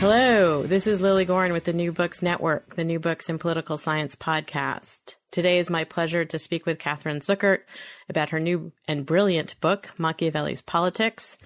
Hello, 0.00 0.62
this 0.62 0.86
is 0.86 1.02
Lily 1.02 1.26
Goren 1.26 1.52
with 1.52 1.64
the 1.64 1.74
New 1.74 1.92
Books 1.92 2.22
Network, 2.22 2.74
the 2.74 2.84
New 2.84 2.98
Books 2.98 3.28
in 3.28 3.38
Political 3.38 3.76
Science 3.76 4.16
podcast. 4.16 5.16
Today 5.30 5.58
is 5.58 5.68
my 5.68 5.84
pleasure 5.84 6.24
to 6.24 6.38
speak 6.38 6.64
with 6.64 6.78
Catherine 6.78 7.18
Zuckert 7.18 7.64
about 8.08 8.30
her 8.30 8.40
new 8.40 8.72
and 8.88 9.04
brilliant 9.04 9.60
book, 9.60 9.90
Machiavelli's 9.98 10.62
Politics. 10.62 11.36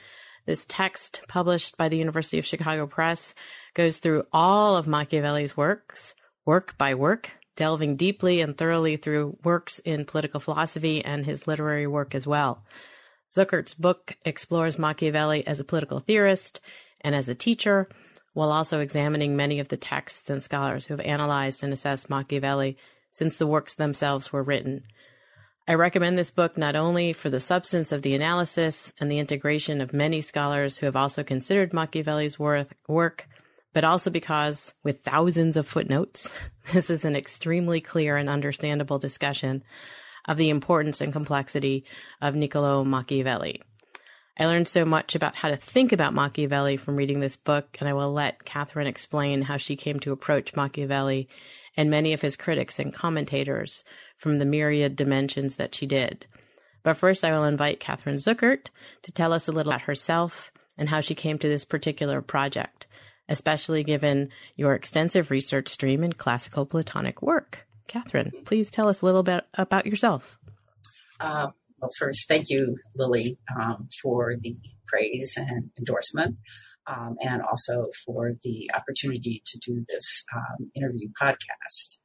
This 0.46 0.66
text, 0.68 1.22
published 1.26 1.76
by 1.76 1.88
the 1.88 1.96
University 1.96 2.38
of 2.38 2.46
Chicago 2.46 2.86
Press, 2.86 3.34
goes 3.74 3.98
through 3.98 4.22
all 4.32 4.76
of 4.76 4.86
Machiavelli's 4.86 5.56
works, 5.56 6.14
work 6.46 6.78
by 6.78 6.94
work, 6.94 7.32
delving 7.56 7.96
deeply 7.96 8.40
and 8.40 8.56
thoroughly 8.56 8.96
through 8.96 9.36
works 9.42 9.80
in 9.80 10.04
political 10.04 10.38
philosophy 10.38 11.04
and 11.04 11.26
his 11.26 11.48
literary 11.48 11.88
work 11.88 12.14
as 12.14 12.24
well. 12.24 12.64
Zuckert's 13.36 13.74
book 13.74 14.16
explores 14.24 14.78
Machiavelli 14.78 15.44
as 15.44 15.58
a 15.58 15.64
political 15.64 15.98
theorist 15.98 16.60
and 17.00 17.16
as 17.16 17.28
a 17.28 17.34
teacher 17.34 17.88
while 18.34 18.52
also 18.52 18.80
examining 18.80 19.34
many 19.34 19.58
of 19.58 19.68
the 19.68 19.76
texts 19.76 20.28
and 20.28 20.42
scholars 20.42 20.86
who 20.86 20.94
have 20.94 21.06
analyzed 21.06 21.64
and 21.64 21.72
assessed 21.72 22.10
Machiavelli 22.10 22.76
since 23.12 23.38
the 23.38 23.46
works 23.46 23.74
themselves 23.74 24.32
were 24.32 24.42
written. 24.42 24.82
I 25.66 25.74
recommend 25.74 26.18
this 26.18 26.30
book 26.30 26.58
not 26.58 26.76
only 26.76 27.14
for 27.14 27.30
the 27.30 27.40
substance 27.40 27.90
of 27.90 28.02
the 28.02 28.14
analysis 28.14 28.92
and 29.00 29.10
the 29.10 29.18
integration 29.18 29.80
of 29.80 29.94
many 29.94 30.20
scholars 30.20 30.76
who 30.76 30.84
have 30.84 30.96
also 30.96 31.24
considered 31.24 31.72
Machiavelli's 31.72 32.38
work, 32.38 33.28
but 33.72 33.82
also 33.82 34.10
because, 34.10 34.74
with 34.82 35.02
thousands 35.02 35.56
of 35.56 35.66
footnotes, 35.66 36.30
this 36.72 36.90
is 36.90 37.06
an 37.06 37.16
extremely 37.16 37.80
clear 37.80 38.16
and 38.16 38.28
understandable 38.28 38.98
discussion 38.98 39.64
of 40.26 40.36
the 40.36 40.50
importance 40.50 41.00
and 41.00 41.12
complexity 41.12 41.84
of 42.20 42.34
Niccolo 42.34 42.84
Machiavelli. 42.84 43.62
I 44.36 44.46
learned 44.46 44.66
so 44.66 44.84
much 44.84 45.14
about 45.14 45.36
how 45.36 45.48
to 45.48 45.56
think 45.56 45.92
about 45.92 46.14
Machiavelli 46.14 46.76
from 46.76 46.96
reading 46.96 47.20
this 47.20 47.36
book, 47.36 47.76
and 47.78 47.88
I 47.88 47.92
will 47.92 48.12
let 48.12 48.44
Catherine 48.44 48.88
explain 48.88 49.42
how 49.42 49.56
she 49.56 49.76
came 49.76 50.00
to 50.00 50.12
approach 50.12 50.56
Machiavelli 50.56 51.28
and 51.76 51.88
many 51.88 52.12
of 52.12 52.20
his 52.20 52.36
critics 52.36 52.78
and 52.78 52.92
commentators 52.92 53.84
from 54.16 54.38
the 54.38 54.44
myriad 54.44 54.96
dimensions 54.96 55.56
that 55.56 55.74
she 55.74 55.86
did. 55.86 56.26
But 56.82 56.96
first, 56.96 57.24
I 57.24 57.32
will 57.32 57.44
invite 57.44 57.80
Catherine 57.80 58.16
Zuckert 58.16 58.66
to 59.02 59.12
tell 59.12 59.32
us 59.32 59.46
a 59.46 59.52
little 59.52 59.72
about 59.72 59.82
herself 59.82 60.52
and 60.76 60.88
how 60.88 61.00
she 61.00 61.14
came 61.14 61.38
to 61.38 61.48
this 61.48 61.64
particular 61.64 62.20
project, 62.20 62.86
especially 63.28 63.84
given 63.84 64.30
your 64.56 64.74
extensive 64.74 65.30
research 65.30 65.68
stream 65.68 66.02
in 66.02 66.12
classical 66.12 66.66
Platonic 66.66 67.22
work. 67.22 67.66
Catherine, 67.86 68.32
please 68.44 68.70
tell 68.70 68.88
us 68.88 69.00
a 69.00 69.06
little 69.06 69.22
bit 69.22 69.44
about 69.54 69.86
yourself. 69.86 70.38
Uh, 71.20 71.48
well, 71.80 71.90
first, 71.98 72.28
thank 72.28 72.50
you, 72.50 72.78
Lily, 72.94 73.38
um, 73.58 73.88
for 74.02 74.34
the 74.40 74.56
praise 74.86 75.34
and 75.36 75.70
endorsement, 75.78 76.36
um, 76.86 77.16
and 77.22 77.42
also 77.42 77.88
for 78.04 78.34
the 78.42 78.70
opportunity 78.74 79.42
to 79.46 79.58
do 79.58 79.84
this 79.88 80.24
um, 80.34 80.70
interview 80.74 81.08
podcast. 81.20 81.98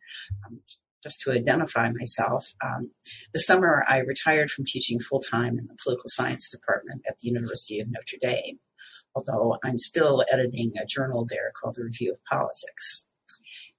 Um, 0.45 0.59
just 1.02 1.22
to 1.22 1.31
identify 1.31 1.89
myself, 1.92 2.53
um, 2.64 2.92
this 3.33 3.45
summer 3.45 3.86
I 3.88 3.99
retired 3.99 4.49
from 4.49 4.66
teaching 4.66 4.99
full 4.99 5.21
time 5.21 5.58
in 5.58 5.67
the 5.67 5.77
political 5.82 6.08
science 6.08 6.49
department 6.49 7.04
at 7.08 7.20
the 7.20 7.30
University 7.30 7.80
of 7.80 7.88
Notre 7.89 8.17
Dame, 8.21 8.60
although 9.15 9.58
I'm 9.64 9.77
still 9.77 10.26
editing 10.32 10.73
a 10.77 10.86
journal 10.86 11.26
there 11.30 11.52
called 11.60 11.76
the 11.76 11.86
Review 11.86 12.14
of 12.14 12.26
Politics. 12.26 13.08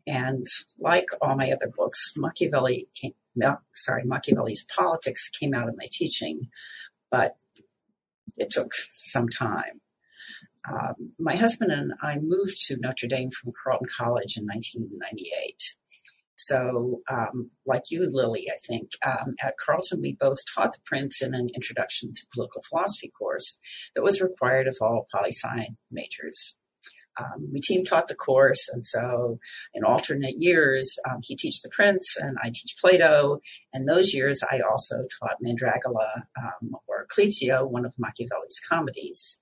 And 0.07 0.47
like 0.79 1.07
all 1.21 1.37
my 1.37 1.53
other 1.53 1.71
books, 1.77 2.15
Machiavelli 2.17 2.89
came, 2.95 3.13
sorry, 3.75 4.05
Machiavelli's 4.05 4.67
Politics 4.75 5.29
came 5.29 5.55
out 5.55 5.69
of 5.69 5.77
my 5.77 5.87
teaching, 5.91 6.49
but 7.11 7.37
it 8.37 8.51
took 8.51 8.73
some 8.89 9.29
time. 9.29 9.81
Um, 10.69 11.13
my 11.19 11.37
husband 11.37 11.73
and 11.73 11.93
I 12.03 12.19
moved 12.19 12.59
to 12.67 12.77
Notre 12.79 13.09
Dame 13.09 13.31
from 13.31 13.53
Carleton 13.63 13.89
College 13.97 14.37
in 14.37 14.45
1998. 14.45 15.75
So, 16.37 17.01
um, 17.11 17.51
like 17.67 17.91
you, 17.91 18.09
Lily, 18.11 18.47
I 18.51 18.57
think, 18.67 18.93
um, 19.05 19.35
at 19.43 19.59
Carleton, 19.59 20.01
we 20.01 20.17
both 20.19 20.39
taught 20.55 20.73
the 20.73 20.79
Prince 20.87 21.23
in 21.23 21.35
an 21.35 21.49
Introduction 21.55 22.15
to 22.15 22.27
Political 22.35 22.63
Philosophy 22.69 23.13
course 23.17 23.59
that 23.95 24.03
was 24.03 24.23
required 24.23 24.67
of 24.67 24.77
all 24.81 25.07
poli 25.15 25.33
sci 25.33 25.69
majors 25.91 26.57
um, 27.21 27.49
we 27.53 27.61
team 27.61 27.85
taught 27.85 28.09
the 28.09 28.15
course, 28.15 28.69
and 28.73 28.87
so 28.87 29.39
in 29.75 29.85
alternate 29.85 30.37
years, 30.39 30.99
um, 31.09 31.19
he 31.23 31.37
teach 31.37 31.61
the 31.61 31.69
Prince 31.69 32.17
and 32.19 32.39
I 32.43 32.49
teach 32.49 32.77
Plato. 32.81 33.41
And 33.73 33.89
those 33.89 34.15
years, 34.15 34.41
I 34.43 34.61
also 34.61 35.07
taught 35.19 35.43
Mandragola 35.45 36.23
um, 36.39 36.77
or 36.89 37.07
Clizia, 37.15 37.69
one 37.69 37.85
of 37.85 37.93
Machiavelli's 37.99 38.61
comedies. 38.69 39.39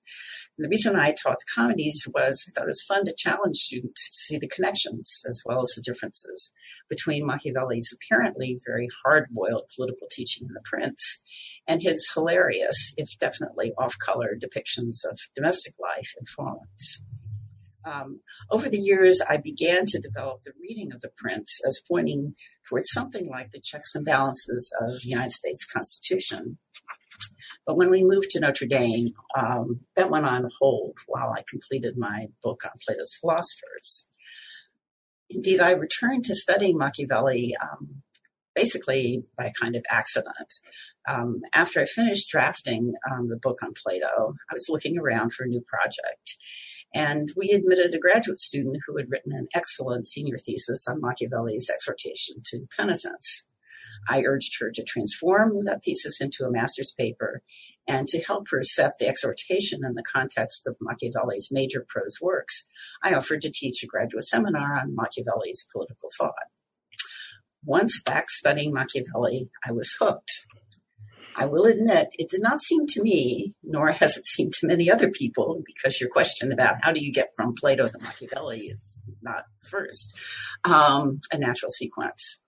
And 0.57 0.65
the 0.65 0.69
reason 0.69 0.95
I 0.95 1.13
taught 1.13 1.39
the 1.39 1.53
comedies 1.55 2.05
was 2.13 2.45
I 2.47 2.51
thought 2.51 2.65
it 2.65 2.67
was 2.67 2.83
fun 2.87 3.05
to 3.05 3.15
challenge 3.17 3.57
students 3.57 4.09
to 4.09 4.15
see 4.25 4.37
the 4.37 4.47
connections 4.47 5.21
as 5.27 5.41
well 5.45 5.61
as 5.61 5.71
the 5.75 5.81
differences 5.81 6.51
between 6.89 7.25
Machiavelli's 7.25 7.93
apparently 7.95 8.59
very 8.65 8.89
hard-boiled 9.05 9.71
political 9.75 10.07
teaching 10.11 10.47
in 10.47 10.53
The 10.53 10.61
Prince 10.65 11.21
and 11.67 11.81
his 11.81 12.11
hilarious, 12.13 12.93
if 12.97 13.17
definitely 13.19 13.71
off-color, 13.77 14.37
depictions 14.37 15.05
of 15.09 15.17
domestic 15.35 15.75
life 15.79 16.13
in 16.19 16.25
Florence. 16.25 17.03
Um, 17.85 18.21
over 18.51 18.69
the 18.69 18.77
years, 18.77 19.21
I 19.27 19.37
began 19.37 19.85
to 19.87 19.99
develop 19.99 20.43
the 20.43 20.53
reading 20.61 20.91
of 20.91 21.01
the 21.01 21.11
Prince 21.17 21.59
as 21.67 21.81
pointing 21.87 22.35
towards 22.67 22.91
something 22.91 23.27
like 23.27 23.51
the 23.51 23.61
checks 23.61 23.95
and 23.95 24.05
balances 24.05 24.73
of 24.81 24.89
the 24.89 25.09
United 25.09 25.31
States 25.31 25.65
Constitution. 25.65 26.57
But 27.65 27.77
when 27.77 27.89
we 27.89 28.03
moved 28.03 28.31
to 28.31 28.39
Notre 28.39 28.67
Dame, 28.67 29.09
um, 29.37 29.81
that 29.95 30.09
went 30.09 30.25
on 30.25 30.49
hold 30.59 30.97
while 31.07 31.31
I 31.31 31.43
completed 31.47 31.95
my 31.97 32.27
book 32.43 32.61
on 32.65 32.71
Plato's 32.85 33.15
philosophers. 33.19 34.07
Indeed, 35.29 35.59
I 35.59 35.71
returned 35.71 36.25
to 36.25 36.35
studying 36.35 36.77
Machiavelli 36.77 37.55
um, 37.61 38.01
basically 38.55 39.23
by 39.37 39.45
a 39.45 39.53
kind 39.53 39.75
of 39.75 39.83
accident. 39.89 40.53
Um, 41.07 41.41
after 41.53 41.81
I 41.81 41.85
finished 41.85 42.29
drafting 42.29 42.93
um, 43.09 43.29
the 43.29 43.37
book 43.37 43.59
on 43.63 43.73
Plato, 43.73 44.33
I 44.49 44.53
was 44.53 44.67
looking 44.69 44.97
around 44.97 45.33
for 45.33 45.43
a 45.43 45.47
new 45.47 45.61
project. 45.61 46.35
And 46.93 47.31
we 47.35 47.51
admitted 47.51 47.93
a 47.93 47.99
graduate 47.99 48.39
student 48.39 48.77
who 48.85 48.97
had 48.97 49.09
written 49.09 49.31
an 49.31 49.47
excellent 49.53 50.07
senior 50.07 50.37
thesis 50.37 50.87
on 50.87 51.01
Machiavelli's 51.01 51.69
exhortation 51.69 52.37
to 52.47 52.67
penitence. 52.75 53.45
I 54.07 54.23
urged 54.23 54.59
her 54.59 54.71
to 54.71 54.83
transform 54.83 55.59
that 55.65 55.83
thesis 55.83 56.21
into 56.21 56.45
a 56.45 56.51
master's 56.51 56.93
paper 56.97 57.43
and 57.87 58.07
to 58.07 58.21
help 58.21 58.47
her 58.49 58.61
set 58.63 58.97
the 58.99 59.07
exhortation 59.07 59.81
in 59.83 59.95
the 59.95 60.03
context 60.03 60.67
of 60.67 60.77
Machiavelli's 60.79 61.49
major 61.51 61.85
prose 61.87 62.17
works. 62.21 62.67
I 63.03 63.13
offered 63.13 63.41
to 63.41 63.51
teach 63.51 63.83
a 63.83 63.87
graduate 63.87 64.25
seminar 64.25 64.75
on 64.79 64.95
Machiavelli's 64.95 65.67
political 65.71 66.09
thought. 66.17 66.33
Once 67.65 68.01
back 68.01 68.29
studying 68.29 68.73
Machiavelli, 68.73 69.49
I 69.65 69.71
was 69.71 69.95
hooked. 69.99 70.45
I 71.39 71.45
will 71.45 71.65
admit 71.65 72.09
it 72.19 72.29
did 72.29 72.41
not 72.41 72.61
seem 72.61 72.85
to 72.87 73.01
me, 73.01 73.53
nor 73.63 73.91
has 73.91 74.17
it 74.17 74.27
seemed 74.27 74.51
to 74.55 74.67
many 74.67 74.91
other 74.91 75.09
people, 75.09 75.63
because 75.65 76.01
your 76.01 76.09
question 76.09 76.51
about 76.51 76.83
how 76.83 76.91
do 76.91 77.03
you 77.03 77.13
get 77.13 77.29
from 77.37 77.55
Plato 77.55 77.87
to 77.87 77.97
Machiavelli 77.99 78.59
is 78.67 79.01
not 79.21 79.45
first, 79.63 80.19
um, 80.65 81.21
a 81.31 81.37
natural 81.37 81.69
sequence. 81.69 82.41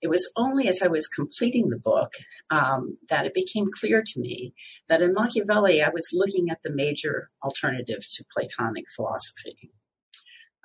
It 0.00 0.08
was 0.08 0.30
only 0.36 0.68
as 0.68 0.82
I 0.82 0.86
was 0.86 1.08
completing 1.08 1.68
the 1.68 1.78
book 1.78 2.12
um, 2.50 2.96
that 3.08 3.26
it 3.26 3.34
became 3.34 3.66
clear 3.80 4.02
to 4.04 4.20
me 4.20 4.54
that 4.88 5.02
in 5.02 5.14
Machiavelli 5.14 5.82
I 5.82 5.90
was 5.90 6.10
looking 6.12 6.48
at 6.48 6.60
the 6.62 6.72
major 6.72 7.30
alternative 7.42 8.06
to 8.08 8.24
Platonic 8.32 8.84
philosophy. 8.94 9.72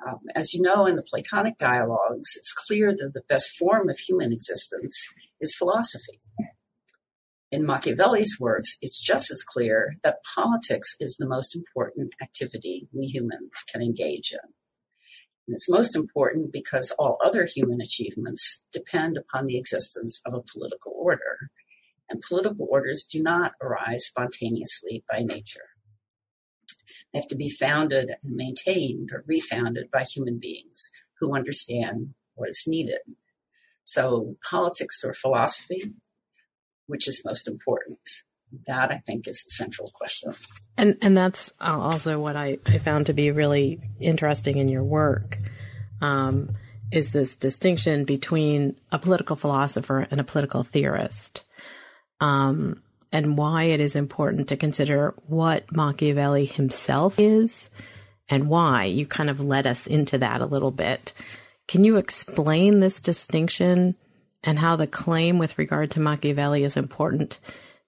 Um, 0.08 0.20
as 0.36 0.54
you 0.54 0.62
know, 0.62 0.86
in 0.86 0.96
the 0.96 1.04
Platonic 1.04 1.58
dialogues, 1.58 2.36
it's 2.36 2.54
clear 2.54 2.92
that 2.92 3.12
the 3.16 3.24
best 3.28 3.50
form 3.58 3.90
of 3.90 3.98
human 3.98 4.32
existence 4.32 4.96
is 5.40 5.56
philosophy. 5.56 6.20
In 7.50 7.66
Machiavelli's 7.66 8.38
works, 8.40 8.78
it's 8.82 9.02
just 9.02 9.32
as 9.32 9.42
clear 9.42 9.96
that 10.04 10.20
politics 10.36 10.96
is 11.00 11.16
the 11.16 11.28
most 11.28 11.56
important 11.56 12.14
activity 12.22 12.90
we 12.92 13.06
humans 13.06 13.64
can 13.72 13.82
engage 13.82 14.34
in. 14.34 14.54
And 15.48 15.56
it's 15.56 15.70
most 15.70 15.96
important 15.96 16.52
because 16.52 16.92
all 17.00 17.18
other 17.24 17.46
human 17.46 17.80
achievements 17.80 18.64
depend 18.74 19.16
upon 19.16 19.46
the 19.46 19.58
existence 19.58 20.22
of 20.26 20.34
a 20.34 20.42
political 20.42 20.94
order. 20.94 21.50
And 22.10 22.22
political 22.22 22.68
orders 22.70 23.08
do 23.10 23.24
not 23.24 23.54
arise 23.62 24.06
spontaneously 24.06 25.06
by 25.10 25.22
nature. 25.22 25.70
They 27.14 27.20
have 27.20 27.28
to 27.30 27.36
be 27.36 27.50
founded 27.50 28.12
and 28.24 28.36
maintained 28.36 29.12
or 29.14 29.24
refounded 29.26 29.90
by 29.90 30.04
human 30.04 30.38
beings 30.38 30.90
who 31.20 31.34
understand 31.34 32.14
what 32.36 32.50
is 32.50 32.66
needed. 32.68 33.00
So, 33.86 34.36
politics 34.50 35.02
or 35.04 35.14
philosophy, 35.14 35.94
which 36.88 37.08
is 37.08 37.24
most 37.24 37.48
important? 37.48 38.00
That 38.66 38.92
I 38.92 39.04
think 39.06 39.28
is 39.28 39.44
the 39.44 39.52
central 39.52 39.92
question. 39.94 40.34
And 40.78 40.98
and 41.02 41.18
that's 41.18 41.54
also 41.60 42.20
what 42.20 42.36
I, 42.36 42.60
I 42.66 42.78
found 42.78 43.08
to 43.08 43.14
be 43.14 43.32
really 43.32 43.80
interesting 44.00 44.58
in 44.58 44.70
your 44.70 44.84
work. 44.84 45.38
Um, 46.02 46.56
is 46.92 47.12
this 47.12 47.36
distinction 47.36 48.06
between 48.06 48.78
a 48.92 49.00
political 49.00 49.36
philosopher 49.36 50.08
and 50.10 50.22
a 50.22 50.24
political 50.24 50.64
theorist, 50.64 51.44
um, 52.22 52.82
and 53.12 53.38
why 53.38 53.64
it 53.64 53.82
is 53.82 53.96
important 53.96 54.48
to 54.48 54.58
consider 54.58 55.14
what 55.28 55.70
Machiavelli 55.72 56.46
himself 56.46 57.20
is 57.20 57.70
and 58.30 58.50
why. 58.50 58.86
You 58.86 59.06
kind 59.06 59.30
of 59.30 59.42
led 59.42 59.68
us 59.68 59.88
into 59.88 60.18
that 60.20 60.42
a 60.42 60.46
little 60.46 60.72
bit. 60.72 61.14
Can 61.68 61.84
you 61.84 61.98
explain 61.98 62.80
this 62.80 63.00
distinction 63.00 63.96
and 64.44 64.60
how 64.60 64.76
the 64.76 64.88
claim 64.88 65.38
with 65.38 65.58
regard 65.58 65.92
to 65.92 66.00
Machiavelli 66.00 66.64
is 66.64 66.78
important 66.78 67.40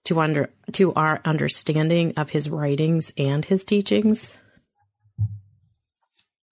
to 0.05 0.19
under 0.19 0.51
to 0.73 0.93
our 0.93 1.21
understanding 1.25 2.13
of 2.17 2.29
his 2.31 2.49
writings 2.49 3.11
and 3.17 3.45
his 3.45 3.63
teachings? 3.63 4.39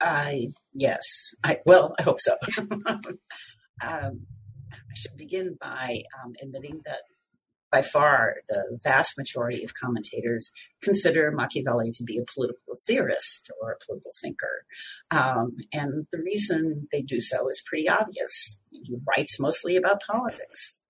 I 0.00 0.52
yes, 0.72 1.02
I 1.42 1.58
well, 1.66 1.94
I 1.98 2.02
hope 2.02 2.20
so. 2.20 2.36
um, 2.58 3.16
I 3.82 4.94
should 4.94 5.16
begin 5.16 5.56
by 5.60 6.02
um, 6.22 6.34
admitting 6.42 6.80
that 6.84 7.00
by 7.70 7.82
far 7.82 8.36
the 8.48 8.78
vast 8.82 9.18
majority 9.18 9.64
of 9.64 9.74
commentators 9.74 10.50
consider 10.82 11.30
Machiavelli 11.30 11.92
to 11.92 12.04
be 12.04 12.18
a 12.18 12.24
political 12.32 12.74
theorist 12.86 13.50
or 13.60 13.72
a 13.72 13.84
political 13.84 14.10
thinker. 14.22 14.64
Um, 15.10 15.56
and 15.72 16.06
the 16.12 16.22
reason 16.22 16.88
they 16.92 17.02
do 17.02 17.20
so 17.20 17.48
is 17.48 17.62
pretty 17.66 17.88
obvious. 17.88 18.60
He 18.70 18.96
writes 19.06 19.38
mostly 19.38 19.76
about 19.76 20.02
politics 20.02 20.80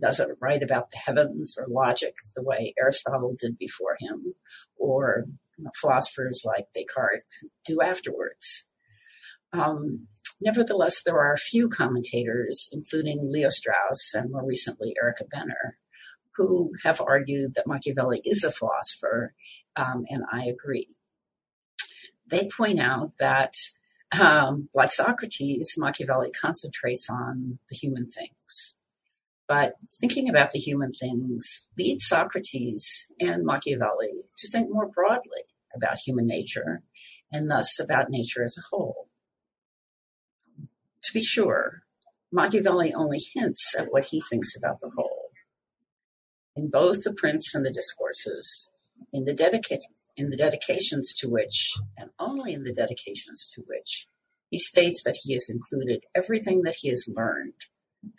doesn't 0.00 0.38
write 0.40 0.62
about 0.62 0.90
the 0.90 0.98
heavens 0.98 1.56
or 1.58 1.66
logic 1.68 2.14
the 2.34 2.42
way 2.42 2.74
Aristotle 2.80 3.34
did 3.38 3.58
before 3.58 3.96
him, 4.00 4.34
or 4.76 5.26
you 5.58 5.64
know, 5.64 5.70
philosophers 5.80 6.42
like 6.44 6.66
Descartes 6.74 7.24
do 7.64 7.80
afterwards. 7.82 8.66
Um, 9.52 10.06
nevertheless, 10.40 11.02
there 11.04 11.18
are 11.18 11.32
a 11.32 11.38
few 11.38 11.68
commentators, 11.68 12.68
including 12.72 13.30
Leo 13.30 13.50
Strauss 13.50 14.12
and 14.14 14.30
more 14.30 14.46
recently 14.46 14.94
Erica 15.00 15.24
Benner, 15.30 15.78
who 16.36 16.72
have 16.84 17.00
argued 17.00 17.54
that 17.54 17.66
Machiavelli 17.66 18.20
is 18.24 18.44
a 18.44 18.50
philosopher, 18.50 19.34
um, 19.76 20.04
and 20.08 20.24
I 20.32 20.44
agree. 20.44 20.88
They 22.26 22.48
point 22.48 22.78
out 22.78 23.12
that, 23.18 23.54
um, 24.20 24.68
like 24.74 24.92
Socrates, 24.92 25.74
Machiavelli 25.76 26.30
concentrates 26.30 27.08
on 27.10 27.58
the 27.68 27.76
human 27.76 28.10
things 28.10 28.76
but 29.50 29.74
thinking 29.92 30.28
about 30.28 30.52
the 30.52 30.60
human 30.60 30.92
things 30.92 31.66
leads 31.76 32.06
Socrates 32.06 33.08
and 33.18 33.44
Machiavelli 33.44 34.28
to 34.38 34.48
think 34.48 34.70
more 34.70 34.86
broadly 34.86 35.42
about 35.74 35.98
human 35.98 36.24
nature 36.24 36.84
and 37.32 37.50
thus 37.50 37.80
about 37.80 38.10
nature 38.10 38.44
as 38.44 38.56
a 38.56 38.62
whole. 38.70 39.08
To 41.02 41.12
be 41.12 41.24
sure, 41.24 41.82
Machiavelli 42.30 42.94
only 42.94 43.20
hints 43.34 43.74
at 43.76 43.88
what 43.90 44.06
he 44.06 44.20
thinks 44.20 44.56
about 44.56 44.80
the 44.80 44.90
whole. 44.90 45.09
In 46.60 46.68
both 46.68 47.04
the 47.04 47.14
Prince 47.14 47.54
and 47.54 47.64
the 47.64 47.70
Discourses, 47.70 48.68
in 49.14 49.24
the, 49.24 49.32
dedica- 49.32 49.80
in 50.14 50.28
the 50.28 50.36
dedications 50.36 51.14
to 51.14 51.30
which, 51.30 51.72
and 51.96 52.10
only 52.18 52.52
in 52.52 52.64
the 52.64 52.72
dedications 52.74 53.50
to 53.54 53.62
which, 53.66 54.06
he 54.50 54.58
states 54.58 55.02
that 55.04 55.20
he 55.22 55.32
has 55.32 55.48
included 55.48 56.04
everything 56.14 56.60
that 56.64 56.74
he 56.80 56.90
has 56.90 57.08
learned 57.16 57.54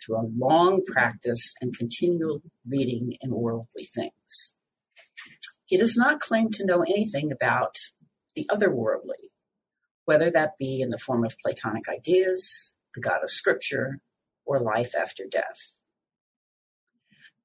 through 0.02 0.16
a 0.16 0.30
long 0.36 0.82
practice 0.84 1.54
and 1.60 1.78
continual 1.78 2.42
reading 2.68 3.14
in 3.20 3.30
worldly 3.30 3.84
things. 3.84 4.56
He 5.66 5.76
does 5.76 5.96
not 5.96 6.18
claim 6.18 6.50
to 6.50 6.66
know 6.66 6.82
anything 6.82 7.30
about 7.30 7.76
the 8.34 8.44
otherworldly, 8.50 9.30
whether 10.04 10.32
that 10.32 10.58
be 10.58 10.80
in 10.80 10.88
the 10.88 10.98
form 10.98 11.24
of 11.24 11.36
Platonic 11.40 11.88
ideas, 11.88 12.74
the 12.96 13.00
God 13.00 13.22
of 13.22 13.30
Scripture, 13.30 14.00
or 14.44 14.58
life 14.58 14.96
after 14.96 15.26
death. 15.30 15.76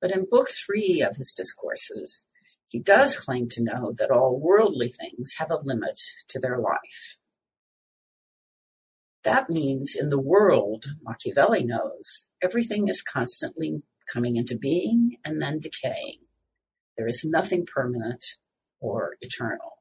But 0.01 0.11
in 0.11 0.27
Book 0.29 0.49
Three 0.49 1.01
of 1.01 1.17
his 1.17 1.33
discourses, 1.33 2.25
he 2.67 2.79
does 2.79 3.15
claim 3.15 3.49
to 3.49 3.63
know 3.63 3.93
that 3.97 4.11
all 4.11 4.39
worldly 4.39 4.89
things 4.89 5.35
have 5.37 5.49
a 5.49 5.59
limit 5.63 5.99
to 6.29 6.39
their 6.39 6.59
life. 6.59 7.17
That 9.23 9.49
means 9.49 9.95
in 9.95 10.09
the 10.09 10.19
world, 10.19 10.85
Machiavelli 11.01 11.63
knows, 11.63 12.27
everything 12.41 12.87
is 12.87 13.01
constantly 13.01 13.81
coming 14.11 14.37
into 14.37 14.57
being 14.57 15.17
and 15.25 15.41
then 15.41 15.59
decaying. 15.59 16.19
There 16.97 17.07
is 17.07 17.25
nothing 17.25 17.65
permanent 17.65 18.37
or 18.79 19.17
eternal. 19.21 19.79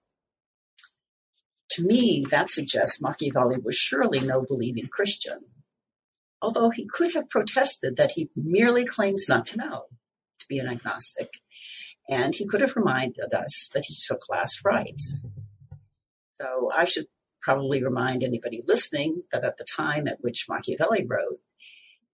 To 1.71 1.85
me, 1.85 2.25
that 2.31 2.51
suggests 2.51 3.01
Machiavelli 3.01 3.59
was 3.59 3.77
surely 3.77 4.21
no 4.21 4.43
believing 4.43 4.89
Christian, 4.89 5.41
although 6.41 6.71
he 6.71 6.87
could 6.87 7.15
have 7.15 7.29
protested 7.29 7.97
that 7.97 8.13
he 8.13 8.31
merely 8.35 8.85
claims 8.85 9.27
not 9.29 9.47
to 9.47 9.59
know, 9.59 9.85
to 10.47 10.55
be 10.55 10.59
an 10.59 10.69
agnostic, 10.69 11.41
and 12.09 12.35
he 12.35 12.47
could 12.47 12.61
have 12.61 12.77
reminded 12.77 13.35
us 13.35 13.71
that 13.75 13.85
he 13.87 13.97
took 14.07 14.29
last 14.29 14.65
rites. 14.65 15.23
So 16.41 16.71
I 16.75 16.85
should 16.85 17.07
probably 17.43 17.83
remind 17.83 18.23
anybody 18.23 18.63
listening 18.67 19.23
that 19.33 19.45
at 19.45 19.57
the 19.57 19.65
time 19.65 20.07
at 20.09 20.21
which 20.21 20.47
Machiavelli 20.49 21.07
wrote, 21.07 21.41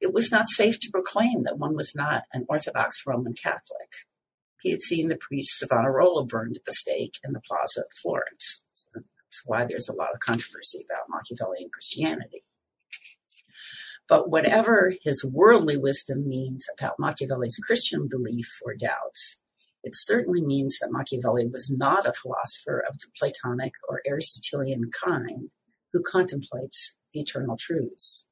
it 0.01 0.13
was 0.13 0.31
not 0.31 0.49
safe 0.49 0.81
to 0.81 0.91
proclaim 0.91 1.43
that 1.43 1.59
one 1.59 1.77
was 1.77 1.95
not 1.95 2.25
an 2.33 2.45
Orthodox 2.49 3.03
Roman 3.07 3.35
Catholic. 3.35 3.91
He 4.61 4.71
had 4.71 4.83
seen 4.83 5.09
the 5.09 5.17
priests 5.17 5.63
of 5.63 5.69
Savonarola 5.69 6.25
burned 6.27 6.57
at 6.57 6.65
the 6.65 6.73
stake 6.73 7.19
in 7.25 7.33
the 7.33 7.41
Plaza 7.41 7.81
of 7.81 7.87
Florence. 8.01 8.65
So 8.75 8.89
that's 8.95 9.43
why 9.45 9.65
there's 9.65 9.89
a 9.89 9.95
lot 9.95 10.13
of 10.13 10.21
controversy 10.21 10.85
about 10.89 11.09
Machiavelli 11.09 11.63
and 11.63 11.73
Christianity. 11.73 12.45
But 14.09 14.31
whatever 14.31 14.93
his 15.03 15.25
worldly 15.25 15.77
wisdom 15.77 16.29
means 16.29 16.67
about 16.79 16.99
Machiavelli's 16.99 17.57
Christian 17.57 18.09
belief 18.09 18.59
or 18.65 18.75
doubts, 18.75 19.39
it 19.85 19.95
certainly 19.95 20.43
means 20.43 20.79
that 20.79 20.93
Machiavelli 20.93 21.47
was 21.49 21.71
not 21.71 22.07
a 22.07 22.13
philosopher 22.13 22.85
of 22.89 22.99
the 22.99 23.09
Platonic 23.19 23.73
or 23.89 24.03
Aristotelian 24.07 24.91
kind 24.93 25.51
who 25.93 26.03
contemplates 26.03 26.97
the 27.13 27.21
eternal 27.21 27.57
truths. 27.59 28.27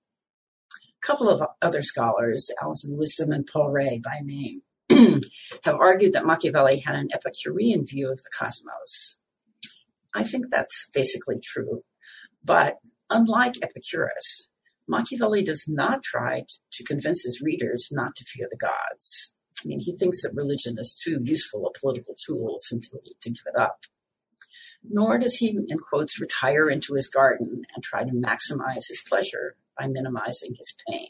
A 1.03 1.07
couple 1.07 1.29
of 1.29 1.43
other 1.63 1.83
scholars, 1.83 2.51
Alison 2.63 2.97
Wisdom 2.97 3.33
and 3.33 3.47
Paul 3.47 3.73
Rahe 3.73 4.03
by 4.03 4.21
name, 4.23 4.63
have 5.65 5.75
argued 5.77 6.13
that 6.13 6.27
Machiavelli 6.27 6.81
had 6.81 6.97
an 6.97 7.09
Epicurean 7.13 7.87
view 7.87 8.11
of 8.11 8.19
the 8.19 8.31
cosmos. 8.37 9.17
I 10.15 10.25
think 10.25 10.51
that's 10.51 10.89
basically 10.93 11.41
true. 11.43 11.83
But 12.45 12.79
unlike 13.09 13.55
Epicurus, 13.63 14.49
Machiavelli 14.91 15.45
does 15.45 15.69
not 15.69 16.03
try 16.03 16.45
to 16.73 16.85
convince 16.85 17.23
his 17.23 17.41
readers 17.41 17.91
not 17.93 18.17
to 18.17 18.25
fear 18.25 18.49
the 18.51 18.57
gods. 18.57 19.33
I 19.65 19.69
mean, 19.69 19.79
he 19.79 19.97
thinks 19.97 20.23
that 20.23 20.35
religion 20.35 20.77
is 20.79 21.01
too 21.01 21.21
useful 21.23 21.65
a 21.65 21.79
political 21.79 22.15
tool 22.15 22.57
simply 22.57 23.15
to 23.21 23.31
give 23.31 23.45
it 23.47 23.59
up. 23.59 23.85
Nor 24.83 25.19
does 25.19 25.37
he, 25.37 25.51
in 25.51 25.79
quotes, 25.79 26.21
retire 26.21 26.69
into 26.69 26.95
his 26.95 27.09
garden 27.09 27.63
and 27.73 27.85
try 27.85 28.03
to 28.03 28.11
maximize 28.11 28.89
his 28.89 29.03
pleasure 29.09 29.55
by 29.79 29.87
minimizing 29.87 30.57
his 30.59 30.75
pain. 30.89 31.09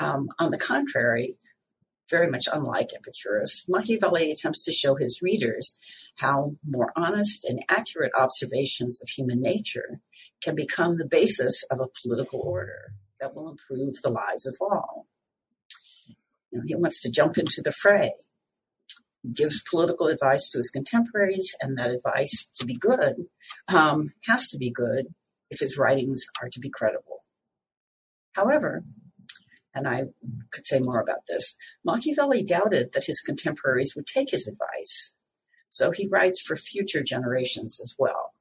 Um, 0.00 0.28
on 0.38 0.50
the 0.52 0.58
contrary, 0.58 1.36
very 2.08 2.30
much 2.30 2.46
unlike 2.50 2.90
Epicurus, 2.94 3.66
Machiavelli 3.68 4.30
attempts 4.30 4.64
to 4.64 4.72
show 4.72 4.94
his 4.94 5.20
readers 5.20 5.76
how 6.16 6.54
more 6.66 6.92
honest 6.96 7.44
and 7.44 7.62
accurate 7.68 8.12
observations 8.16 9.02
of 9.02 9.08
human 9.08 9.42
nature 9.42 10.00
can 10.42 10.54
become 10.54 10.94
the 10.94 11.06
basis 11.06 11.64
of 11.70 11.80
a 11.80 11.88
political 12.02 12.40
order 12.40 12.92
that 13.20 13.34
will 13.34 13.48
improve 13.48 13.94
the 14.02 14.10
lives 14.10 14.46
of 14.46 14.56
all. 14.60 15.06
You 16.50 16.58
know, 16.58 16.64
he 16.66 16.74
wants 16.74 17.00
to 17.02 17.10
jump 17.10 17.38
into 17.38 17.62
the 17.62 17.72
fray. 17.72 18.12
Gives 19.34 19.62
political 19.68 20.06
advice 20.06 20.48
to 20.50 20.58
his 20.58 20.70
contemporaries, 20.70 21.54
and 21.60 21.76
that 21.78 21.90
advice, 21.90 22.48
to 22.60 22.64
be 22.64 22.74
good, 22.74 23.26
um, 23.66 24.12
has 24.26 24.48
to 24.50 24.58
be 24.58 24.70
good 24.70 25.06
if 25.50 25.58
his 25.58 25.76
writings 25.76 26.24
are 26.40 26.48
to 26.48 26.60
be 26.60 26.70
credible. 26.70 27.24
However, 28.34 28.84
and 29.74 29.88
I 29.88 30.04
could 30.52 30.66
say 30.66 30.78
more 30.78 31.00
about 31.00 31.20
this, 31.28 31.56
Machiavelli 31.84 32.44
doubted 32.44 32.92
that 32.92 33.06
his 33.06 33.20
contemporaries 33.20 33.94
would 33.96 34.06
take 34.06 34.30
his 34.30 34.46
advice, 34.46 35.16
so 35.68 35.90
he 35.90 36.06
writes 36.06 36.40
for 36.40 36.56
future 36.56 37.02
generations 37.02 37.80
as 37.82 37.96
well. 37.98 38.32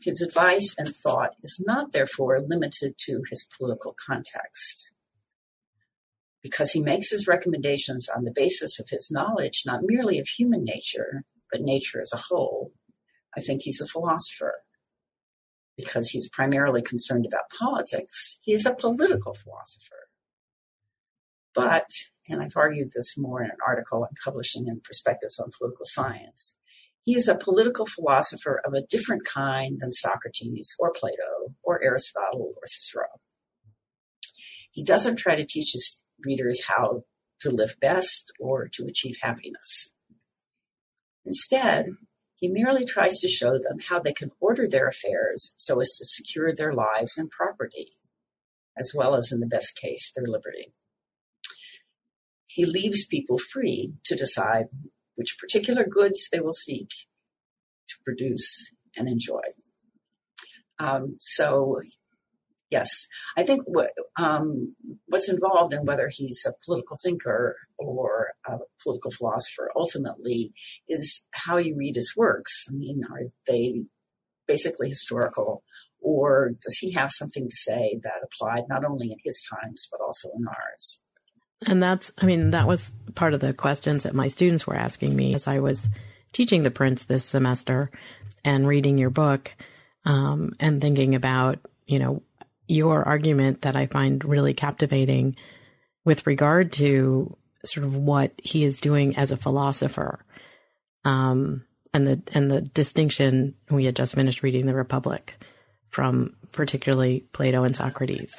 His 0.00 0.20
advice 0.20 0.74
and 0.78 0.88
thought 0.88 1.34
is 1.42 1.62
not, 1.66 1.92
therefore, 1.92 2.40
limited 2.40 2.94
to 2.98 3.22
his 3.28 3.48
political 3.58 3.94
context 4.06 4.92
because 6.42 6.72
he 6.72 6.82
makes 6.82 7.10
his 7.10 7.28
recommendations 7.28 8.08
on 8.08 8.24
the 8.24 8.32
basis 8.34 8.80
of 8.80 8.88
his 8.90 9.10
knowledge 9.10 9.62
not 9.64 9.82
merely 9.84 10.18
of 10.18 10.26
human 10.26 10.64
nature, 10.64 11.24
but 11.50 11.60
nature 11.60 12.00
as 12.00 12.12
a 12.12 12.16
whole. 12.16 12.72
I 13.36 13.40
think 13.40 13.62
he's 13.62 13.80
a 13.80 13.86
philosopher 13.86 14.54
because 15.76 16.10
he's 16.10 16.28
primarily 16.28 16.82
concerned 16.82 17.26
about 17.26 17.50
politics. 17.56 18.38
He 18.42 18.52
is 18.52 18.66
a 18.66 18.74
political 18.74 19.34
philosopher. 19.34 20.08
But, 21.54 21.90
and 22.28 22.42
I've 22.42 22.56
argued 22.56 22.92
this 22.94 23.16
more 23.16 23.42
in 23.42 23.50
an 23.50 23.56
article 23.66 24.04
I'm 24.04 24.16
publishing 24.22 24.66
in 24.66 24.80
Perspectives 24.80 25.38
on 25.38 25.50
Political 25.56 25.84
Science, 25.84 26.56
he 27.04 27.14
is 27.16 27.28
a 27.28 27.36
political 27.36 27.86
philosopher 27.86 28.60
of 28.64 28.74
a 28.74 28.86
different 28.88 29.24
kind 29.24 29.78
than 29.80 29.92
Socrates 29.92 30.74
or 30.78 30.92
Plato 30.92 31.54
or 31.62 31.82
Aristotle 31.82 32.54
or 32.56 32.66
Cicero. 32.66 33.06
He 34.70 34.84
doesn't 34.84 35.16
try 35.16 35.34
to 35.34 35.44
teach 35.44 35.72
his 35.72 36.02
readers 36.24 36.66
how 36.66 37.04
to 37.40 37.50
live 37.50 37.76
best 37.80 38.32
or 38.38 38.68
to 38.72 38.86
achieve 38.86 39.16
happiness. 39.20 39.94
Instead, 41.24 41.86
he 42.36 42.48
merely 42.48 42.84
tries 42.84 43.18
to 43.20 43.28
show 43.28 43.52
them 43.52 43.78
how 43.88 44.00
they 44.00 44.12
can 44.12 44.30
order 44.40 44.68
their 44.68 44.88
affairs 44.88 45.54
so 45.56 45.80
as 45.80 45.96
to 45.96 46.04
secure 46.04 46.54
their 46.54 46.72
lives 46.72 47.18
and 47.18 47.30
property, 47.30 47.88
as 48.78 48.92
well 48.94 49.14
as, 49.14 49.30
in 49.30 49.40
the 49.40 49.46
best 49.46 49.76
case, 49.76 50.12
their 50.14 50.26
liberty. 50.26 50.72
He 52.46 52.64
leaves 52.64 53.06
people 53.06 53.38
free 53.38 53.94
to 54.04 54.16
decide 54.16 54.66
which 55.14 55.38
particular 55.38 55.84
goods 55.84 56.28
they 56.30 56.40
will 56.40 56.52
seek 56.52 56.88
to 57.88 57.94
produce 58.04 58.70
and 58.96 59.08
enjoy. 59.08 59.42
Um, 60.78 61.16
so 61.20 61.80
yes, 62.72 63.06
I 63.36 63.44
think 63.44 63.62
what 63.66 63.92
um, 64.18 64.74
what's 65.06 65.28
involved 65.28 65.74
in 65.74 65.84
whether 65.84 66.08
he's 66.10 66.44
a 66.46 66.54
political 66.64 66.96
thinker 67.00 67.56
or 67.78 68.32
a 68.46 68.58
political 68.82 69.10
philosopher 69.10 69.70
ultimately 69.76 70.52
is 70.88 71.26
how 71.32 71.58
you 71.58 71.76
read 71.76 71.96
his 71.96 72.14
works. 72.16 72.66
I 72.70 72.74
mean, 72.74 73.02
are 73.10 73.26
they 73.46 73.84
basically 74.48 74.88
historical, 74.88 75.62
or 76.00 76.52
does 76.60 76.78
he 76.78 76.92
have 76.92 77.10
something 77.12 77.48
to 77.48 77.54
say 77.54 78.00
that 78.02 78.24
applied 78.24 78.64
not 78.68 78.84
only 78.84 79.12
in 79.12 79.18
his 79.22 79.46
times 79.48 79.86
but 79.90 80.00
also 80.00 80.30
in 80.36 80.46
ours? 80.48 81.00
And 81.66 81.82
that's, 81.82 82.12
I 82.18 82.26
mean, 82.26 82.50
that 82.50 82.66
was 82.66 82.92
part 83.14 83.34
of 83.34 83.40
the 83.40 83.52
questions 83.52 84.02
that 84.02 84.14
my 84.14 84.28
students 84.28 84.66
were 84.66 84.76
asking 84.76 85.14
me 85.14 85.34
as 85.34 85.46
I 85.46 85.60
was 85.60 85.88
teaching 86.32 86.62
the 86.62 86.70
Prince 86.70 87.04
this 87.04 87.24
semester 87.24 87.90
and 88.44 88.66
reading 88.66 88.98
your 88.98 89.10
book 89.10 89.52
um, 90.04 90.54
and 90.58 90.80
thinking 90.80 91.14
about, 91.14 91.58
you 91.86 91.98
know, 91.98 92.22
your 92.68 93.04
argument 93.04 93.62
that 93.62 93.76
I 93.76 93.86
find 93.86 94.24
really 94.24 94.54
captivating 94.54 95.36
with 96.04 96.26
regard 96.26 96.72
to 96.72 97.36
sort 97.64 97.86
of 97.86 97.96
what 97.96 98.32
he 98.42 98.64
is 98.64 98.80
doing 98.80 99.16
as 99.16 99.30
a 99.30 99.36
philosopher. 99.36 100.24
Um, 101.04 101.64
and 101.94 102.06
the 102.06 102.22
and 102.32 102.50
the 102.50 102.62
distinction 102.62 103.54
we 103.70 103.84
had 103.84 103.96
just 103.96 104.14
finished 104.14 104.42
reading 104.42 104.66
the 104.66 104.74
Republic 104.74 105.34
from 105.90 106.34
particularly 106.52 107.26
Plato 107.32 107.64
and 107.64 107.76
Socrates. 107.76 108.34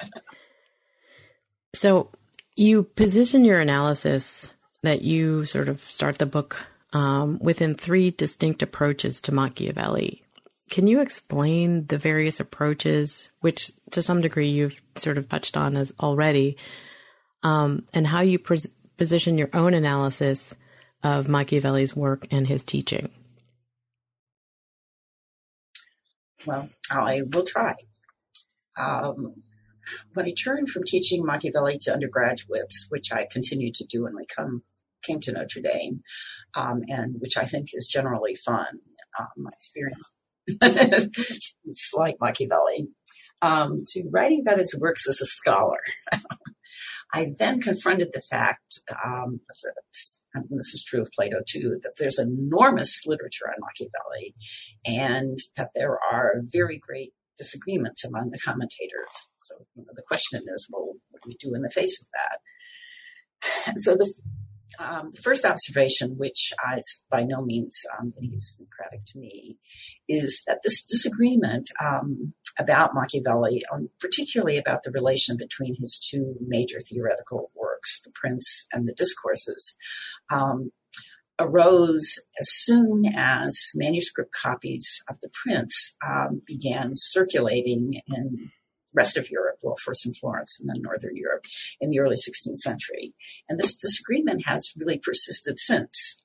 So 1.74 2.10
you 2.56 2.84
position 2.84 3.44
your 3.44 3.60
analysis 3.60 4.52
that 4.82 5.02
you 5.02 5.44
sort 5.44 5.68
of 5.68 5.80
start 5.82 6.18
the 6.18 6.26
book 6.26 6.56
um, 6.92 7.38
within 7.40 7.74
three 7.74 8.10
distinct 8.10 8.62
approaches 8.62 9.20
to 9.22 9.32
Machiavelli. 9.32 10.22
Can 10.70 10.86
you 10.86 11.00
explain 11.00 11.86
the 11.86 11.98
various 11.98 12.40
approaches, 12.40 13.28
which 13.40 13.72
to 13.90 14.02
some 14.02 14.20
degree 14.20 14.48
you've 14.48 14.80
sort 14.96 15.18
of 15.18 15.28
touched 15.28 15.56
on 15.56 15.76
as 15.76 15.92
already, 16.00 16.56
um, 17.42 17.84
and 17.92 18.06
how 18.06 18.20
you 18.20 18.38
position 18.96 19.36
your 19.36 19.50
own 19.52 19.74
analysis 19.74 20.54
of 21.02 21.28
Machiavelli's 21.28 21.94
work 21.94 22.26
and 22.30 22.46
his 22.46 22.64
teaching? 22.64 23.10
Well, 26.46 26.68
I 26.90 27.22
will 27.22 27.44
try. 27.44 27.74
Um, 28.76 29.42
when 30.14 30.26
I 30.26 30.32
turned 30.32 30.68
from 30.68 30.84
teaching 30.84 31.24
Machiavelli 31.24 31.78
to 31.82 31.92
undergraduates, 31.92 32.86
which 32.88 33.12
I 33.12 33.26
continued 33.30 33.74
to 33.74 33.86
do 33.86 34.04
when 34.04 34.14
I 34.16 34.24
come 34.34 34.62
came 35.02 35.20
to 35.20 35.32
Notre 35.32 35.60
Dame, 35.60 36.00
um, 36.54 36.80
and 36.88 37.16
which 37.18 37.36
I 37.36 37.44
think 37.44 37.68
is 37.74 37.88
generally 37.88 38.34
fun. 38.34 38.80
Um, 39.18 39.26
my 39.36 39.50
experience 39.52 40.10
it's 40.46 41.90
like 41.94 42.16
Machiavelli, 42.20 42.88
um, 43.42 43.76
to 43.88 44.08
writing 44.10 44.42
about 44.42 44.58
his 44.58 44.76
works 44.78 45.08
as 45.08 45.20
a 45.20 45.26
scholar. 45.26 45.78
I 47.12 47.32
then 47.38 47.60
confronted 47.60 48.10
the 48.12 48.20
fact 48.20 48.80
um, 49.04 49.40
that, 49.62 49.74
and 50.34 50.44
this 50.50 50.74
is 50.74 50.84
true 50.84 51.00
of 51.00 51.10
Plato 51.12 51.36
too, 51.46 51.78
that 51.82 51.94
there's 51.98 52.18
enormous 52.18 53.02
literature 53.06 53.48
on 53.48 53.60
Machiavelli 53.60 54.34
and 54.84 55.38
that 55.56 55.70
there 55.74 55.98
are 56.12 56.40
very 56.42 56.78
great 56.78 57.12
disagreements 57.38 58.04
among 58.04 58.30
the 58.30 58.38
commentators. 58.38 59.14
So 59.38 59.54
you 59.74 59.84
know, 59.84 59.92
the 59.94 60.02
question 60.02 60.42
is, 60.52 60.68
well, 60.70 60.94
what 61.10 61.22
do 61.22 61.28
we 61.28 61.36
do 61.40 61.54
in 61.54 61.62
the 61.62 61.70
face 61.70 62.00
of 62.02 62.08
that? 62.12 62.38
And 63.66 63.82
so 63.82 63.94
the 63.94 64.12
um, 64.78 65.10
the 65.12 65.22
first 65.22 65.44
observation, 65.44 66.16
which 66.16 66.52
is 66.76 67.04
by 67.10 67.22
no 67.22 67.42
means 67.42 67.78
um, 67.98 68.12
idiosyncratic 68.18 69.04
to 69.06 69.18
me, 69.18 69.56
is 70.08 70.42
that 70.46 70.60
this 70.64 70.84
disagreement 70.84 71.70
um, 71.84 72.34
about 72.58 72.94
Machiavelli, 72.94 73.62
um, 73.72 73.88
particularly 74.00 74.58
about 74.58 74.82
the 74.82 74.90
relation 74.90 75.36
between 75.36 75.76
his 75.78 75.98
two 75.98 76.34
major 76.40 76.80
theoretical 76.80 77.50
works, 77.54 78.00
The 78.02 78.10
Prince 78.14 78.66
and 78.72 78.88
the 78.88 78.94
Discourses, 78.94 79.76
um, 80.32 80.72
arose 81.38 82.18
as 82.40 82.48
soon 82.50 83.04
as 83.14 83.72
manuscript 83.74 84.32
copies 84.32 85.02
of 85.08 85.16
The 85.20 85.30
Prince 85.32 85.96
um, 86.06 86.42
began 86.46 86.92
circulating 86.94 87.94
in 88.06 88.50
rest 88.94 89.16
of 89.16 89.30
Europe, 89.30 89.58
well, 89.62 89.76
first 89.76 90.06
in 90.06 90.14
Florence 90.14 90.58
and 90.60 90.68
then 90.68 90.80
Northern 90.80 91.16
Europe 91.16 91.44
in 91.80 91.90
the 91.90 91.98
early 91.98 92.16
16th 92.16 92.58
century. 92.58 93.12
And 93.48 93.58
this 93.58 93.74
disagreement 93.74 94.46
has 94.46 94.72
really 94.76 94.98
persisted 94.98 95.58
since. 95.58 96.18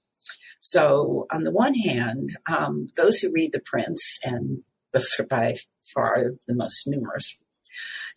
So, 0.62 1.26
on 1.32 1.44
the 1.44 1.52
one 1.52 1.74
hand, 1.74 2.30
um, 2.50 2.90
those 2.96 3.20
who 3.20 3.32
read 3.32 3.54
The 3.54 3.62
Prince, 3.62 4.20
and 4.24 4.64
those 4.92 5.16
are 5.20 5.26
by 5.26 5.56
far 5.94 6.34
the 6.48 6.56
most 6.56 6.84
numerous, 6.86 7.40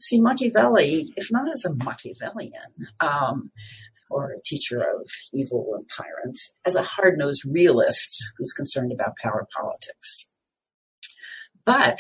see 0.00 0.20
Machiavelli, 0.20 1.12
if 1.16 1.30
not 1.30 1.48
as 1.48 1.64
a 1.64 1.72
Machiavellian, 1.72 2.88
um, 3.00 3.52
or 4.12 4.30
a 4.30 4.42
teacher 4.44 4.78
of 4.78 5.08
evil 5.32 5.72
and 5.74 5.88
tyrants, 5.88 6.54
as 6.64 6.76
a 6.76 6.82
hard 6.82 7.18
nosed 7.18 7.44
realist 7.44 8.24
who's 8.36 8.52
concerned 8.52 8.92
about 8.92 9.16
power 9.22 9.46
politics. 9.56 10.26
But 11.64 11.98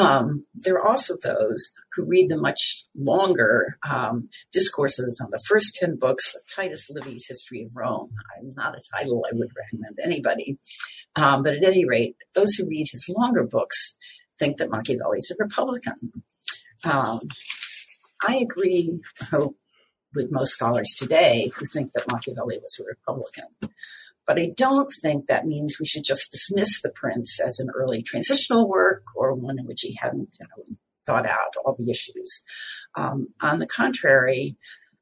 um, 0.00 0.46
there 0.54 0.74
are 0.74 0.88
also 0.88 1.16
those 1.22 1.70
who 1.92 2.04
read 2.04 2.30
the 2.30 2.40
much 2.40 2.84
longer 2.96 3.78
um, 3.88 4.28
discourses 4.52 5.20
on 5.22 5.30
the 5.30 5.42
first 5.46 5.74
10 5.74 5.96
books 5.96 6.34
of 6.34 6.42
Titus 6.54 6.90
Livy's 6.90 7.26
History 7.28 7.62
of 7.62 7.76
Rome. 7.76 8.10
I'm 8.36 8.54
not 8.54 8.74
a 8.74 8.96
title 8.96 9.24
I 9.26 9.34
would 9.34 9.50
recommend 9.56 9.98
anybody. 10.02 10.58
Um, 11.16 11.42
but 11.42 11.54
at 11.54 11.64
any 11.64 11.84
rate, 11.84 12.16
those 12.34 12.54
who 12.54 12.66
read 12.66 12.86
his 12.90 13.08
longer 13.14 13.44
books 13.44 13.96
think 14.38 14.56
that 14.56 14.70
Machiavelli 14.70 15.18
is 15.18 15.30
a 15.30 15.42
Republican. 15.42 16.12
Um, 16.84 17.20
I 18.26 18.36
agree 18.36 19.00
with 20.14 20.32
most 20.32 20.52
scholars 20.52 20.94
today 20.96 21.50
who 21.56 21.66
think 21.66 21.92
that 21.92 22.10
Machiavelli 22.10 22.58
was 22.58 22.78
a 22.80 22.84
Republican. 22.84 23.44
But 24.26 24.40
I 24.40 24.52
don't 24.56 24.90
think 25.02 25.26
that 25.26 25.46
means 25.46 25.78
we 25.78 25.86
should 25.86 26.04
just 26.04 26.30
dismiss 26.30 26.80
The 26.80 26.90
Prince 26.90 27.40
as 27.44 27.58
an 27.58 27.68
early 27.74 28.02
transitional 28.02 28.68
work 28.68 29.02
or 29.14 29.34
one 29.34 29.58
in 29.58 29.66
which 29.66 29.82
he 29.82 29.98
hadn't 30.00 30.30
you 30.40 30.46
know, 30.46 30.76
thought 31.06 31.26
out 31.26 31.54
all 31.64 31.76
the 31.78 31.90
issues. 31.90 32.42
Um, 32.96 33.28
on 33.42 33.58
the 33.58 33.66
contrary, 33.66 34.56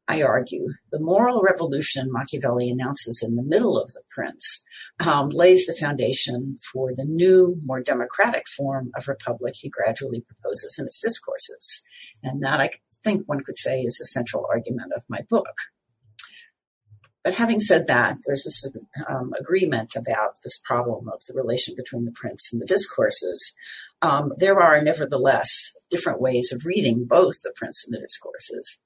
I 0.09 0.23
argue 0.23 0.69
the 0.91 1.01
moral 1.01 1.43
revolution 1.43 2.11
Machiavelli 2.11 2.69
announces 2.69 3.23
in 3.23 3.37
the 3.37 3.43
middle 3.43 3.81
of 3.81 3.93
The 3.93 4.03
Prince 4.11 4.65
um, 5.07 5.29
lays 5.29 5.67
the 5.67 5.77
foundation 5.79 6.59
for 6.73 6.91
the 6.95 7.05
new, 7.05 7.57
more 7.65 7.81
democratic 7.81 8.49
form 8.49 8.91
of 8.97 9.07
republic 9.07 9.55
he 9.57 9.71
gradually 9.71 10.21
proposes 10.21 10.77
in 10.79 10.87
his 10.87 11.01
discourses. 11.03 11.83
And 12.23 12.43
that 12.43 12.61
I 12.61 12.71
think 13.05 13.25
one 13.27 13.43
could 13.45 13.57
say 13.57 13.81
is 13.81 13.97
the 13.99 14.05
central 14.05 14.47
argument 14.51 14.93
of 14.95 15.05
my 15.09 15.21
book. 15.29 15.57
But 17.25 17.35
having 17.35 17.61
said 17.61 17.87
that, 17.87 18.19
there's 18.27 18.43
this 18.45 18.69
um, 19.09 19.33
agreement 19.39 19.95
about 19.95 20.39
this 20.43 20.61
problem 20.65 21.09
of 21.09 21.25
the 21.27 21.35
relation 21.35 21.75
between 21.77 22.05
the 22.05 22.13
prince 22.13 22.53
and 22.53 22.61
the 22.61 22.67
discourses. 22.67 23.55
Um, 24.01 24.33
there 24.39 24.61
are 24.61 24.83
nevertheless 24.83 25.73
different 25.89 26.21
ways 26.21 26.53
of 26.53 26.67
reading 26.67 27.05
both 27.07 27.43
the 27.43 27.53
prince 27.55 27.85
and 27.85 27.95
the 27.95 28.01
discourses. 28.01 28.81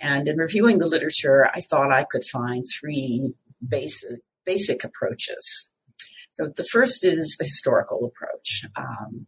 And 0.00 0.28
in 0.28 0.36
reviewing 0.36 0.78
the 0.78 0.86
literature, 0.86 1.50
I 1.52 1.60
thought 1.60 1.92
I 1.92 2.04
could 2.04 2.24
find 2.24 2.64
three 2.80 3.32
basic, 3.66 4.20
basic 4.46 4.84
approaches. 4.84 5.70
So 6.34 6.52
the 6.54 6.64
first 6.64 7.04
is 7.04 7.36
the 7.38 7.44
historical 7.44 8.06
approach. 8.06 8.64
Um, 8.76 9.26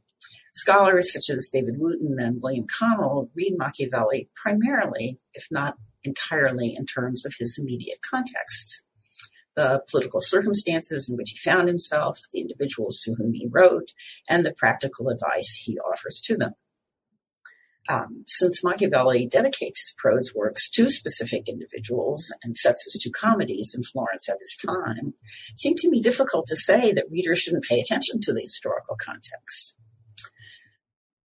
scholars 0.54 1.12
such 1.12 1.28
as 1.30 1.50
David 1.52 1.74
Wootton 1.78 2.16
and 2.20 2.40
William 2.42 2.66
Connell 2.66 3.30
read 3.34 3.54
Machiavelli 3.58 4.30
primarily, 4.36 5.18
if 5.34 5.46
not 5.50 5.76
entirely 6.04 6.74
in 6.76 6.86
terms 6.86 7.24
of 7.26 7.34
his 7.38 7.58
immediate 7.58 7.98
context. 8.08 8.82
the 9.56 9.82
political 9.88 10.20
circumstances 10.20 11.08
in 11.08 11.16
which 11.16 11.30
he 11.30 11.38
found 11.38 11.68
himself, 11.68 12.20
the 12.32 12.40
individuals 12.40 13.00
to 13.04 13.14
whom 13.14 13.32
he 13.32 13.46
wrote, 13.50 13.92
and 14.28 14.44
the 14.44 14.52
practical 14.52 15.08
advice 15.08 15.62
he 15.64 15.78
offers 15.78 16.20
to 16.24 16.36
them. 16.36 16.54
Um, 17.88 18.24
since 18.26 18.64
Machiavelli 18.64 19.26
dedicates 19.26 19.82
his 19.82 19.94
prose 19.98 20.32
works 20.34 20.70
to 20.70 20.88
specific 20.88 21.48
individuals 21.48 22.32
and 22.42 22.56
sets 22.56 22.84
his 22.84 23.00
two 23.00 23.10
comedies 23.10 23.74
in 23.76 23.82
Florence 23.82 24.28
at 24.28 24.38
his 24.40 24.56
time, 24.56 25.14
it 25.52 25.60
seemed 25.60 25.78
to 25.78 25.90
me 25.90 26.00
difficult 26.00 26.46
to 26.46 26.56
say 26.56 26.92
that 26.92 27.10
readers 27.10 27.40
shouldn't 27.40 27.64
pay 27.64 27.78
attention 27.80 28.20
to 28.22 28.32
the 28.32 28.40
historical 28.40 28.96
context. 28.98 29.76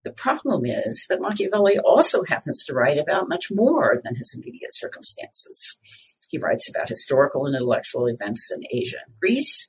The 0.04 0.12
problem 0.12 0.64
is 0.64 1.06
that 1.10 1.20
Machiavelli 1.20 1.78
also 1.78 2.22
happens 2.26 2.64
to 2.64 2.74
write 2.74 2.98
about 2.98 3.28
much 3.28 3.46
more 3.50 4.00
than 4.02 4.16
his 4.16 4.34
immediate 4.34 4.74
circumstances. 4.74 5.78
He 6.28 6.38
writes 6.38 6.70
about 6.70 6.88
historical 6.88 7.46
and 7.46 7.54
intellectual 7.54 8.06
events 8.06 8.50
in 8.54 8.62
Asia 8.70 8.98
and 9.04 9.14
Greece, 9.20 9.68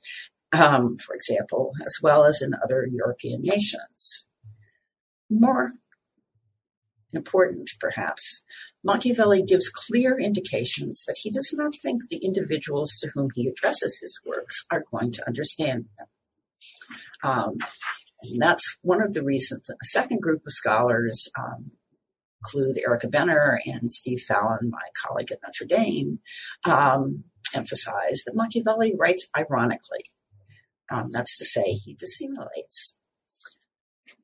um, 0.52 0.96
for 0.98 1.14
example, 1.14 1.72
as 1.84 1.96
well 2.02 2.24
as 2.24 2.40
in 2.40 2.54
other 2.62 2.86
European 2.88 3.42
nations. 3.42 4.26
More 5.28 5.72
important, 7.12 7.70
perhaps, 7.80 8.44
Machiavelli 8.84 9.42
gives 9.42 9.68
clear 9.68 10.18
indications 10.18 11.04
that 11.06 11.18
he 11.22 11.30
does 11.30 11.54
not 11.56 11.74
think 11.82 12.02
the 12.08 12.16
individuals 12.18 12.96
to 13.00 13.10
whom 13.14 13.28
he 13.34 13.48
addresses 13.48 13.98
his 14.00 14.18
works 14.24 14.66
are 14.70 14.84
going 14.90 15.12
to 15.12 15.26
understand 15.26 15.86
them. 15.98 16.06
Um, 17.22 17.58
and 18.24 18.40
that's 18.40 18.78
one 18.82 19.02
of 19.02 19.12
the 19.12 19.22
reasons 19.22 19.70
a 19.70 19.84
second 19.84 20.20
group 20.20 20.42
of 20.46 20.52
scholars 20.52 21.28
um, 21.38 21.72
include 22.42 22.78
Erica 22.78 23.08
Benner 23.08 23.60
and 23.66 23.90
Steve 23.90 24.20
Fallon, 24.20 24.70
my 24.70 24.88
colleague 25.00 25.30
at 25.30 25.38
Notre 25.42 25.66
Dame, 25.66 26.18
um, 26.64 27.24
emphasize 27.54 28.22
that 28.26 28.34
Machiavelli 28.34 28.94
writes 28.98 29.28
ironically. 29.36 30.04
Um, 30.90 31.10
that's 31.10 31.38
to 31.38 31.44
say, 31.44 31.62
he 31.84 31.94
dissimulates. 31.94 32.96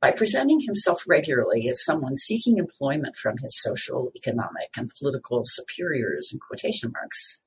By 0.01 0.13
presenting 0.13 0.61
himself 0.61 1.03
regularly 1.09 1.69
as 1.69 1.85
someone 1.85 2.17
seeking 2.17 2.59
employment 2.59 3.17
from 3.17 3.39
his 3.39 3.61
social, 3.61 4.13
economic, 4.15 4.71
and 4.77 4.93
political 4.99 5.43
superiors 5.45 6.31
in 6.33 6.39
quotation 6.39 6.93
marks, 6.93 7.41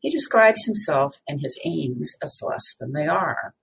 he 0.00 0.10
describes 0.10 0.64
himself 0.64 1.20
and 1.28 1.40
his 1.40 1.58
aims 1.64 2.16
as 2.22 2.40
less 2.42 2.74
than 2.78 2.92
they 2.92 3.06
are. 3.06 3.54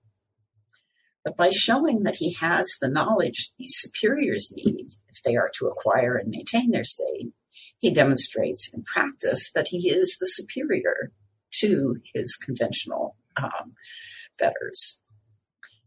But 1.24 1.36
by 1.36 1.50
showing 1.50 2.02
that 2.02 2.16
he 2.16 2.34
has 2.34 2.76
the 2.80 2.88
knowledge 2.88 3.52
these 3.58 3.74
superiors 3.76 4.52
need 4.56 4.88
if 5.08 5.22
they 5.24 5.36
are 5.36 5.50
to 5.58 5.66
acquire 5.66 6.16
and 6.16 6.30
maintain 6.30 6.70
their 6.70 6.84
state, 6.84 7.32
he 7.78 7.92
demonstrates 7.92 8.72
in 8.72 8.82
practice 8.82 9.50
that 9.54 9.68
he 9.68 9.88
is 9.88 10.16
the 10.18 10.26
superior 10.26 11.12
to 11.60 11.96
his 12.14 12.36
conventional 12.36 13.16
um, 13.36 13.74
betters. 14.38 15.00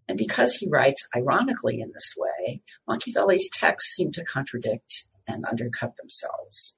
And 0.07 0.17
because 0.17 0.55
he 0.55 0.69
writes 0.69 1.07
ironically 1.15 1.81
in 1.81 1.91
this 1.93 2.13
way, 2.17 2.61
Machiavelli's 2.87 3.49
texts 3.51 3.95
seem 3.95 4.11
to 4.13 4.23
contradict 4.23 5.07
and 5.27 5.45
undercut 5.45 5.97
themselves. 5.97 6.77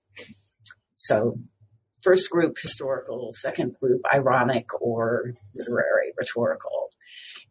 So, 0.95 1.39
first 2.01 2.29
group 2.29 2.57
historical, 2.61 3.31
second 3.33 3.75
group 3.79 4.01
ironic 4.11 4.67
or 4.81 5.33
literary, 5.53 6.13
rhetorical. 6.17 6.89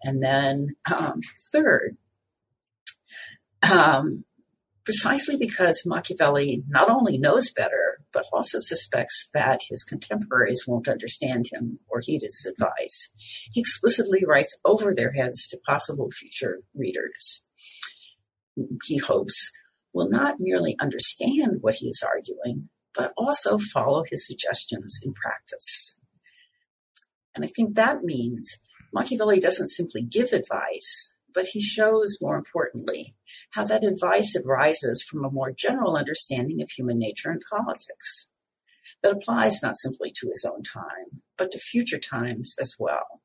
And 0.02 0.22
then 0.22 0.76
um, 0.94 1.20
third, 1.52 1.96
um, 3.70 4.24
precisely 4.84 5.36
because 5.36 5.82
Machiavelli 5.84 6.62
not 6.68 6.88
only 6.88 7.18
knows 7.18 7.52
better, 7.52 7.98
but 8.12 8.26
also 8.32 8.58
suspects 8.58 9.28
that 9.34 9.60
his 9.68 9.84
contemporaries 9.84 10.64
won't 10.66 10.88
understand 10.88 11.46
him 11.52 11.80
or 11.88 12.00
heed 12.00 12.22
his 12.22 12.46
advice, 12.48 13.12
he 13.52 13.60
explicitly 13.60 14.24
writes 14.26 14.58
over 14.64 14.94
their 14.94 15.12
heads 15.12 15.46
to 15.48 15.58
possible 15.66 16.10
future 16.10 16.60
readers. 16.74 17.42
He 18.84 18.98
hopes 18.98 19.52
will 19.92 20.08
not 20.08 20.36
merely 20.38 20.76
understand 20.78 21.58
what 21.60 21.74
he 21.76 21.88
is 21.88 22.04
arguing, 22.06 22.68
but 22.94 23.12
also 23.16 23.58
follow 23.58 24.04
his 24.08 24.26
suggestions 24.26 25.00
in 25.02 25.12
practice. 25.12 25.96
And 27.34 27.44
I 27.44 27.48
think 27.48 27.74
that 27.74 28.02
means 28.02 28.58
Machiavelli 28.96 29.40
doesn't 29.40 29.68
simply 29.68 30.00
give 30.00 30.32
advice, 30.32 31.12
but 31.34 31.48
he 31.48 31.60
shows, 31.60 32.16
more 32.18 32.34
importantly, 32.34 33.14
how 33.50 33.62
that 33.62 33.84
advice 33.84 34.34
arises 34.34 35.02
from 35.02 35.22
a 35.22 35.30
more 35.30 35.52
general 35.52 35.98
understanding 35.98 36.62
of 36.62 36.70
human 36.70 36.98
nature 36.98 37.30
and 37.30 37.42
politics 37.50 38.30
that 39.02 39.12
applies 39.12 39.62
not 39.62 39.76
simply 39.76 40.10
to 40.16 40.28
his 40.28 40.48
own 40.50 40.62
time, 40.62 41.20
but 41.36 41.50
to 41.50 41.58
future 41.58 41.98
times 41.98 42.54
as 42.58 42.76
well. 42.78 43.20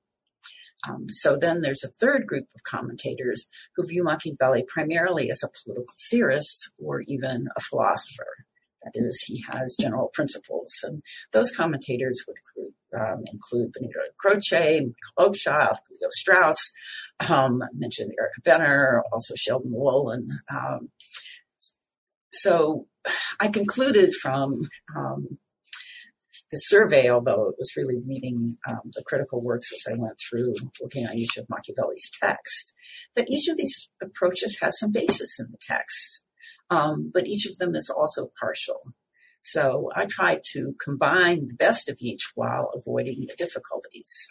Um, 0.86 1.06
so 1.08 1.38
then 1.38 1.62
there's 1.62 1.86
a 1.86 1.88
third 2.02 2.28
group 2.28 2.48
of 2.54 2.64
commentators 2.64 3.48
who 3.78 3.86
view 3.86 4.04
Machiavelli 4.04 4.66
primarily 4.68 5.32
as 5.32 5.42
a 5.42 5.50
political 5.64 5.96
theorist 6.10 6.70
or 6.78 7.00
even 7.08 7.48
a 7.56 7.62
philosopher. 7.62 8.46
That 8.84 8.92
is, 8.96 9.24
he 9.26 9.46
has 9.50 9.78
general 9.80 10.10
principles. 10.14 10.84
And 10.84 11.02
those 11.32 11.56
commentators 11.56 12.26
would 12.28 12.38
um, 13.00 13.24
include 13.32 13.72
Benedetto 13.74 14.12
Croce, 14.18 14.82
Michael 14.82 15.32
Oakeshott, 15.32 15.78
Leo 15.90 16.10
Strauss, 16.12 16.72
um, 17.30 17.62
I 17.62 17.68
mentioned 17.74 18.12
Erica 18.20 18.42
Benner, 18.44 19.04
also 19.12 19.36
Sheldon 19.36 19.72
Wolin. 19.72 20.28
Um, 20.52 20.90
so 22.32 22.88
I 23.40 23.50
concluded 23.50 24.14
from 24.14 24.62
um, 24.96 25.38
the 26.52 26.58
survey, 26.58 27.10
although 27.10 27.50
it 27.50 27.56
was 27.58 27.76
really 27.78 27.98
reading 28.06 28.58
um, 28.68 28.92
the 28.94 29.04
critical 29.04 29.42
works 29.42 29.72
as 29.74 29.92
I 29.92 29.98
went 29.98 30.20
through, 30.20 30.54
looking 30.82 31.08
on 31.08 31.18
each 31.18 31.38
of 31.38 31.48
Machiavelli's 31.50 32.12
texts, 32.22 32.74
that 33.16 33.30
each 33.30 33.48
of 33.48 33.58
these 33.58 33.90
approaches 34.02 34.60
has 34.62 34.78
some 34.78 34.92
basis 34.92 35.40
in 35.40 35.48
the 35.52 35.58
text, 35.62 36.24
um, 36.70 37.12
but 37.14 37.28
each 37.28 37.46
of 37.46 37.58
them 37.58 37.76
is 37.76 37.90
also 37.90 38.32
partial. 38.40 38.94
So 39.44 39.92
I 39.96 40.06
try 40.06 40.40
to 40.54 40.76
combine 40.84 41.48
the 41.48 41.54
best 41.54 41.90
of 41.90 41.98
each 42.00 42.32
while 42.36 42.72
avoiding 42.74 43.26
the 43.28 43.36
difficulties. 43.36 44.28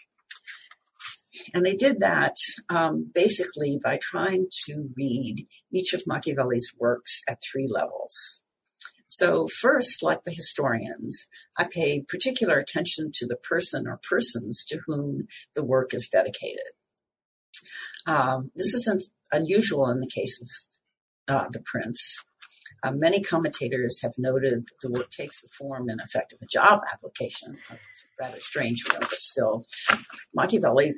And 1.54 1.66
I 1.66 1.74
did 1.74 2.00
that 2.00 2.36
um, 2.68 3.10
basically 3.14 3.78
by 3.82 3.98
trying 4.00 4.46
to 4.66 4.90
read 4.96 5.46
each 5.72 5.92
of 5.92 6.06
Machiavelli's 6.06 6.74
works 6.78 7.22
at 7.28 7.42
three 7.42 7.68
levels. 7.68 8.42
So, 9.08 9.48
first, 9.48 10.04
like 10.04 10.22
the 10.22 10.30
historians, 10.30 11.26
I 11.56 11.64
pay 11.64 12.00
particular 12.00 12.58
attention 12.58 13.10
to 13.14 13.26
the 13.26 13.36
person 13.36 13.88
or 13.88 14.00
persons 14.08 14.64
to 14.66 14.80
whom 14.86 15.26
the 15.54 15.64
work 15.64 15.92
is 15.92 16.08
dedicated. 16.08 16.62
Um, 18.06 18.52
this 18.54 18.72
isn't 18.72 19.04
unusual 19.32 19.90
in 19.90 20.00
the 20.00 20.10
case 20.12 20.40
of 20.40 20.48
uh, 21.26 21.48
the 21.50 21.60
prince. 21.60 22.24
Uh, 22.82 22.92
many 22.92 23.20
commentators 23.20 24.00
have 24.02 24.12
noted 24.18 24.66
that 24.66 24.80
the 24.82 24.90
work 24.90 25.10
takes 25.10 25.40
the 25.42 25.48
form, 25.58 25.88
and 25.88 26.00
effect, 26.00 26.32
of 26.32 26.38
a 26.42 26.46
job 26.46 26.80
application. 26.92 27.58
It's 27.70 28.04
rather 28.18 28.40
strange, 28.40 28.82
but 28.88 29.10
still, 29.10 29.64
Machiavelli 30.34 30.94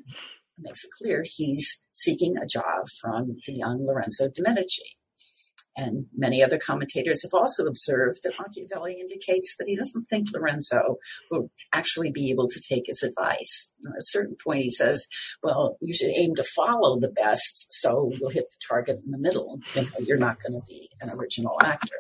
makes 0.58 0.84
it 0.84 0.90
clear 1.00 1.24
he's 1.26 1.82
seeking 1.92 2.34
a 2.36 2.46
job 2.46 2.86
from 3.00 3.36
the 3.46 3.52
young 3.54 3.84
Lorenzo 3.86 4.28
de' 4.28 4.42
Medici. 4.42 4.96
And 5.76 6.06
many 6.16 6.42
other 6.42 6.58
commentators 6.58 7.22
have 7.22 7.32
also 7.32 7.64
observed 7.66 8.20
that 8.24 8.38
Machiavelli 8.38 9.00
indicates 9.00 9.56
that 9.58 9.66
he 9.66 9.76
doesn't 9.76 10.08
think 10.08 10.28
Lorenzo 10.32 10.96
will 11.30 11.50
actually 11.72 12.10
be 12.10 12.30
able 12.30 12.48
to 12.48 12.60
take 12.60 12.84
his 12.86 13.02
advice. 13.02 13.72
at 13.86 13.98
a 13.98 14.02
certain 14.02 14.36
point, 14.44 14.62
he 14.62 14.70
says, 14.70 15.06
Well, 15.42 15.76
you 15.80 15.94
should 15.94 16.10
aim 16.16 16.34
to 16.36 16.44
follow 16.44 16.98
the 16.98 17.10
best, 17.10 17.72
so 17.72 18.10
you'll 18.12 18.30
hit 18.30 18.50
the 18.50 18.66
target 18.66 19.00
in 19.04 19.10
the 19.10 19.18
middle. 19.18 19.60
You 19.74 19.82
know, 19.82 19.90
you're 20.00 20.18
not 20.18 20.38
going 20.42 20.60
to 20.60 20.66
be 20.68 20.88
an 21.00 21.10
original 21.10 21.56
actor. 21.62 21.96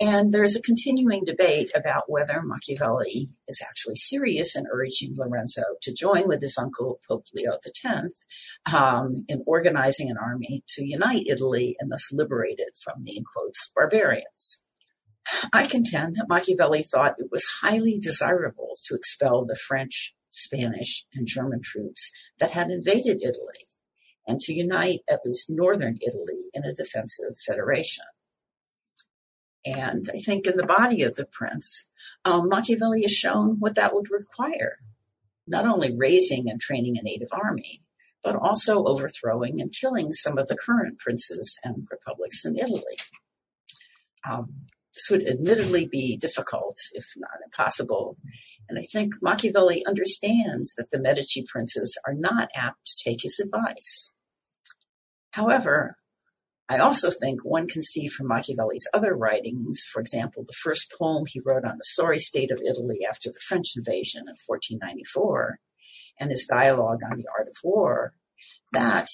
And 0.00 0.32
there's 0.32 0.56
a 0.56 0.62
continuing 0.62 1.24
debate 1.24 1.70
about 1.74 2.04
whether 2.08 2.40
Machiavelli 2.42 3.28
is 3.46 3.62
actually 3.62 3.96
serious 3.96 4.56
in 4.56 4.64
urging 4.72 5.14
Lorenzo 5.14 5.62
to 5.82 5.92
join 5.92 6.26
with 6.26 6.40
his 6.40 6.56
uncle, 6.56 7.00
Pope 7.06 7.26
Leo 7.34 7.58
X, 7.66 7.84
um, 8.72 9.26
in 9.28 9.44
organizing 9.46 10.10
an 10.10 10.16
army 10.16 10.64
to 10.68 10.86
unite 10.86 11.26
Italy 11.26 11.76
and 11.78 11.92
thus 11.92 12.08
liberate 12.12 12.58
it 12.58 12.78
from 12.82 13.02
the, 13.02 13.14
in 13.14 13.24
quotes, 13.24 13.70
barbarians. 13.76 14.62
I 15.52 15.66
contend 15.66 16.16
that 16.16 16.28
Machiavelli 16.30 16.82
thought 16.82 17.16
it 17.18 17.28
was 17.30 17.44
highly 17.60 17.98
desirable 17.98 18.76
to 18.86 18.94
expel 18.94 19.44
the 19.44 19.54
French, 19.54 20.14
Spanish, 20.30 21.04
and 21.12 21.26
German 21.26 21.60
troops 21.62 22.10
that 22.38 22.52
had 22.52 22.70
invaded 22.70 23.20
Italy 23.22 23.68
and 24.26 24.40
to 24.40 24.54
unite 24.54 25.00
at 25.10 25.20
least 25.26 25.50
northern 25.50 25.98
Italy 26.00 26.48
in 26.54 26.64
a 26.64 26.74
defensive 26.74 27.36
federation. 27.46 28.04
And 29.64 30.08
I 30.14 30.20
think 30.20 30.46
in 30.46 30.56
the 30.56 30.66
body 30.66 31.02
of 31.02 31.16
the 31.16 31.26
prince, 31.26 31.88
um, 32.24 32.48
Machiavelli 32.48 33.02
has 33.02 33.12
shown 33.12 33.56
what 33.58 33.74
that 33.74 33.94
would 33.94 34.10
require 34.10 34.78
not 35.46 35.66
only 35.66 35.94
raising 35.94 36.48
and 36.48 36.60
training 36.60 36.96
a 36.96 37.02
native 37.02 37.28
army, 37.32 37.82
but 38.22 38.36
also 38.36 38.84
overthrowing 38.84 39.60
and 39.60 39.72
killing 39.72 40.12
some 40.12 40.38
of 40.38 40.46
the 40.48 40.56
current 40.56 40.98
princes 40.98 41.58
and 41.64 41.88
republics 41.90 42.44
in 42.44 42.56
Italy. 42.56 42.96
Um, 44.28 44.66
this 44.94 45.08
would 45.10 45.26
admittedly 45.26 45.86
be 45.86 46.16
difficult, 46.16 46.78
if 46.92 47.06
not 47.16 47.38
impossible, 47.44 48.16
And 48.68 48.78
I 48.78 48.82
think 48.82 49.14
Machiavelli 49.20 49.84
understands 49.86 50.74
that 50.74 50.90
the 50.92 51.00
Medici 51.00 51.44
princes 51.48 51.98
are 52.06 52.14
not 52.14 52.50
apt 52.54 52.86
to 52.86 53.04
take 53.04 53.22
his 53.22 53.40
advice. 53.40 54.12
However, 55.32 55.96
I 56.70 56.78
also 56.78 57.10
think 57.10 57.44
one 57.44 57.66
can 57.66 57.82
see 57.82 58.06
from 58.06 58.28
Machiavelli's 58.28 58.86
other 58.94 59.12
writings, 59.12 59.82
for 59.92 60.00
example, 60.00 60.44
the 60.46 60.54
first 60.62 60.94
poem 60.96 61.24
he 61.26 61.40
wrote 61.44 61.64
on 61.64 61.76
the 61.76 61.82
sorry 61.82 62.18
state 62.18 62.52
of 62.52 62.62
Italy 62.64 63.00
after 63.06 63.28
the 63.28 63.40
French 63.48 63.72
invasion 63.76 64.20
in 64.28 64.36
1494, 64.46 65.58
and 66.20 66.30
his 66.30 66.46
dialogue 66.48 67.00
on 67.04 67.18
the 67.18 67.26
art 67.36 67.48
of 67.48 67.56
war, 67.64 68.14
that 68.70 69.08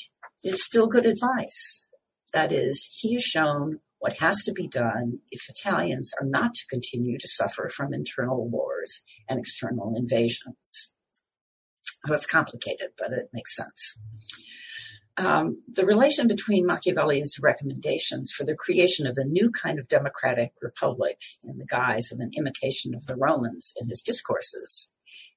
is 0.45 0.63
still 0.63 0.87
good 0.87 1.07
advice. 1.07 1.87
That 2.35 2.53
is, 2.53 2.91
he 3.01 3.15
has 3.15 3.23
shown 3.23 3.81
what 4.01 4.19
has 4.19 4.45
to 4.45 4.53
be 4.53 4.69
done 4.69 5.21
if 5.31 5.49
Italians 5.49 6.13
are 6.21 6.27
not 6.27 6.53
to 6.53 6.67
continue 6.69 7.17
to 7.19 7.27
suffer 7.29 7.71
from 7.75 7.95
internal 7.95 8.47
wars 8.51 9.01
and 9.31 9.39
external 9.39 9.95
invasions. 9.97 10.93
Well, 12.07 12.19
it's 12.19 12.27
complicated, 12.27 12.91
but 12.99 13.13
it 13.13 13.31
makes 13.33 13.57
sense. 13.57 13.99
Um, 15.19 15.63
the 15.73 15.87
relation 15.87 16.29
between 16.29 16.67
Machiavelli's 16.67 17.39
recommendations 17.41 18.33
for 18.33 18.45
the 18.45 18.55
creation 18.55 19.07
of 19.07 19.17
a 19.17 19.25
new 19.25 19.51
kind 19.51 19.79
of 19.79 19.89
democratic 19.89 20.53
republic 20.61 21.19
in 21.43 21.57
the 21.57 21.65
guise 21.65 22.13
of 22.13 22.21
an 22.21 22.33
imitation 22.37 22.95
of 22.95 23.07
the 23.07 23.17
Romans 23.17 23.73
in 23.81 23.89
his 23.89 24.03
discourses 24.03 24.91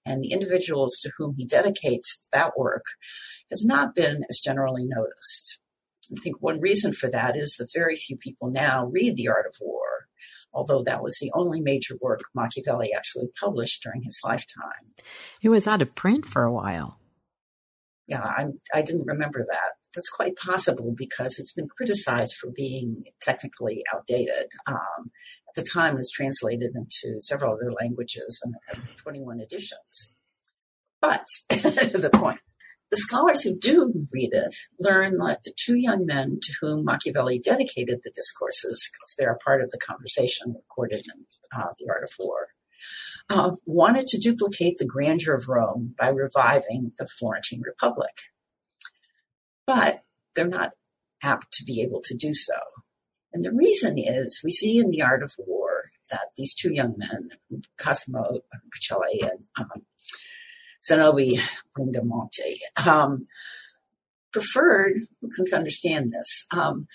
and 0.06 0.22
the 0.22 0.32
individuals 0.32 1.00
to 1.02 1.12
whom 1.18 1.36
he 1.38 1.46
dedicates 1.46 2.28
that 2.32 2.58
work 2.58 2.86
has 3.50 3.64
not 3.64 3.96
been 3.96 4.24
as 4.30 4.40
generally 4.40 4.86
noticed. 4.86 5.60
I 6.12 6.20
think 6.20 6.38
one 6.42 6.60
reason 6.60 6.94
for 6.94 7.10
that 7.12 7.38
is 7.38 7.56
that 7.58 7.72
very 7.74 7.96
few 7.96 8.18
people 8.18 8.50
now 8.50 8.88
read 8.88 9.16
The 9.16 9.30
Art 9.30 9.46
of 9.48 9.56
War, 9.62 10.08
although 10.52 10.84
that 10.84 11.04
was 11.04 11.18
the 11.20 11.32
only 11.36 11.62
major 11.62 11.96
work 12.02 12.22
Machiavelli 12.34 12.92
actually 12.94 13.28
published 13.40 13.84
during 13.84 14.02
his 14.04 14.20
lifetime. 14.24 14.94
It 15.42 15.50
was 15.50 15.68
out 15.68 15.82
of 15.82 15.96
print 15.96 16.26
for 16.26 16.44
a 16.44 16.52
while. 16.52 16.99
Yeah, 18.10 18.24
I, 18.24 18.48
I 18.74 18.82
didn't 18.82 19.06
remember 19.06 19.46
that. 19.48 19.72
That's 19.96 20.10
quite 20.10 20.36
possible 20.36 20.94
because 20.96 21.40
it's 21.40 21.54
been 21.54 21.68
criticized 21.68 22.36
for 22.36 22.50
being 22.50 23.04
technically 23.22 23.84
outdated. 23.94 24.48
Um, 24.68 25.12
at 25.48 25.56
the 25.56 25.64
time, 25.64 25.96
it 25.96 26.00
was 26.00 26.12
translated 26.12 26.72
into 26.76 27.22
several 27.22 27.54
other 27.54 27.72
languages 27.72 28.40
and 28.44 28.56
had 28.68 28.98
21 28.98 29.40
editions. 29.40 30.14
But 31.02 31.26
the 31.50 32.10
point 32.14 32.42
the 32.92 32.98
scholars 32.98 33.44
who 33.44 33.56
do 33.56 34.08
read 34.12 34.32
it 34.34 34.56
learn 34.80 35.18
that 35.20 35.44
the 35.44 35.54
two 35.56 35.78
young 35.78 36.06
men 36.06 36.40
to 36.42 36.54
whom 36.60 36.84
Machiavelli 36.84 37.40
dedicated 37.40 38.00
the 38.04 38.12
discourses, 38.16 38.90
because 38.92 39.16
they 39.18 39.26
are 39.26 39.38
part 39.44 39.62
of 39.62 39.70
the 39.70 39.78
conversation 39.78 40.56
recorded 40.56 41.06
in 41.14 41.26
uh, 41.56 41.68
The 41.78 41.88
Art 41.90 42.04
of 42.04 42.12
War, 42.18 42.48
uh, 43.30 43.52
wanted 43.66 44.08
to 44.08 44.20
duplicate 44.20 44.78
the 44.78 44.86
grandeur 44.86 45.36
of 45.36 45.48
Rome 45.48 45.96
by 46.00 46.10
reviving 46.10 46.94
the 46.98 47.08
Florentine 47.08 47.62
Republic. 47.64 48.14
But 49.68 50.04
they're 50.36 50.48
not 50.48 50.72
apt 51.22 51.54
to 51.54 51.64
be 51.64 51.82
able 51.82 52.02
to 52.06 52.16
do 52.16 52.34
so. 52.34 52.56
And 53.32 53.44
the 53.44 53.54
reason 53.54 53.96
is 53.98 54.42
we 54.44 54.52
see 54.52 54.80
in 54.80 54.90
The 54.90 55.04
Art 55.04 55.22
of 55.22 55.36
War 55.38 55.92
that 56.10 56.30
these 56.36 56.56
two 56.56 56.74
young 56.74 56.96
men, 56.98 57.30
Cosimo 57.78 58.40
Rucellai 58.74 59.30
and 59.30 59.44
um, 59.60 59.84
Zanobi 60.90 61.40
Buondelmonti, 61.78 62.88
um, 62.88 63.28
preferred, 64.32 65.02
who 65.22 65.46
can 65.46 65.54
understand 65.54 66.12
this, 66.12 66.46
um, 66.52 66.88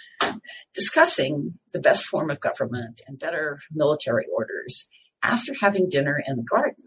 discussing 0.74 1.58
the 1.72 1.80
best 1.80 2.04
form 2.04 2.30
of 2.30 2.40
government 2.40 3.00
and 3.06 3.18
better 3.18 3.60
military 3.72 4.24
orders 4.34 4.88
after 5.24 5.52
having 5.60 5.88
dinner 5.88 6.22
in 6.24 6.36
the 6.36 6.42
garden 6.42 6.84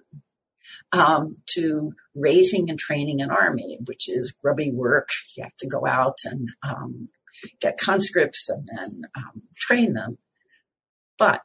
um, 0.92 1.38
to 1.48 1.94
raising 2.16 2.70
and 2.70 2.80
training 2.80 3.22
an 3.22 3.32
army, 3.32 3.80
which 3.86 4.10
is 4.10 4.34
grubby 4.42 4.72
work. 4.72 5.10
You 5.36 5.44
have 5.44 5.56
to 5.60 5.68
go 5.68 5.86
out 5.86 6.18
and 6.26 6.48
um, 6.64 7.10
get 7.60 7.78
conscripts 7.78 8.50
and 8.50 8.68
then 8.76 9.02
um, 9.16 9.44
train 9.56 9.94
them. 9.94 10.18
But 11.18 11.42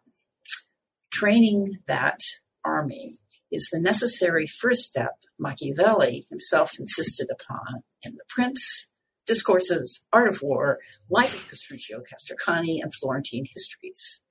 training 1.12 1.78
that 1.87 2.20
army 2.64 3.18
is 3.50 3.68
the 3.70 3.81
necessary 3.81 4.46
first 4.46 4.83
step 4.83 5.12
Machiavelli 5.38 6.26
himself 6.31 6.78
insisted 6.78 7.28
upon 7.31 7.83
in 8.02 8.14
The 8.14 8.24
Prince, 8.28 8.88
Discourses, 9.26 10.02
Art 10.12 10.28
of 10.28 10.42
War, 10.42 10.78
Life 11.11 11.35
of 11.35 11.48
Castruccio 11.48 12.00
Castracani, 12.00 12.78
and 12.83 12.92
Florentine 12.94 13.44
Histories. 13.52 14.22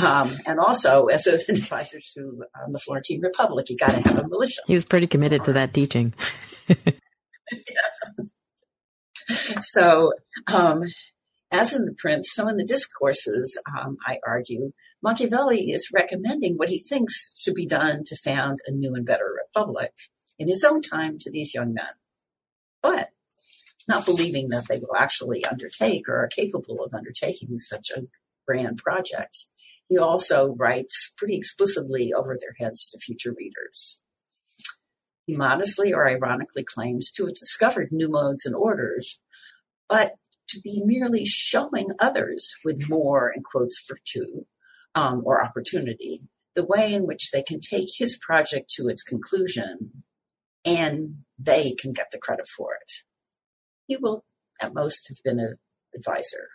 Um, 0.00 0.30
and 0.46 0.58
also, 0.58 1.06
as 1.06 1.26
an 1.26 1.40
advisor 1.48 2.00
to 2.14 2.44
um, 2.60 2.72
the 2.72 2.78
Florentine 2.78 3.20
Republic, 3.20 3.68
you 3.68 3.76
got 3.76 3.90
to 3.90 4.00
have 4.08 4.24
a 4.24 4.28
militia. 4.28 4.62
He 4.66 4.74
was 4.74 4.84
pretty 4.84 5.06
committed 5.06 5.44
to 5.44 5.52
that 5.52 5.74
teaching. 5.74 6.14
so, 9.60 10.12
um, 10.52 10.82
as 11.50 11.74
in 11.74 11.84
The 11.84 11.94
Prince, 11.96 12.32
so 12.32 12.48
in 12.48 12.56
the 12.56 12.64
discourses, 12.64 13.60
um, 13.78 13.98
I 14.06 14.18
argue, 14.26 14.72
Machiavelli 15.02 15.70
is 15.70 15.90
recommending 15.92 16.56
what 16.56 16.70
he 16.70 16.78
thinks 16.78 17.34
should 17.36 17.54
be 17.54 17.66
done 17.66 18.04
to 18.06 18.16
found 18.16 18.60
a 18.66 18.72
new 18.72 18.94
and 18.94 19.04
better 19.04 19.30
republic 19.44 19.92
in 20.38 20.48
his 20.48 20.64
own 20.64 20.80
time 20.80 21.18
to 21.20 21.30
these 21.30 21.52
young 21.54 21.74
men. 21.74 21.92
But 22.82 23.10
not 23.88 24.06
believing 24.06 24.48
that 24.48 24.68
they 24.68 24.78
will 24.78 24.96
actually 24.96 25.44
undertake 25.44 26.08
or 26.08 26.16
are 26.16 26.28
capable 26.28 26.82
of 26.82 26.94
undertaking 26.94 27.58
such 27.58 27.90
a 27.90 28.04
grand 28.46 28.78
project. 28.78 29.44
He 29.92 29.98
also 29.98 30.54
writes 30.54 31.12
pretty 31.18 31.36
explicitly 31.36 32.14
over 32.14 32.38
their 32.40 32.54
heads 32.58 32.88
to 32.88 32.98
future 32.98 33.34
readers. 33.38 34.00
He 35.26 35.36
modestly 35.36 35.92
or 35.92 36.08
ironically 36.08 36.64
claims 36.64 37.10
to 37.10 37.26
have 37.26 37.34
discovered 37.34 37.92
new 37.92 38.08
modes 38.08 38.46
and 38.46 38.54
orders, 38.54 39.20
but 39.90 40.14
to 40.48 40.60
be 40.62 40.80
merely 40.82 41.26
showing 41.26 41.90
others 41.98 42.54
with 42.64 42.88
more, 42.88 43.30
in 43.36 43.42
quotes, 43.42 43.84
virtue 43.86 44.46
um, 44.94 45.20
or 45.26 45.44
opportunity, 45.44 46.20
the 46.54 46.64
way 46.64 46.94
in 46.94 47.06
which 47.06 47.30
they 47.30 47.42
can 47.42 47.60
take 47.60 47.90
his 47.94 48.16
project 48.16 48.70
to 48.70 48.88
its 48.88 49.02
conclusion 49.02 50.04
and 50.64 51.16
they 51.38 51.74
can 51.78 51.92
get 51.92 52.10
the 52.12 52.18
credit 52.18 52.48
for 52.48 52.70
it. 52.80 52.92
He 53.88 53.98
will 53.98 54.24
at 54.62 54.72
most 54.72 55.08
have 55.08 55.18
been 55.22 55.38
an 55.38 55.58
advisor. 55.94 56.48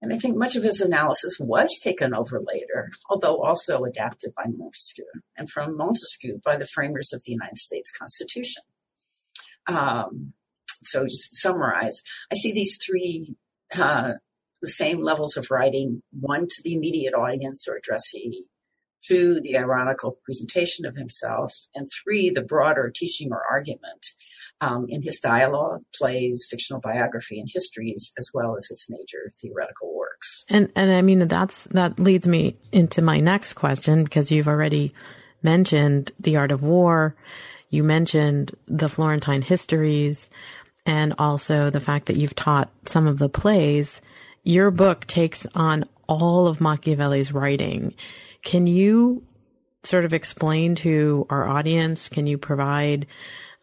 And 0.00 0.12
I 0.12 0.18
think 0.18 0.36
much 0.36 0.54
of 0.54 0.62
his 0.62 0.80
analysis 0.80 1.38
was 1.40 1.78
taken 1.82 2.14
over 2.14 2.40
later, 2.40 2.92
although 3.10 3.42
also 3.42 3.84
adapted 3.84 4.32
by 4.34 4.44
Montesquieu, 4.46 5.04
and 5.36 5.50
from 5.50 5.76
Montesquieu 5.76 6.40
by 6.44 6.56
the 6.56 6.66
framers 6.66 7.12
of 7.12 7.22
the 7.24 7.32
United 7.32 7.58
States 7.58 7.90
Constitution. 7.90 8.62
Um, 9.66 10.34
so, 10.84 11.04
just 11.04 11.30
to 11.30 11.36
summarize, 11.36 12.00
I 12.32 12.36
see 12.36 12.52
these 12.52 12.78
three 12.84 13.34
uh, 13.76 14.14
the 14.62 14.70
same 14.70 15.02
levels 15.02 15.36
of 15.36 15.50
writing: 15.50 16.02
one 16.18 16.46
to 16.48 16.62
the 16.62 16.74
immediate 16.74 17.14
audience 17.14 17.66
or 17.68 17.76
addressee, 17.76 18.44
two, 19.08 19.40
the 19.40 19.56
ironical 19.56 20.18
presentation 20.24 20.86
of 20.86 20.96
himself, 20.96 21.52
and 21.74 21.88
three, 21.90 22.30
the 22.30 22.42
broader 22.42 22.92
teaching 22.94 23.32
or 23.32 23.42
argument 23.50 24.06
um, 24.60 24.86
in 24.88 25.02
his 25.02 25.20
dialogue, 25.20 25.82
plays, 25.94 26.46
fictional 26.48 26.80
biography, 26.80 27.38
and 27.38 27.48
histories, 27.52 28.12
as 28.18 28.30
well 28.34 28.56
as 28.56 28.68
its 28.70 28.90
major 28.90 29.32
theoretical 29.40 29.96
works. 29.96 30.44
And 30.48 30.70
and 30.74 30.90
I 30.90 31.02
mean 31.02 31.26
that's 31.28 31.64
that 31.64 31.98
leads 31.98 32.26
me 32.26 32.56
into 32.72 33.02
my 33.02 33.20
next 33.20 33.54
question 33.54 34.04
because 34.04 34.30
you've 34.30 34.48
already 34.48 34.92
mentioned 35.42 36.12
the 36.18 36.36
art 36.36 36.52
of 36.52 36.62
war, 36.62 37.14
you 37.70 37.84
mentioned 37.84 38.54
the 38.66 38.88
Florentine 38.88 39.42
histories, 39.42 40.30
and 40.84 41.14
also 41.18 41.70
the 41.70 41.80
fact 41.80 42.06
that 42.06 42.16
you've 42.16 42.34
taught 42.34 42.70
some 42.86 43.06
of 43.06 43.18
the 43.18 43.28
plays. 43.28 44.02
Your 44.42 44.70
book 44.70 45.06
takes 45.06 45.46
on 45.54 45.84
all 46.08 46.48
of 46.48 46.60
Machiavelli's 46.60 47.32
writing 47.32 47.94
can 48.42 48.66
you 48.66 49.22
sort 49.84 50.04
of 50.04 50.14
explain 50.14 50.74
to 50.76 51.26
our 51.30 51.46
audience? 51.48 52.08
Can 52.08 52.26
you 52.26 52.38
provide 52.38 53.06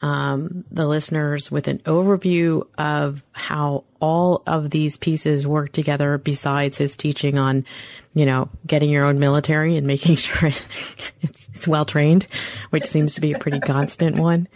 um, 0.02 0.66
the 0.70 0.88
listeners 0.88 1.50
with 1.50 1.68
an 1.68 1.80
overview 1.80 2.68
of 2.78 3.24
how 3.32 3.86
all 4.00 4.44
of 4.46 4.70
these 4.70 4.98
pieces 4.98 5.48
work 5.48 5.72
together 5.72 6.18
besides 6.18 6.78
his 6.78 6.96
teaching 6.96 7.38
on, 7.38 7.66
you 8.14 8.26
know, 8.26 8.50
getting 8.68 8.90
your 8.90 9.06
own 9.06 9.20
military 9.20 9.78
and 9.78 9.88
making 9.88 10.16
sure 10.18 10.50
it's, 11.22 11.48
it's 11.54 11.68
well 11.68 11.86
trained, 11.86 12.28
which 12.70 12.86
seems 12.86 13.16
to 13.16 13.22
be 13.22 13.34
a 13.34 13.40
pretty 13.40 13.60
constant 13.60 14.18
one. 14.18 14.48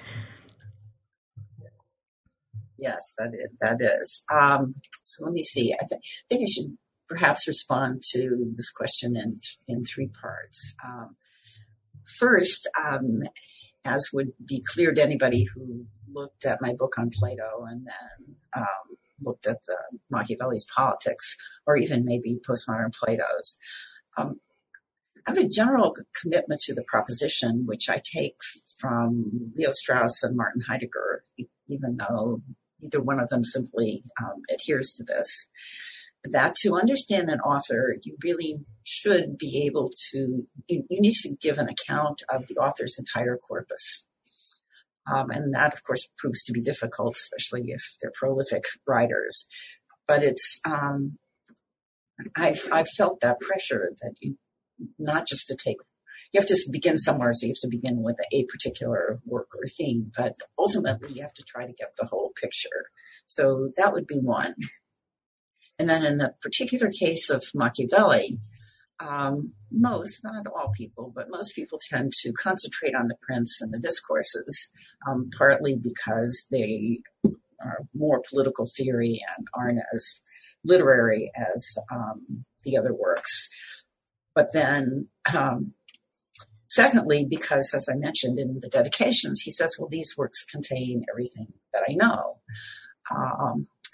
Yes, 2.77 3.13
that 3.17 3.33
is. 3.33 3.47
That 3.59 3.77
is. 3.81 4.23
Um, 4.33 4.75
so 5.03 5.25
let 5.25 5.33
me 5.33 5.43
see. 5.43 5.73
I, 5.73 5.85
th- 5.89 5.99
I 5.99 6.25
think 6.29 6.43
I 6.43 6.49
should 6.49 6.77
perhaps 7.09 7.47
respond 7.47 8.03
to 8.11 8.53
this 8.55 8.69
question 8.69 9.15
in, 9.15 9.39
in 9.67 9.83
three 9.83 10.07
parts. 10.07 10.75
Um, 10.85 11.15
first, 12.19 12.67
um, 12.79 13.21
as 13.85 14.09
would 14.13 14.33
be 14.45 14.63
clear 14.65 14.93
to 14.93 15.01
anybody 15.01 15.45
who 15.45 15.85
looked 16.11 16.45
at 16.45 16.61
my 16.61 16.73
book 16.73 16.97
on 16.97 17.09
Plato 17.09 17.65
and 17.67 17.87
then 17.87 18.35
um, 18.55 18.97
looked 19.21 19.47
at 19.47 19.59
the 19.67 19.77
Machiavelli's 20.09 20.67
politics, 20.73 21.35
or 21.65 21.77
even 21.77 22.05
maybe 22.05 22.39
postmodern 22.47 22.93
Plato's, 22.93 23.57
um, 24.17 24.39
I 25.27 25.31
have 25.31 25.37
a 25.37 25.47
general 25.47 25.95
commitment 26.19 26.61
to 26.61 26.73
the 26.73 26.83
proposition, 26.87 27.65
which 27.65 27.89
I 27.89 28.01
take 28.03 28.37
from 28.77 29.51
Leo 29.55 29.71
Strauss 29.71 30.23
and 30.23 30.35
Martin 30.35 30.61
Heidegger, 30.67 31.23
even 31.67 31.97
though 31.97 32.41
either 32.81 33.01
one 33.01 33.19
of 33.19 33.29
them 33.29 33.43
simply 33.43 34.03
um, 34.21 34.41
adheres 34.51 34.93
to 34.93 35.03
this, 35.03 35.47
that 36.23 36.55
to 36.55 36.75
understand 36.75 37.29
an 37.29 37.39
author, 37.39 37.95
you 38.03 38.17
really 38.23 38.65
should 38.83 39.37
be 39.37 39.63
able 39.65 39.91
to, 40.11 40.47
you, 40.67 40.83
you 40.89 41.01
need 41.01 41.13
to 41.13 41.35
give 41.41 41.57
an 41.57 41.69
account 41.69 42.21
of 42.29 42.47
the 42.47 42.55
author's 42.55 42.97
entire 42.99 43.37
corpus. 43.37 44.07
Um, 45.11 45.29
and 45.31 45.53
that, 45.53 45.73
of 45.73 45.83
course, 45.83 46.09
proves 46.17 46.43
to 46.43 46.53
be 46.53 46.61
difficult, 46.61 47.15
especially 47.15 47.71
if 47.71 47.81
they're 48.01 48.11
prolific 48.13 48.63
writers. 48.85 49.47
But 50.07 50.23
it's, 50.23 50.59
um, 50.67 51.17
I've, 52.35 52.67
I've 52.71 52.89
felt 52.89 53.21
that 53.21 53.39
pressure 53.39 53.93
that 54.01 54.15
you, 54.19 54.37
not 54.97 55.27
just 55.27 55.47
to 55.47 55.55
take, 55.55 55.77
you 56.33 56.39
have 56.39 56.49
to 56.49 56.57
begin 56.71 56.97
somewhere, 56.97 57.31
so 57.33 57.45
you 57.45 57.53
have 57.53 57.61
to 57.61 57.69
begin 57.69 58.03
with 58.03 58.17
a 58.33 58.45
particular 58.45 59.19
work 59.25 59.47
or 59.55 59.65
theme, 59.65 60.11
but 60.15 60.33
ultimately 60.57 61.13
you 61.13 61.21
have 61.21 61.33
to 61.33 61.43
try 61.43 61.65
to 61.65 61.73
get 61.73 61.93
the 61.97 62.07
whole 62.07 62.31
picture. 62.39 62.89
So 63.27 63.71
that 63.77 63.93
would 63.93 64.05
be 64.05 64.19
one. 64.19 64.55
And 65.79 65.89
then 65.89 66.05
in 66.05 66.17
the 66.17 66.35
particular 66.41 66.91
case 66.91 67.29
of 67.29 67.45
Machiavelli, 67.55 68.37
um, 68.99 69.53
most, 69.71 70.23
not 70.25 70.45
all 70.47 70.73
people, 70.75 71.11
but 71.15 71.29
most 71.29 71.55
people 71.55 71.79
tend 71.89 72.11
to 72.19 72.33
concentrate 72.33 72.93
on 72.93 73.07
the 73.07 73.15
prince 73.21 73.61
and 73.61 73.73
the 73.73 73.79
discourses, 73.79 74.71
um, 75.07 75.29
partly 75.37 75.75
because 75.75 76.45
they 76.51 76.99
are 77.61 77.79
more 77.95 78.21
political 78.29 78.65
theory 78.65 79.21
and 79.37 79.47
aren't 79.53 79.79
as 79.93 80.19
literary 80.65 81.31
as 81.35 81.77
um, 81.91 82.43
the 82.65 82.77
other 82.77 82.93
works. 82.93 83.47
But 84.35 84.51
then, 84.53 85.07
um, 85.33 85.73
secondly, 86.69 87.25
because 87.25 87.73
as 87.73 87.87
I 87.89 87.95
mentioned 87.95 88.37
in 88.37 88.59
the 88.61 88.69
dedications, 88.69 89.41
he 89.41 89.51
says, 89.51 89.77
well, 89.79 89.89
these 89.89 90.15
works 90.17 90.43
contain 90.43 91.05
everything 91.09 91.53
that 91.73 91.83
I 91.89 91.93
know. 91.93 92.39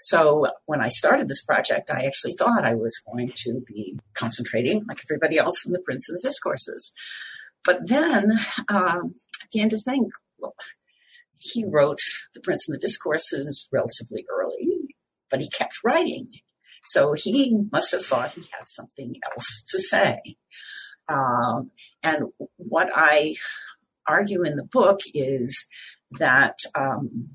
So 0.00 0.46
when 0.66 0.80
I 0.80 0.88
started 0.88 1.28
this 1.28 1.44
project, 1.44 1.90
I 1.90 2.04
actually 2.04 2.34
thought 2.34 2.64
I 2.64 2.74
was 2.74 3.00
going 3.10 3.32
to 3.36 3.62
be 3.66 3.98
concentrating, 4.14 4.84
like 4.86 5.00
everybody 5.04 5.38
else, 5.38 5.64
in 5.66 5.72
the 5.72 5.80
Prince 5.80 6.08
and 6.08 6.18
the 6.18 6.28
Discourses. 6.28 6.92
But 7.64 7.88
then 7.88 8.32
um, 8.68 9.14
I 9.42 9.46
began 9.52 9.68
to 9.70 9.78
think, 9.78 10.12
well, 10.38 10.54
he 11.38 11.64
wrote 11.64 11.98
the 12.34 12.40
Prince 12.40 12.68
and 12.68 12.74
the 12.74 12.80
Discourses 12.80 13.68
relatively 13.72 14.24
early, 14.30 14.94
but 15.30 15.40
he 15.40 15.50
kept 15.50 15.78
writing. 15.84 16.28
So 16.84 17.14
he 17.14 17.56
must 17.72 17.90
have 17.92 18.04
thought 18.04 18.34
he 18.34 18.42
had 18.52 18.68
something 18.68 19.16
else 19.32 19.64
to 19.70 19.80
say. 19.80 20.20
Um, 21.08 21.70
and 22.02 22.26
what 22.56 22.90
I 22.94 23.34
argue 24.06 24.44
in 24.44 24.56
the 24.56 24.64
book 24.64 25.00
is 25.14 25.66
that 26.12 26.58
um, 26.76 27.30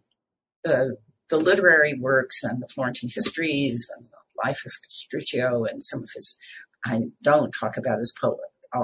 the 0.63 0.97
the 1.31 1.39
literary 1.39 1.97
works 1.99 2.43
and 2.43 2.61
the 2.61 2.67
Florentine 2.67 3.09
histories 3.11 3.89
and 3.97 4.05
the 4.05 4.47
life 4.47 4.61
of 4.65 4.71
Castruccio 4.87 5.65
and 5.65 5.81
some 5.81 6.03
of 6.03 6.09
his, 6.13 6.37
I 6.85 7.03
don't 7.23 7.51
talk 7.59 7.77
about 7.77 7.99
his 7.99 8.13
uh, 8.21 8.83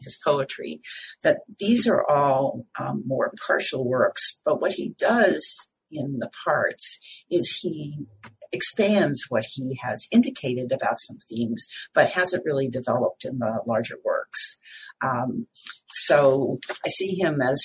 his 0.00 0.18
poetry, 0.24 0.80
that 1.22 1.38
these 1.60 1.86
are 1.86 2.04
all 2.10 2.66
um, 2.78 3.04
more 3.06 3.32
partial 3.46 3.88
works. 3.88 4.40
But 4.44 4.60
what 4.60 4.72
he 4.72 4.94
does 4.98 5.68
in 5.92 6.18
the 6.18 6.30
parts 6.44 6.98
is 7.30 7.58
he 7.60 8.06
expands 8.52 9.24
what 9.28 9.44
he 9.52 9.78
has 9.82 10.06
indicated 10.12 10.72
about 10.72 11.00
some 11.00 11.18
themes, 11.28 11.66
but 11.94 12.12
hasn't 12.12 12.44
really 12.44 12.68
developed 12.68 13.24
in 13.24 13.38
the 13.38 13.60
larger 13.66 13.96
works. 14.04 14.58
Um, 15.02 15.46
so 15.90 16.58
I 16.68 16.88
see 16.88 17.16
him 17.18 17.40
as 17.40 17.60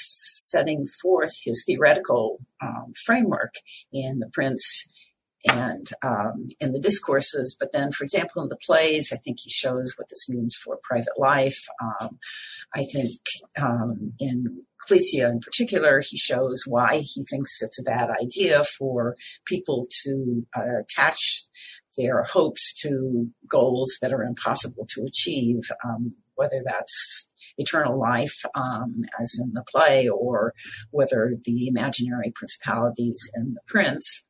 setting 0.49 0.87
forth 1.01 1.33
his 1.43 1.63
theoretical 1.65 2.39
um, 2.61 2.93
framework 3.05 3.55
in 3.91 4.19
The 4.19 4.29
Prince 4.33 4.87
and 5.47 5.87
um, 6.01 6.47
in 6.59 6.73
the 6.73 6.79
discourses. 6.79 7.55
But 7.59 7.71
then, 7.71 7.91
for 7.91 8.03
example, 8.03 8.41
in 8.41 8.49
the 8.49 8.57
plays, 8.57 9.11
I 9.13 9.17
think 9.17 9.39
he 9.41 9.49
shows 9.49 9.93
what 9.95 10.09
this 10.09 10.27
means 10.29 10.55
for 10.55 10.79
private 10.83 11.17
life. 11.17 11.59
Um, 11.81 12.17
I 12.75 12.85
think 12.85 13.19
um, 13.61 14.13
in 14.19 14.63
Clizia 14.87 15.29
in 15.29 15.39
particular, 15.39 16.01
he 16.01 16.17
shows 16.17 16.63
why 16.65 16.99
he 16.99 17.23
thinks 17.23 17.61
it's 17.61 17.79
a 17.79 17.83
bad 17.83 18.09
idea 18.21 18.63
for 18.63 19.15
people 19.45 19.87
to 20.03 20.45
uh, 20.55 20.79
attach 20.81 21.47
their 21.97 22.23
hopes 22.23 22.73
to 22.81 23.29
goals 23.49 23.97
that 24.01 24.13
are 24.13 24.23
impossible 24.23 24.85
to 24.89 25.03
achieve, 25.03 25.61
um, 25.83 26.13
whether 26.35 26.61
that's 26.65 27.29
eternal 27.57 27.99
life, 27.99 28.43
um, 28.55 29.01
as 29.19 29.39
in 29.43 29.53
the 29.53 29.63
play, 29.63 30.07
or 30.07 30.53
whether 30.91 31.33
the 31.43 31.67
imaginary 31.67 32.31
principalities 32.35 33.29
in 33.35 33.55
the 33.55 33.61
prince. 33.65 34.25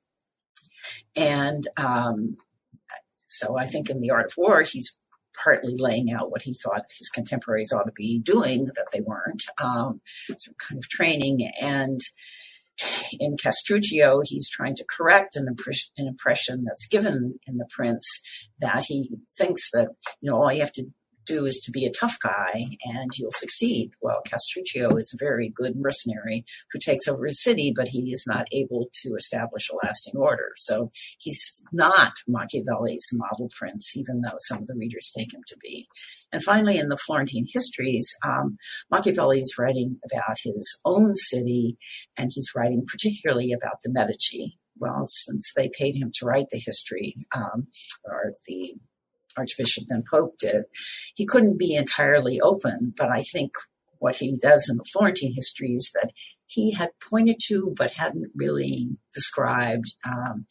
And 1.16 1.68
um, 1.76 2.38
so 3.28 3.58
I 3.58 3.66
think 3.66 3.90
in 3.90 4.00
The 4.00 4.12
Art 4.12 4.28
of 4.28 4.38
War, 4.38 4.62
he's 4.62 4.98
partly 5.44 5.74
laying 5.78 6.12
out 6.12 6.32
what 6.32 6.42
he 6.42 6.54
thought 6.54 6.84
his 6.98 7.10
contemporaries 7.10 7.72
ought 7.72 7.84
to 7.84 7.92
be 7.96 8.20
doing 8.20 8.66
that 8.66 8.88
they 8.92 9.02
weren't, 9.02 9.44
um, 9.62 10.02
some 10.38 10.56
kind 10.60 10.78
of 10.78 10.90
training. 10.90 11.50
And 11.62 12.00
in 13.20 13.38
Castruccio, 13.38 14.22
he's 14.24 14.50
trying 14.50 14.76
to 14.76 14.86
correct 14.88 15.36
an, 15.36 15.48
impress- 15.48 15.90
an 15.98 16.08
impression 16.08 16.64
that's 16.66 16.88
given 16.88 17.40
in 17.48 17.58
The 17.58 17.68
Prince 17.70 18.06
that 18.60 18.86
he 18.88 19.10
thinks 19.38 19.70
that, 19.74 19.90
you 20.22 20.30
know, 20.30 20.38
all 20.38 20.52
you 20.52 20.62
have 20.62 20.72
to 20.74 20.86
do 21.28 21.46
is 21.46 21.62
to 21.66 21.72
be 21.72 21.86
a 21.86 21.92
tough 21.92 22.18
guy 22.22 22.66
and 22.84 23.10
you'll 23.16 23.32
succeed. 23.32 23.92
Well, 24.02 24.22
Castruccio 24.28 24.96
is 24.98 25.14
a 25.14 25.24
very 25.24 25.50
good 25.50 25.76
mercenary 25.76 26.46
who 26.72 26.80
takes 26.80 27.08
over 27.08 27.26
a 27.26 27.34
city, 27.34 27.74
but 27.76 27.90
he 27.90 28.12
is 28.12 28.26
not 28.28 28.48
able 28.52 28.90
to 29.04 29.16
establish 29.16 29.70
a 29.70 29.86
lasting 29.86 30.16
order. 30.18 30.52
So 30.56 30.92
he's 31.20 31.64
not 31.72 32.14
Machiavelli's 32.28 33.08
model 33.14 33.50
prince, 33.58 33.96
even 33.96 34.22
though 34.22 34.38
some 34.40 34.60
of 34.60 34.68
the 34.68 34.76
readers 34.76 35.12
take 35.16 35.34
him 35.34 35.42
to 35.48 35.58
be. 35.62 35.88
And 36.32 36.44
finally, 36.44 36.78
in 36.78 36.90
the 36.90 36.98
Florentine 36.98 37.46
histories, 37.48 38.14
um, 38.26 38.58
Machiavelli 38.92 39.40
is 39.40 39.56
writing 39.58 39.98
about 40.06 40.38
his 40.44 40.80
own 40.86 41.16
city, 41.16 41.78
and 42.18 42.32
he's 42.34 42.52
writing 42.56 42.86
particularly 42.86 43.52
about 43.52 43.78
the 43.84 43.92
Medici. 43.92 44.58
Well, 44.80 45.06
since 45.08 45.54
they 45.56 45.70
paid 45.70 45.96
him 45.96 46.12
to 46.16 46.26
write 46.26 46.48
the 46.52 46.62
history, 46.64 47.16
um, 47.36 47.68
or 48.06 48.34
the 48.46 48.76
Archbishop 49.38 49.86
than 49.88 50.04
Pope 50.10 50.38
did, 50.40 50.64
he 51.16 51.26
couldn't 51.26 51.58
be 51.58 51.76
entirely 51.76 52.40
open. 52.42 52.94
But 52.98 53.10
I 53.10 53.22
think 53.22 53.54
what 54.00 54.18
he 54.18 54.38
does 54.38 54.68
in 54.70 54.78
the 54.78 54.86
Florentine 54.92 55.34
history 55.34 55.72
is 55.72 55.92
that 55.94 56.12
he 56.46 56.74
had 56.74 56.92
pointed 57.10 57.38
to 57.48 57.74
but 57.78 57.92
hadn't 57.92 58.32
really 58.36 58.90
described 59.14 59.94
um, 60.06 60.46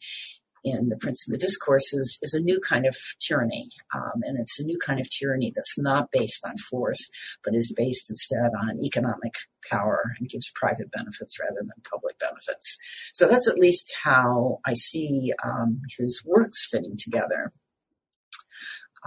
in 0.63 0.89
the 0.89 0.97
Prince 0.97 1.27
of 1.27 1.31
the 1.31 1.37
Discourses 1.37 2.17
is 2.21 2.33
a 2.33 2.41
new 2.41 2.59
kind 2.59 2.85
of 2.85 2.95
tyranny. 3.19 3.69
Um, 3.95 4.21
and 4.23 4.39
it's 4.39 4.59
a 4.59 4.65
new 4.65 4.77
kind 4.77 4.99
of 4.99 5.09
tyranny 5.09 5.51
that's 5.55 5.79
not 5.79 6.09
based 6.11 6.45
on 6.45 6.57
force, 6.57 7.09
but 7.43 7.55
is 7.55 7.73
based 7.75 8.09
instead 8.09 8.51
on 8.63 8.83
economic 8.83 9.33
power 9.69 10.13
and 10.19 10.29
gives 10.29 10.51
private 10.55 10.91
benefits 10.91 11.39
rather 11.39 11.59
than 11.59 11.71
public 11.89 12.19
benefits. 12.19 12.77
So 13.13 13.27
that's 13.27 13.49
at 13.49 13.59
least 13.59 13.95
how 14.03 14.59
I 14.65 14.73
see 14.73 15.33
um, 15.43 15.81
his 15.97 16.21
works 16.25 16.67
fitting 16.69 16.95
together. 16.97 17.53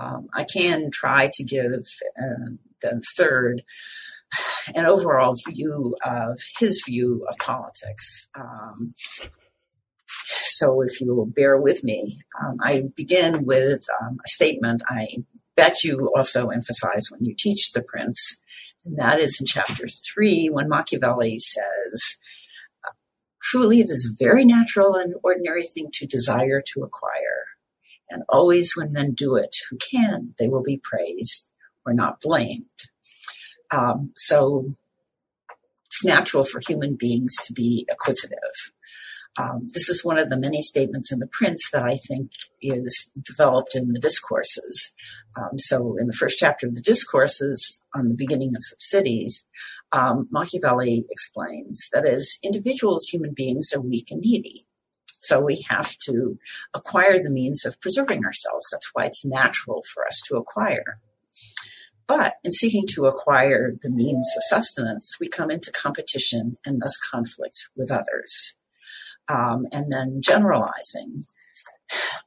Um, 0.00 0.28
I 0.34 0.44
can 0.44 0.90
try 0.90 1.30
to 1.34 1.44
give 1.44 1.84
uh, 2.18 2.50
the 2.82 3.02
third 3.16 3.62
an 4.74 4.86
overall 4.86 5.34
view 5.48 5.96
of 6.04 6.38
his 6.58 6.82
view 6.86 7.26
of 7.28 7.36
politics. 7.38 8.28
Um, 8.38 8.94
so 10.06 10.82
if 10.82 11.00
you 11.00 11.14
will 11.14 11.26
bear 11.26 11.60
with 11.60 11.82
me, 11.82 12.20
um, 12.40 12.56
I 12.62 12.84
begin 12.96 13.44
with 13.44 13.82
um, 14.00 14.18
a 14.24 14.28
statement 14.28 14.82
I 14.88 15.08
bet 15.56 15.82
you 15.84 16.10
also 16.16 16.48
emphasize 16.48 17.10
when 17.10 17.24
you 17.24 17.34
teach 17.36 17.72
the 17.72 17.82
prince, 17.82 18.40
and 18.84 18.98
that 18.98 19.20
is 19.20 19.38
in 19.40 19.46
chapter 19.46 19.86
three 19.88 20.48
when 20.48 20.68
Machiavelli 20.68 21.38
says, 21.38 22.18
Truly, 23.42 23.80
it 23.80 23.90
is 23.90 24.08
a 24.10 24.24
very 24.24 24.44
natural 24.44 24.94
and 24.94 25.14
ordinary 25.24 25.62
thing 25.62 25.88
to 25.94 26.06
desire 26.06 26.62
to 26.74 26.82
acquire 26.82 27.39
and 28.10 28.22
always 28.28 28.76
when 28.76 28.92
men 28.92 29.12
do 29.12 29.36
it 29.36 29.54
who 29.70 29.76
can, 29.78 30.34
they 30.38 30.48
will 30.48 30.62
be 30.62 30.80
praised 30.82 31.50
or 31.86 31.92
not 31.94 32.20
blamed. 32.20 32.64
Um, 33.70 34.12
so 34.16 34.74
it's 35.86 36.04
natural 36.04 36.44
for 36.44 36.60
human 36.66 36.96
beings 36.96 37.36
to 37.44 37.52
be 37.52 37.86
acquisitive. 37.90 38.72
Um, 39.38 39.68
this 39.72 39.88
is 39.88 40.04
one 40.04 40.18
of 40.18 40.28
the 40.28 40.38
many 40.38 40.60
statements 40.60 41.12
in 41.12 41.20
the 41.20 41.28
Prince 41.28 41.70
that 41.72 41.84
I 41.84 41.96
think 42.08 42.32
is 42.60 43.12
developed 43.24 43.76
in 43.76 43.92
the 43.92 44.00
discourses. 44.00 44.92
Um, 45.36 45.58
so, 45.58 45.96
in 45.98 46.08
the 46.08 46.12
first 46.12 46.38
chapter 46.38 46.66
of 46.66 46.74
the 46.74 46.80
discourses 46.80 47.82
on 47.94 48.08
the 48.08 48.14
beginning 48.14 48.50
of 48.50 48.62
subsidies, 48.62 49.44
um, 49.92 50.28
Machiavelli 50.30 51.06
explains 51.10 51.88
that 51.92 52.06
as 52.06 52.38
individuals, 52.42 53.06
human 53.06 53.32
beings 53.34 53.72
are 53.72 53.80
weak 53.80 54.10
and 54.10 54.20
needy. 54.20 54.66
So 55.20 55.38
we 55.38 55.64
have 55.68 55.96
to 56.06 56.38
acquire 56.74 57.22
the 57.22 57.30
means 57.30 57.64
of 57.64 57.80
preserving 57.80 58.24
ourselves. 58.24 58.66
That's 58.72 58.90
why 58.92 59.04
it's 59.04 59.24
natural 59.24 59.84
for 59.92 60.06
us 60.06 60.20
to 60.26 60.36
acquire. 60.36 60.98
But 62.06 62.36
in 62.42 62.52
seeking 62.52 62.86
to 62.94 63.04
acquire 63.04 63.74
the 63.82 63.90
means 63.90 64.28
of 64.36 64.42
sustenance, 64.48 65.18
we 65.20 65.28
come 65.28 65.50
into 65.50 65.70
competition 65.70 66.56
and 66.66 66.80
thus 66.82 66.96
conflict 66.96 67.68
with 67.76 67.92
others. 67.92 68.56
Um, 69.28 69.66
and 69.70 69.92
then 69.92 70.20
generalizing. 70.20 71.26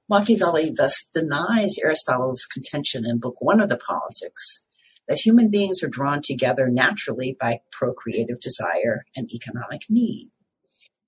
Machiavelli 0.08 0.72
thus 0.72 1.10
denies 1.14 1.78
Aristotle's 1.84 2.46
contention 2.46 3.06
in 3.06 3.20
Book 3.20 3.36
One 3.40 3.60
of 3.60 3.70
the 3.70 3.78
Politics 3.78 4.64
that 5.08 5.20
human 5.20 5.50
beings 5.50 5.84
are 5.84 5.90
drawn 5.90 6.22
together 6.22 6.70
naturally 6.70 7.36
by 7.40 7.60
procreative 7.72 8.40
desire 8.40 9.06
and 9.16 9.30
economic 9.34 9.82
need. 9.90 10.30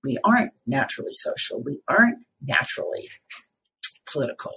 We 0.04 0.18
aren't 0.24 0.52
naturally 0.66 1.12
social. 1.12 1.62
We 1.62 1.80
aren't 1.88 2.18
naturally 2.40 3.08
political. 4.10 4.54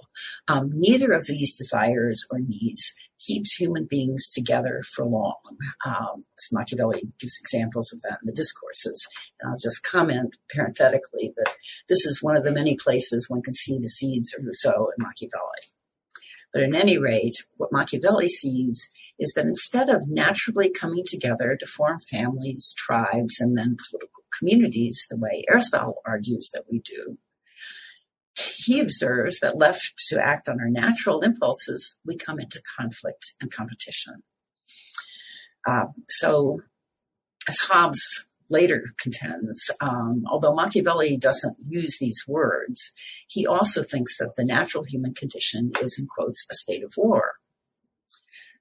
Um, 0.48 0.70
neither 0.72 1.12
of 1.12 1.26
these 1.26 1.56
desires 1.56 2.24
or 2.30 2.38
needs 2.38 2.94
keeps 3.18 3.54
human 3.54 3.84
beings 3.84 4.28
together 4.28 4.82
for 4.94 5.04
long. 5.04 5.36
Um, 5.84 6.24
Machiavelli 6.52 7.02
gives 7.18 7.38
examples 7.40 7.92
of 7.92 8.00
that 8.02 8.18
in 8.22 8.26
the 8.26 8.32
discourses. 8.32 9.06
And 9.40 9.50
I'll 9.50 9.58
just 9.58 9.82
comment 9.82 10.36
parenthetically 10.54 11.32
that 11.36 11.54
this 11.88 12.06
is 12.06 12.22
one 12.22 12.36
of 12.36 12.44
the 12.44 12.52
many 12.52 12.76
places 12.76 13.28
one 13.28 13.42
can 13.42 13.54
see 13.54 13.78
the 13.78 13.88
seeds 13.88 14.34
of 14.34 14.44
Rousseau 14.44 14.90
and 14.96 15.06
Machiavelli. 15.06 15.70
But 16.52 16.62
at 16.62 16.74
any 16.74 16.98
rate, 16.98 17.44
what 17.58 17.72
Machiavelli 17.72 18.28
sees 18.28 18.90
is 19.18 19.32
that 19.36 19.46
instead 19.46 19.88
of 19.88 20.08
naturally 20.08 20.70
coming 20.70 21.04
together 21.06 21.56
to 21.56 21.66
form 21.66 22.00
families, 22.00 22.74
tribes, 22.76 23.38
and 23.38 23.56
then 23.56 23.76
political 23.88 24.19
communities, 24.38 25.06
the 25.10 25.16
way 25.16 25.44
Aristotle 25.50 26.02
argues 26.06 26.50
that 26.52 26.64
we 26.70 26.80
do, 26.80 27.18
he 28.56 28.80
observes 28.80 29.40
that 29.40 29.58
left 29.58 29.92
to 30.08 30.24
act 30.24 30.48
on 30.48 30.60
our 30.60 30.68
natural 30.68 31.20
impulses, 31.20 31.96
we 32.04 32.16
come 32.16 32.40
into 32.40 32.62
conflict 32.78 33.32
and 33.40 33.52
competition. 33.52 34.22
Uh, 35.66 35.86
so, 36.08 36.60
as 37.48 37.58
Hobbes 37.58 38.26
later 38.48 38.94
contends, 39.00 39.70
um, 39.80 40.24
although 40.26 40.54
Machiavelli 40.54 41.16
doesn't 41.16 41.56
use 41.68 41.98
these 41.98 42.24
words, 42.26 42.92
he 43.28 43.46
also 43.46 43.82
thinks 43.82 44.18
that 44.18 44.34
the 44.36 44.44
natural 44.44 44.84
human 44.84 45.14
condition 45.14 45.72
is, 45.80 45.98
in 45.98 46.06
quotes, 46.06 46.46
a 46.50 46.54
state 46.54 46.82
of 46.82 46.94
war. 46.96 47.34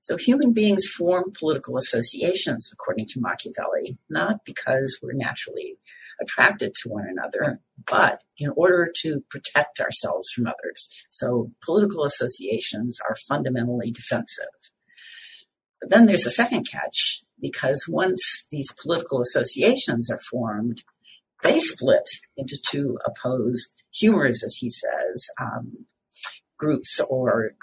So 0.01 0.17
human 0.17 0.53
beings 0.53 0.87
form 0.87 1.31
political 1.37 1.77
associations, 1.77 2.71
according 2.73 3.07
to 3.07 3.19
Machiavelli, 3.19 3.97
not 4.09 4.45
because 4.45 4.97
we're 5.01 5.13
naturally 5.13 5.77
attracted 6.21 6.73
to 6.75 6.89
one 6.89 7.05
another, 7.07 7.59
but 7.85 8.23
in 8.37 8.49
order 8.55 8.91
to 9.01 9.23
protect 9.29 9.79
ourselves 9.79 10.29
from 10.31 10.47
others. 10.47 10.89
So 11.09 11.51
political 11.63 12.05
associations 12.05 12.99
are 13.07 13.15
fundamentally 13.27 13.91
defensive. 13.91 14.45
But 15.81 15.91
then 15.91 16.05
there's 16.05 16.25
a 16.25 16.31
second 16.31 16.65
catch, 16.69 17.21
because 17.39 17.85
once 17.87 18.47
these 18.51 18.73
political 18.81 19.21
associations 19.21 20.09
are 20.09 20.19
formed, 20.19 20.83
they 21.41 21.59
split 21.59 22.07
into 22.35 22.57
two 22.69 22.97
opposed 23.05 23.83
humors, 23.93 24.43
as 24.43 24.55
he 24.55 24.69
says, 24.69 25.27
um, 25.41 25.85
groups, 26.59 26.99
or 27.09 27.53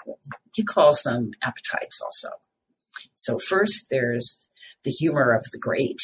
he 0.53 0.63
calls 0.63 1.03
them 1.03 1.31
appetites 1.41 2.01
also. 2.01 2.29
So, 3.15 3.39
first, 3.39 3.87
there's 3.89 4.49
the 4.83 4.91
humor 4.91 5.33
of 5.33 5.45
the 5.51 5.59
great 5.59 5.99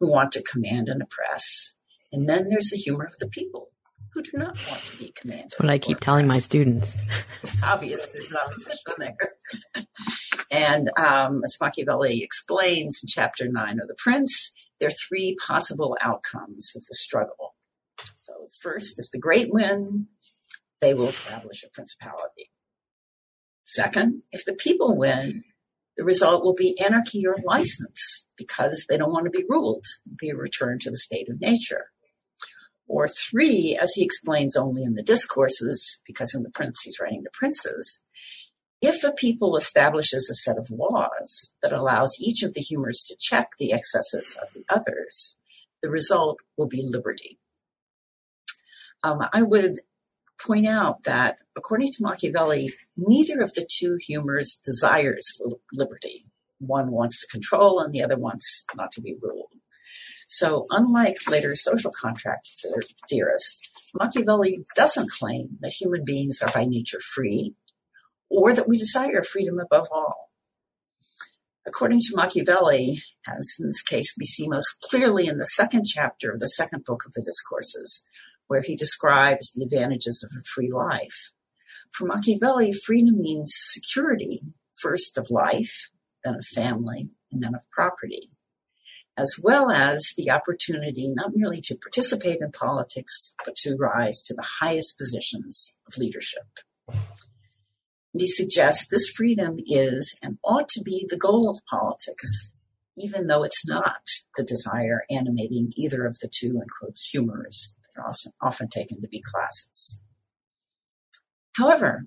who 0.00 0.10
want 0.10 0.32
to 0.32 0.42
command 0.42 0.88
and 0.88 1.02
oppress. 1.02 1.74
And 2.12 2.28
then 2.28 2.46
there's 2.48 2.70
the 2.70 2.78
humor 2.78 3.04
of 3.04 3.18
the 3.18 3.28
people 3.28 3.68
who 4.12 4.22
do 4.22 4.30
not 4.34 4.58
want 4.70 4.84
to 4.86 4.96
be 4.96 5.12
commanded. 5.14 5.44
That's 5.50 5.60
what 5.60 5.70
I 5.70 5.78
keep 5.78 6.00
telling 6.00 6.26
my 6.26 6.38
students. 6.38 6.98
It's 7.42 7.62
obvious 7.62 8.06
there's 8.06 8.30
an 8.32 8.38
opposition 8.38 8.76
there. 8.98 9.86
and 10.50 10.90
um, 10.98 11.42
as 11.44 11.56
Machiavelli 11.60 12.22
explains 12.22 13.00
in 13.02 13.08
chapter 13.08 13.46
nine 13.48 13.78
of 13.80 13.88
The 13.88 13.96
Prince, 13.98 14.52
there 14.80 14.88
are 14.88 15.08
three 15.08 15.36
possible 15.46 15.96
outcomes 16.00 16.72
of 16.76 16.84
the 16.86 16.94
struggle. 16.94 17.54
So, 18.16 18.48
first, 18.62 18.98
if 18.98 19.10
the 19.10 19.18
great 19.18 19.52
win, 19.52 20.06
they 20.80 20.94
will 20.94 21.08
establish 21.08 21.62
a 21.62 21.70
principality. 21.70 22.50
Second, 23.64 24.22
if 24.32 24.44
the 24.44 24.54
people 24.54 24.96
win, 24.96 25.44
the 25.96 26.04
result 26.04 26.44
will 26.44 26.54
be 26.54 26.78
anarchy 26.80 27.26
or 27.26 27.36
license 27.44 28.26
because 28.36 28.86
they 28.88 28.96
don't 28.96 29.12
want 29.12 29.24
to 29.24 29.30
be 29.30 29.44
ruled, 29.48 29.84
be 30.18 30.32
returned 30.32 30.80
to 30.82 30.90
the 30.90 30.96
state 30.96 31.28
of 31.28 31.40
nature. 31.40 31.90
Or 32.86 33.08
three, 33.08 33.78
as 33.80 33.92
he 33.94 34.04
explains 34.04 34.56
only 34.56 34.82
in 34.82 34.94
the 34.94 35.02
discourses, 35.02 36.00
because 36.06 36.34
in 36.34 36.44
the 36.44 36.50
Prince 36.50 36.80
he's 36.82 36.98
writing 37.00 37.24
to 37.24 37.30
princes, 37.32 38.00
if 38.80 39.02
a 39.02 39.12
people 39.12 39.56
establishes 39.56 40.30
a 40.30 40.34
set 40.34 40.56
of 40.56 40.70
laws 40.70 41.52
that 41.62 41.72
allows 41.72 42.16
each 42.20 42.42
of 42.42 42.54
the 42.54 42.60
humors 42.60 43.04
to 43.08 43.16
check 43.18 43.50
the 43.58 43.72
excesses 43.72 44.38
of 44.40 44.54
the 44.54 44.64
others, 44.70 45.36
the 45.82 45.90
result 45.90 46.38
will 46.56 46.68
be 46.68 46.82
liberty. 46.82 47.38
Um, 49.02 49.20
I 49.32 49.42
would 49.42 49.80
point 50.44 50.66
out 50.66 51.04
that, 51.04 51.38
according 51.56 51.88
to 51.92 52.02
Machiavelli, 52.02 52.70
neither 52.96 53.40
of 53.40 53.54
the 53.54 53.66
two 53.70 53.96
humors 54.00 54.60
desires 54.64 55.40
liberty. 55.72 56.24
One 56.58 56.90
wants 56.90 57.20
to 57.20 57.28
control, 57.28 57.80
and 57.80 57.92
the 57.92 58.02
other 58.02 58.16
wants 58.16 58.64
not 58.76 58.92
to 58.92 59.00
be 59.00 59.16
ruled. 59.20 59.52
So, 60.26 60.64
unlike 60.70 61.16
later 61.30 61.56
social 61.56 61.90
contract 61.90 62.50
theorists, 63.08 63.62
Machiavelli 63.94 64.64
doesn't 64.74 65.10
claim 65.10 65.56
that 65.60 65.72
human 65.72 66.04
beings 66.04 66.40
are 66.42 66.52
by 66.52 66.64
nature 66.64 67.00
free 67.00 67.54
or 68.28 68.52
that 68.52 68.68
we 68.68 68.76
desire 68.76 69.22
freedom 69.22 69.58
above 69.58 69.88
all. 69.90 70.30
According 71.66 72.00
to 72.00 72.16
Machiavelli, 72.16 73.02
as 73.26 73.56
in 73.58 73.66
this 73.66 73.82
case 73.82 74.14
we 74.18 74.24
see 74.24 74.48
most 74.48 74.80
clearly 74.82 75.26
in 75.26 75.38
the 75.38 75.46
second 75.46 75.86
chapter 75.86 76.32
of 76.32 76.40
the 76.40 76.48
second 76.48 76.84
book 76.84 77.04
of 77.06 77.12
the 77.12 77.22
Discourses, 77.22 78.04
where 78.48 78.62
he 78.62 78.76
describes 78.76 79.52
the 79.52 79.62
advantages 79.64 80.22
of 80.22 80.36
a 80.36 80.42
free 80.42 80.70
life. 80.72 81.30
For 81.92 82.06
Machiavelli, 82.06 82.72
freedom 82.72 83.20
means 83.20 83.54
security, 83.56 84.42
first 84.76 85.16
of 85.16 85.30
life, 85.30 85.90
then 86.24 86.34
of 86.34 86.46
family, 86.46 87.10
and 87.30 87.42
then 87.42 87.54
of 87.54 87.60
property, 87.70 88.30
as 89.16 89.36
well 89.42 89.70
as 89.70 90.12
the 90.16 90.30
opportunity 90.30 91.12
not 91.14 91.32
merely 91.34 91.60
to 91.62 91.76
participate 91.76 92.40
in 92.40 92.52
politics, 92.52 93.34
but 93.44 93.54
to 93.56 93.76
rise 93.76 94.22
to 94.22 94.34
the 94.34 94.46
highest 94.60 94.98
positions 94.98 95.76
of 95.86 95.98
leadership. 95.98 96.46
And 96.88 98.20
he 98.20 98.28
suggests 98.28 98.88
this 98.90 99.08
freedom 99.08 99.58
is 99.66 100.18
and 100.22 100.38
ought 100.42 100.68
to 100.68 100.82
be 100.82 101.06
the 101.08 101.18
goal 101.18 101.48
of 101.48 101.60
politics, 101.68 102.54
even 102.96 103.26
though 103.26 103.42
it's 103.42 103.66
not 103.68 104.02
the 104.36 104.42
desire 104.42 105.04
animating 105.10 105.72
either 105.76 106.06
of 106.06 106.18
the 106.20 106.28
two, 106.32 106.60
in 106.60 106.66
quotes, 106.80 107.08
humorists 107.98 108.30
often 108.40 108.68
taken 108.68 109.00
to 109.00 109.08
be 109.08 109.20
classes. 109.20 110.00
However, 111.56 112.06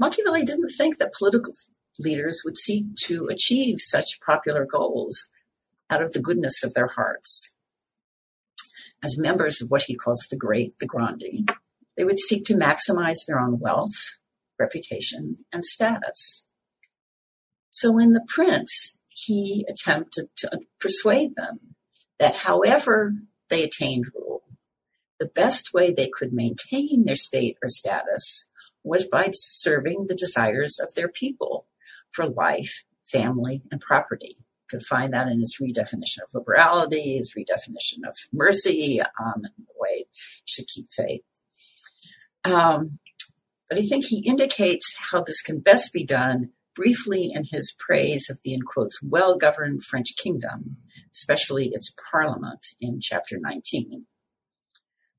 Machiavelli 0.00 0.44
didn't 0.44 0.70
think 0.70 0.98
that 0.98 1.12
political 1.12 1.52
leaders 1.98 2.42
would 2.44 2.56
seek 2.56 2.84
to 3.02 3.26
achieve 3.26 3.80
such 3.80 4.20
popular 4.24 4.64
goals 4.64 5.28
out 5.90 6.02
of 6.02 6.12
the 6.12 6.20
goodness 6.20 6.62
of 6.62 6.74
their 6.74 6.86
hearts. 6.86 7.52
As 9.02 9.18
members 9.18 9.60
of 9.60 9.70
what 9.70 9.82
he 9.82 9.96
calls 9.96 10.26
the 10.30 10.36
great, 10.36 10.78
the 10.78 10.86
grandi, 10.86 11.44
they 11.96 12.04
would 12.04 12.18
seek 12.18 12.44
to 12.44 12.54
maximize 12.54 13.26
their 13.26 13.40
own 13.40 13.58
wealth, 13.58 14.18
reputation, 14.58 15.38
and 15.52 15.64
status. 15.64 16.46
So 17.70 17.98
in 17.98 18.12
The 18.12 18.24
Prince, 18.26 18.98
he 19.08 19.66
attempted 19.68 20.28
to 20.38 20.60
persuade 20.80 21.34
them 21.36 21.74
that 22.18 22.36
however 22.36 23.14
they 23.50 23.64
attained 23.64 24.06
rule, 24.14 24.27
the 25.18 25.26
best 25.26 25.74
way 25.74 25.92
they 25.92 26.08
could 26.08 26.32
maintain 26.32 27.04
their 27.04 27.16
state 27.16 27.56
or 27.62 27.68
status 27.68 28.48
was 28.84 29.06
by 29.06 29.30
serving 29.32 30.06
the 30.06 30.14
desires 30.14 30.78
of 30.78 30.94
their 30.94 31.08
people 31.08 31.66
for 32.12 32.26
life, 32.26 32.84
family, 33.06 33.62
and 33.70 33.80
property. 33.80 34.36
You 34.38 34.44
could 34.70 34.82
find 34.84 35.12
that 35.12 35.28
in 35.28 35.40
his 35.40 35.58
redefinition 35.60 36.22
of 36.22 36.34
liberality, 36.34 37.16
his 37.16 37.34
redefinition 37.36 38.08
of 38.08 38.16
mercy, 38.32 39.00
um, 39.00 39.42
and 39.44 39.66
the 39.66 39.74
way 39.76 40.06
should 40.44 40.68
keep 40.68 40.92
faith. 40.92 41.22
Um, 42.44 42.98
but 43.68 43.78
I 43.78 43.82
think 43.82 44.06
he 44.06 44.26
indicates 44.26 44.96
how 45.10 45.22
this 45.22 45.42
can 45.42 45.60
best 45.60 45.92
be 45.92 46.04
done 46.04 46.50
briefly 46.74 47.30
in 47.34 47.44
his 47.50 47.74
praise 47.76 48.30
of 48.30 48.38
the, 48.44 48.54
in 48.54 48.62
quotes, 48.62 49.02
well 49.02 49.36
governed 49.36 49.84
French 49.84 50.16
kingdom, 50.16 50.76
especially 51.12 51.70
its 51.72 51.94
parliament 52.10 52.68
in 52.80 53.00
chapter 53.02 53.36
19 53.38 54.06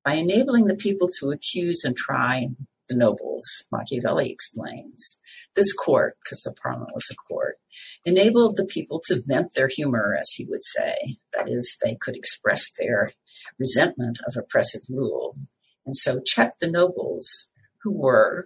by 0.10 0.16
enabling 0.16 0.66
the 0.66 0.76
people 0.76 1.07
to 1.07 1.30
accuse 1.30 1.84
and 1.84 1.95
try 1.95 2.47
the 2.88 2.95
nobles, 2.95 3.68
Machiavelli 3.72 4.32
explains. 4.32 5.20
This 5.55 5.72
court, 5.72 6.18
because 6.24 6.41
the 6.41 6.51
parliament 6.51 6.95
was 6.95 7.07
a 7.12 7.16
court, 7.16 7.57
enabled 8.05 8.55
the 8.55 8.66
people 8.66 8.99
to 9.05 9.22
vent 9.24 9.53
their 9.53 9.68
humor, 9.68 10.18
as 10.20 10.32
he 10.32 10.45
would 10.45 10.66
say. 10.66 10.95
That 11.36 11.47
is, 11.47 11.78
they 11.84 11.95
could 12.01 12.16
express 12.16 12.72
their 12.80 13.12
resentment 13.60 14.18
of 14.26 14.36
oppressive 14.36 14.82
rule, 14.89 15.38
and 15.86 15.95
so 15.95 16.22
check 16.26 16.53
the 16.60 16.72
nobles, 16.72 17.51
who 17.84 17.91
were 17.91 18.45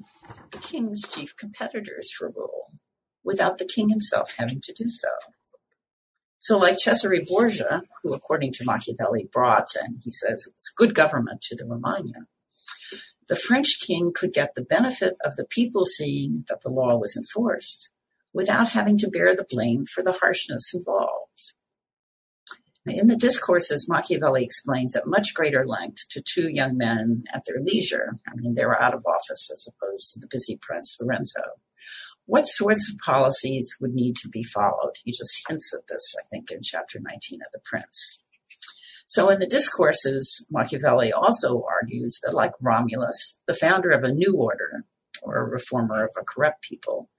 the 0.51 0.57
king's 0.57 1.03
chief 1.07 1.33
competitors 1.37 2.11
for 2.11 2.27
rule. 2.27 2.73
without 3.23 3.57
the 3.57 3.65
king 3.65 3.87
himself 3.87 4.33
having 4.37 4.59
to 4.61 4.73
do 4.73 4.89
so. 4.89 5.07
So, 6.43 6.57
like 6.57 6.77
Cesare 6.77 7.23
Borgia, 7.25 7.83
who, 8.01 8.13
according 8.13 8.51
to 8.51 8.65
Machiavelli, 8.65 9.29
brought, 9.31 9.69
and 9.81 10.01
he 10.03 10.11
says 10.11 10.45
it 10.45 10.53
was 10.53 10.73
good 10.75 10.93
government 10.93 11.41
to 11.43 11.55
the 11.55 11.65
Romagna, 11.65 12.27
the 13.29 13.37
French 13.37 13.77
king 13.79 14.11
could 14.13 14.33
get 14.33 14.53
the 14.53 14.61
benefit 14.61 15.15
of 15.23 15.37
the 15.37 15.45
people 15.45 15.85
seeing 15.85 16.43
that 16.49 16.59
the 16.59 16.69
law 16.69 16.97
was 16.97 17.15
enforced 17.15 17.91
without 18.33 18.67
having 18.67 18.97
to 18.97 19.09
bear 19.09 19.33
the 19.33 19.45
blame 19.49 19.85
for 19.85 20.03
the 20.03 20.11
harshness 20.11 20.73
involved. 20.73 21.53
In 22.85 23.07
the 23.07 23.15
discourses, 23.15 23.87
Machiavelli 23.87 24.43
explains 24.43 24.97
at 24.97 25.07
much 25.07 25.33
greater 25.33 25.65
length 25.65 26.09
to 26.09 26.21
two 26.21 26.49
young 26.49 26.75
men 26.75 27.23
at 27.33 27.43
their 27.45 27.61
leisure. 27.61 28.17
I 28.27 28.35
mean, 28.35 28.55
they 28.55 28.65
were 28.65 28.81
out 28.81 28.93
of 28.93 29.05
office 29.05 29.49
as 29.49 29.65
opposed 29.65 30.11
to 30.11 30.19
the 30.19 30.27
busy 30.29 30.59
prince 30.61 30.97
Lorenzo 30.99 31.39
what 32.25 32.47
sorts 32.47 32.89
of 32.89 32.99
policies 32.99 33.75
would 33.79 33.93
need 33.93 34.15
to 34.17 34.29
be 34.29 34.43
followed? 34.43 34.93
He 35.03 35.11
just 35.11 35.43
hints 35.47 35.73
at 35.73 35.87
this, 35.87 36.15
I 36.19 36.23
think, 36.29 36.51
in 36.51 36.61
chapter 36.61 36.99
19 36.99 37.41
of 37.41 37.51
The 37.53 37.59
Prince. 37.63 38.21
So, 39.07 39.29
in 39.29 39.39
the 39.39 39.45
discourses, 39.45 40.47
Machiavelli 40.49 41.11
also 41.11 41.63
argues 41.69 42.19
that, 42.23 42.33
like 42.33 42.53
Romulus, 42.61 43.39
the 43.45 43.53
founder 43.53 43.89
of 43.89 44.03
a 44.03 44.13
new 44.13 44.35
order 44.35 44.85
or 45.21 45.37
a 45.37 45.49
reformer 45.49 46.05
of 46.05 46.11
a 46.17 46.23
corrupt 46.23 46.61
people, 46.61 47.09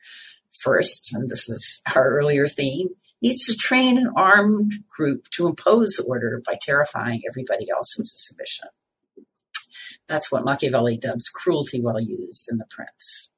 first, 0.52 1.14
and 1.14 1.30
this 1.30 1.48
is 1.48 1.82
our 1.94 2.08
earlier 2.08 2.46
theme, 2.46 2.88
needs 3.22 3.44
to 3.46 3.54
train 3.54 3.98
an 3.98 4.12
armed 4.16 4.72
group 4.88 5.28
to 5.30 5.46
impose 5.46 5.98
order 5.98 6.42
by 6.44 6.58
terrifying 6.60 7.22
everybody 7.28 7.66
else 7.70 7.96
into 7.98 8.10
submission. 8.10 8.68
That's 10.08 10.30
what 10.30 10.44
Machiavelli 10.44 10.98
dubs 10.98 11.28
cruelty 11.28 11.80
well 11.80 12.00
used 12.00 12.48
in 12.50 12.58
The 12.58 12.66
Prince. 12.68 13.30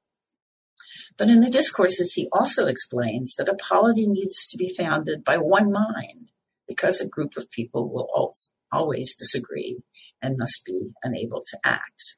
But 1.18 1.28
in 1.28 1.40
the 1.40 1.50
discourses, 1.50 2.12
he 2.12 2.28
also 2.32 2.66
explains 2.66 3.34
that 3.34 3.48
a 3.48 3.54
polity 3.54 4.06
needs 4.06 4.46
to 4.48 4.58
be 4.58 4.68
founded 4.68 5.24
by 5.24 5.38
one 5.38 5.72
mind 5.72 6.30
because 6.68 7.00
a 7.00 7.08
group 7.08 7.36
of 7.36 7.50
people 7.50 7.88
will 7.88 8.32
always 8.70 9.14
disagree 9.14 9.78
and 10.20 10.36
must 10.38 10.64
be 10.64 10.90
unable 11.02 11.42
to 11.46 11.58
act. 11.64 12.16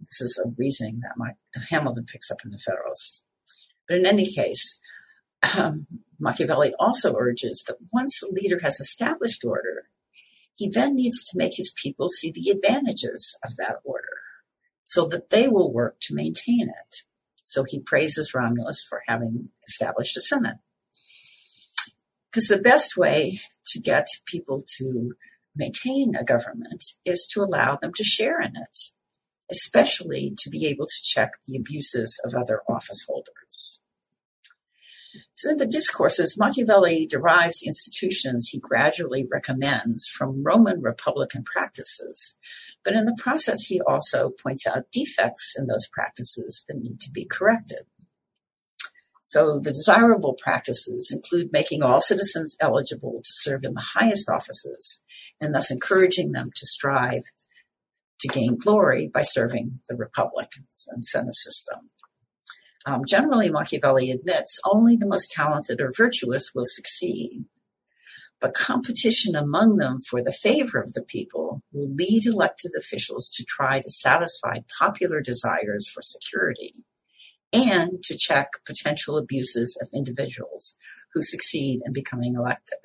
This 0.00 0.20
is 0.20 0.42
a 0.44 0.50
reasoning 0.56 1.00
that 1.00 1.16
my, 1.16 1.32
Hamilton 1.70 2.04
picks 2.04 2.30
up 2.30 2.38
in 2.44 2.50
the 2.50 2.58
Federalists. 2.58 3.24
But 3.88 3.98
in 3.98 4.06
any 4.06 4.30
case, 4.32 4.80
um, 5.56 5.86
Machiavelli 6.18 6.72
also 6.78 7.16
urges 7.18 7.64
that 7.66 7.78
once 7.92 8.22
a 8.22 8.32
leader 8.32 8.60
has 8.62 8.80
established 8.80 9.44
order, 9.44 9.88
he 10.54 10.68
then 10.68 10.94
needs 10.94 11.24
to 11.24 11.38
make 11.38 11.56
his 11.56 11.74
people 11.82 12.08
see 12.08 12.30
the 12.30 12.50
advantages 12.50 13.36
of 13.44 13.56
that 13.56 13.76
order 13.84 14.04
so 14.84 15.06
that 15.06 15.30
they 15.30 15.48
will 15.48 15.72
work 15.72 15.96
to 16.02 16.14
maintain 16.14 16.68
it. 16.68 17.04
So 17.44 17.64
he 17.64 17.80
praises 17.80 18.34
Romulus 18.34 18.82
for 18.82 19.02
having 19.06 19.50
established 19.68 20.16
a 20.16 20.20
Senate. 20.20 20.56
Because 22.30 22.48
the 22.48 22.58
best 22.58 22.96
way 22.96 23.40
to 23.66 23.80
get 23.80 24.06
people 24.26 24.62
to 24.78 25.14
maintain 25.54 26.16
a 26.16 26.24
government 26.24 26.82
is 27.04 27.26
to 27.32 27.42
allow 27.42 27.76
them 27.76 27.92
to 27.94 28.02
share 28.02 28.40
in 28.40 28.56
it, 28.56 28.78
especially 29.50 30.34
to 30.38 30.50
be 30.50 30.66
able 30.66 30.86
to 30.86 31.02
check 31.02 31.34
the 31.46 31.56
abuses 31.56 32.20
of 32.24 32.34
other 32.34 32.62
office 32.68 33.04
holders. 33.06 33.80
So 35.34 35.50
in 35.50 35.58
the 35.58 35.66
discourses, 35.66 36.38
Machiavelli 36.38 37.06
derives 37.06 37.60
the 37.60 37.66
institutions 37.66 38.48
he 38.48 38.58
gradually 38.58 39.26
recommends 39.30 40.06
from 40.06 40.42
Roman 40.42 40.80
Republican 40.80 41.44
practices, 41.44 42.36
but 42.84 42.94
in 42.94 43.06
the 43.06 43.16
process, 43.18 43.64
he 43.64 43.80
also 43.80 44.30
points 44.30 44.66
out 44.66 44.90
defects 44.92 45.54
in 45.56 45.66
those 45.66 45.88
practices 45.92 46.64
that 46.68 46.78
need 46.78 47.00
to 47.00 47.10
be 47.10 47.24
corrected. 47.24 47.86
So 49.24 49.58
the 49.58 49.70
desirable 49.70 50.36
practices 50.40 51.10
include 51.10 51.48
making 51.50 51.82
all 51.82 52.00
citizens 52.00 52.56
eligible 52.60 53.20
to 53.24 53.30
serve 53.32 53.64
in 53.64 53.72
the 53.72 53.92
highest 53.94 54.28
offices 54.28 55.00
and 55.40 55.54
thus 55.54 55.70
encouraging 55.70 56.32
them 56.32 56.50
to 56.54 56.66
strive 56.66 57.22
to 58.20 58.28
gain 58.28 58.56
glory 58.56 59.08
by 59.12 59.22
serving 59.22 59.80
the 59.88 59.96
republic. 59.96 60.52
Incentive 60.94 61.34
system. 61.34 61.90
Um, 62.86 63.02
generally, 63.06 63.50
Machiavelli 63.50 64.10
admits 64.10 64.60
only 64.64 64.96
the 64.96 65.06
most 65.06 65.32
talented 65.32 65.80
or 65.80 65.92
virtuous 65.96 66.52
will 66.54 66.66
succeed 66.66 67.46
but 68.44 68.52
competition 68.52 69.34
among 69.34 69.76
them 69.76 70.00
for 70.02 70.22
the 70.22 70.30
favor 70.30 70.78
of 70.78 70.92
the 70.92 71.02
people 71.02 71.62
will 71.72 71.88
lead 71.94 72.26
elected 72.26 72.72
officials 72.76 73.30
to 73.30 73.42
try 73.42 73.80
to 73.80 73.90
satisfy 73.90 74.56
popular 74.78 75.22
desires 75.22 75.88
for 75.88 76.02
security 76.02 76.74
and 77.54 78.02
to 78.02 78.18
check 78.18 78.50
potential 78.66 79.16
abuses 79.16 79.78
of 79.80 79.88
individuals 79.94 80.76
who 81.14 81.22
succeed 81.22 81.80
in 81.86 81.94
becoming 81.94 82.34
elected. 82.34 82.76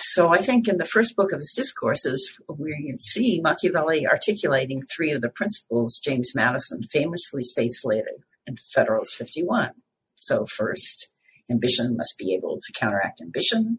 So 0.00 0.32
I 0.32 0.38
think 0.38 0.68
in 0.68 0.78
the 0.78 0.84
first 0.84 1.16
book 1.16 1.32
of 1.32 1.40
his 1.40 1.52
discourses, 1.54 2.38
we 2.48 2.94
see 3.00 3.40
Machiavelli 3.40 4.06
articulating 4.06 4.82
three 4.82 5.10
of 5.10 5.22
the 5.22 5.28
principles 5.28 5.98
James 5.98 6.32
Madison 6.34 6.82
famously 6.84 7.42
states 7.42 7.82
later 7.84 8.12
in 8.46 8.56
Federalist 8.56 9.16
51. 9.16 9.72
So 10.20 10.46
first, 10.46 11.10
Ambition 11.50 11.96
must 11.96 12.14
be 12.18 12.34
able 12.34 12.58
to 12.60 12.72
counteract 12.72 13.20
ambition. 13.20 13.78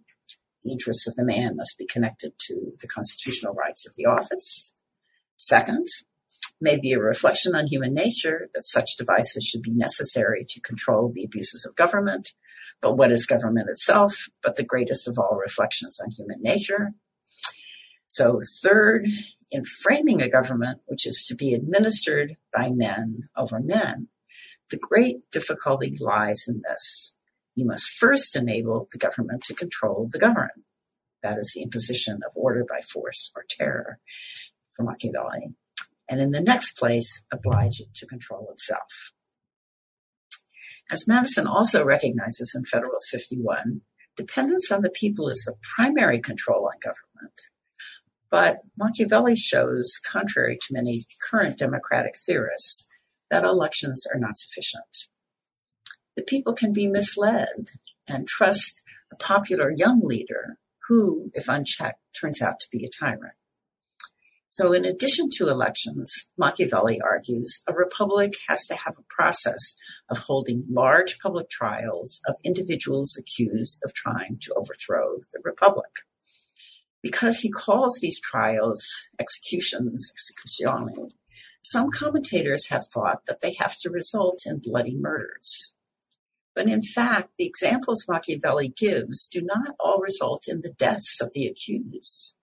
The 0.63 0.71
interests 0.71 1.07
of 1.07 1.15
the 1.15 1.23
man 1.23 1.55
must 1.55 1.77
be 1.77 1.85
connected 1.85 2.33
to 2.47 2.73
the 2.81 2.87
constitutional 2.87 3.53
rights 3.53 3.87
of 3.87 3.93
the 3.95 4.05
office. 4.05 4.73
Second, 5.37 5.87
may 6.59 6.77
be 6.77 6.91
a 6.91 6.99
reflection 6.99 7.55
on 7.55 7.67
human 7.67 7.93
nature 7.93 8.49
that 8.53 8.65
such 8.65 8.97
devices 8.97 9.43
should 9.45 9.61
be 9.61 9.71
necessary 9.71 10.45
to 10.49 10.59
control 10.61 11.11
the 11.13 11.23
abuses 11.23 11.65
of 11.65 11.75
government. 11.75 12.29
But 12.81 12.95
what 12.95 13.11
is 13.11 13.25
government 13.25 13.69
itself 13.69 14.29
but 14.41 14.55
the 14.55 14.63
greatest 14.63 15.07
of 15.07 15.17
all 15.17 15.37
reflections 15.37 15.99
on 15.99 16.11
human 16.11 16.41
nature? 16.41 16.93
So, 18.07 18.41
third, 18.63 19.07
in 19.51 19.65
framing 19.65 20.21
a 20.21 20.29
government 20.29 20.79
which 20.85 21.05
is 21.05 21.25
to 21.27 21.35
be 21.35 21.53
administered 21.53 22.37
by 22.53 22.69
men 22.69 23.23
over 23.37 23.59
men, 23.59 24.07
the 24.71 24.77
great 24.77 25.29
difficulty 25.31 25.95
lies 25.99 26.45
in 26.47 26.61
this 26.67 27.15
you 27.59 27.65
must 27.65 27.89
first 27.89 28.37
enable 28.37 28.87
the 28.89 28.97
government 28.97 29.43
to 29.43 29.53
control 29.53 30.07
the 30.09 30.17
governed. 30.17 30.63
That 31.21 31.37
is 31.37 31.51
the 31.53 31.61
imposition 31.61 32.21
of 32.25 32.31
order 32.33 32.63
by 32.67 32.79
force 32.79 33.33
or 33.35 33.43
terror 33.49 33.99
for 34.75 34.83
Machiavelli. 34.83 35.55
And 36.09 36.21
in 36.21 36.31
the 36.31 36.39
next 36.39 36.77
place, 36.77 37.23
oblige 37.33 37.81
it 37.81 37.93
to 37.95 38.05
control 38.05 38.47
itself. 38.53 39.11
As 40.91 41.07
Madison 41.07 41.45
also 41.45 41.85
recognizes 41.85 42.53
in 42.55 42.65
Federalist 42.65 43.09
51, 43.09 43.81
dependence 44.15 44.71
on 44.71 44.81
the 44.81 44.89
people 44.89 45.29
is 45.29 45.43
the 45.45 45.55
primary 45.75 46.19
control 46.19 46.67
on 46.67 46.79
government. 46.79 47.41
But 48.31 48.59
Machiavelli 48.77 49.35
shows, 49.35 49.99
contrary 50.05 50.57
to 50.57 50.73
many 50.73 51.03
current 51.29 51.57
democratic 51.57 52.15
theorists, 52.17 52.87
that 53.29 53.43
elections 53.43 54.07
are 54.11 54.19
not 54.19 54.37
sufficient 54.37 55.07
The 56.15 56.23
people 56.23 56.53
can 56.53 56.73
be 56.73 56.87
misled 56.87 57.69
and 58.07 58.27
trust 58.27 58.81
a 59.11 59.15
popular 59.15 59.71
young 59.71 60.01
leader 60.01 60.57
who, 60.87 61.31
if 61.35 61.47
unchecked, 61.47 62.01
turns 62.19 62.41
out 62.41 62.59
to 62.59 62.67
be 62.71 62.83
a 62.83 62.89
tyrant. 62.89 63.35
So, 64.51 64.73
in 64.73 64.83
addition 64.83 65.29
to 65.33 65.47
elections, 65.47 66.11
Machiavelli 66.37 66.99
argues 67.01 67.61
a 67.67 67.73
republic 67.73 68.33
has 68.47 68.65
to 68.67 68.75
have 68.75 68.95
a 68.97 69.13
process 69.13 69.75
of 70.09 70.17
holding 70.17 70.65
large 70.67 71.19
public 71.19 71.49
trials 71.49 72.19
of 72.27 72.35
individuals 72.43 73.15
accused 73.17 73.81
of 73.85 73.93
trying 73.93 74.39
to 74.41 74.53
overthrow 74.55 75.19
the 75.31 75.39
republic. 75.43 75.91
Because 77.03 77.39
he 77.39 77.51
calls 77.51 77.99
these 78.01 78.19
trials 78.19 78.83
executions, 79.19 80.11
esecuzioni, 80.17 81.11
some 81.61 81.91
commentators 81.91 82.69
have 82.69 82.87
thought 82.87 83.27
that 83.27 83.41
they 83.41 83.53
have 83.53 83.77
to 83.81 83.91
result 83.91 84.41
in 84.47 84.59
bloody 84.59 84.95
murders. 84.95 85.75
But 86.55 86.67
in 86.67 86.81
fact, 86.81 87.29
the 87.37 87.45
examples 87.45 88.05
Machiavelli 88.09 88.69
gives 88.69 89.27
do 89.27 89.41
not 89.41 89.75
all 89.79 89.99
result 89.99 90.47
in 90.47 90.61
the 90.61 90.73
deaths 90.73 91.21
of 91.21 91.31
the 91.33 91.45
accused. 91.45 92.35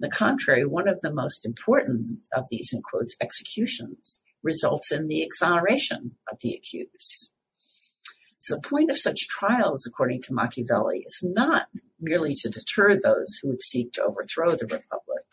The 0.00 0.08
contrary, 0.08 0.64
one 0.64 0.88
of 0.88 1.00
the 1.00 1.12
most 1.12 1.46
important 1.46 2.08
of 2.34 2.46
these, 2.50 2.72
in 2.72 2.82
quotes, 2.82 3.14
executions 3.20 4.20
results 4.42 4.90
in 4.90 5.06
the 5.06 5.22
exoneration 5.22 6.16
of 6.30 6.38
the 6.40 6.54
accused. 6.54 7.30
So 8.40 8.54
the 8.56 8.62
point 8.62 8.90
of 8.90 8.96
such 8.96 9.28
trials, 9.28 9.86
according 9.86 10.22
to 10.22 10.34
Machiavelli, 10.34 11.04
is 11.06 11.20
not 11.22 11.68
merely 12.00 12.34
to 12.36 12.48
deter 12.48 12.96
those 12.96 13.38
who 13.40 13.48
would 13.48 13.62
seek 13.62 13.92
to 13.92 14.02
overthrow 14.02 14.52
the 14.52 14.64
republic. 14.64 15.26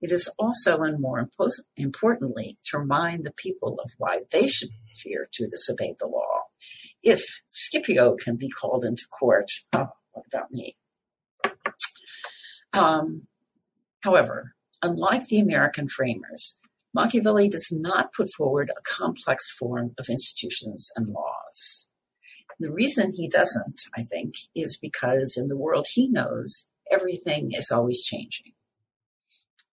It 0.00 0.10
is 0.10 0.28
also, 0.38 0.78
and 0.78 0.98
more 0.98 1.28
importantly, 1.76 2.58
to 2.64 2.78
remind 2.78 3.24
the 3.24 3.32
people 3.32 3.78
of 3.78 3.90
why 3.98 4.20
they 4.32 4.48
should 4.48 4.70
fear 4.96 5.28
to 5.32 5.46
disobey 5.46 5.94
the 6.00 6.06
law 6.06 6.44
if 7.02 7.42
Scipio 7.48 8.16
can 8.16 8.36
be 8.36 8.48
called 8.48 8.84
into 8.84 9.06
court, 9.08 9.50
oh, 9.72 9.88
what 10.12 10.26
about 10.32 10.50
me? 10.50 10.76
Um, 12.72 13.26
however, 14.02 14.54
unlike 14.82 15.26
the 15.26 15.40
American 15.40 15.88
framers, 15.88 16.58
Machiavelli 16.94 17.48
does 17.48 17.72
not 17.72 18.12
put 18.12 18.30
forward 18.32 18.70
a 18.70 18.82
complex 18.82 19.50
form 19.50 19.94
of 19.98 20.08
institutions 20.08 20.90
and 20.96 21.08
laws. 21.08 21.86
The 22.60 22.72
reason 22.72 23.12
he 23.12 23.28
doesn't, 23.28 23.82
I 23.96 24.02
think, 24.02 24.34
is 24.54 24.78
because 24.80 25.36
in 25.36 25.48
the 25.48 25.56
world 25.56 25.86
he 25.92 26.08
knows, 26.08 26.68
everything 26.90 27.52
is 27.52 27.70
always 27.70 28.02
changing. 28.02 28.52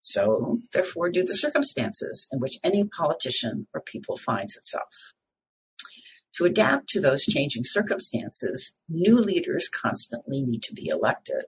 So, 0.01 0.59
therefore, 0.71 1.09
do 1.09 1.23
the 1.23 1.33
circumstances 1.33 2.27
in 2.31 2.39
which 2.39 2.59
any 2.63 2.83
politician 2.83 3.67
or 3.73 3.81
people 3.81 4.17
finds 4.17 4.55
itself. 4.55 5.13
To 6.35 6.45
adapt 6.45 6.89
to 6.89 7.01
those 7.01 7.23
changing 7.23 7.63
circumstances, 7.63 8.75
new 8.89 9.17
leaders 9.17 9.69
constantly 9.69 10.43
need 10.43 10.61
to 10.63 10.73
be 10.73 10.89
elected 10.89 11.45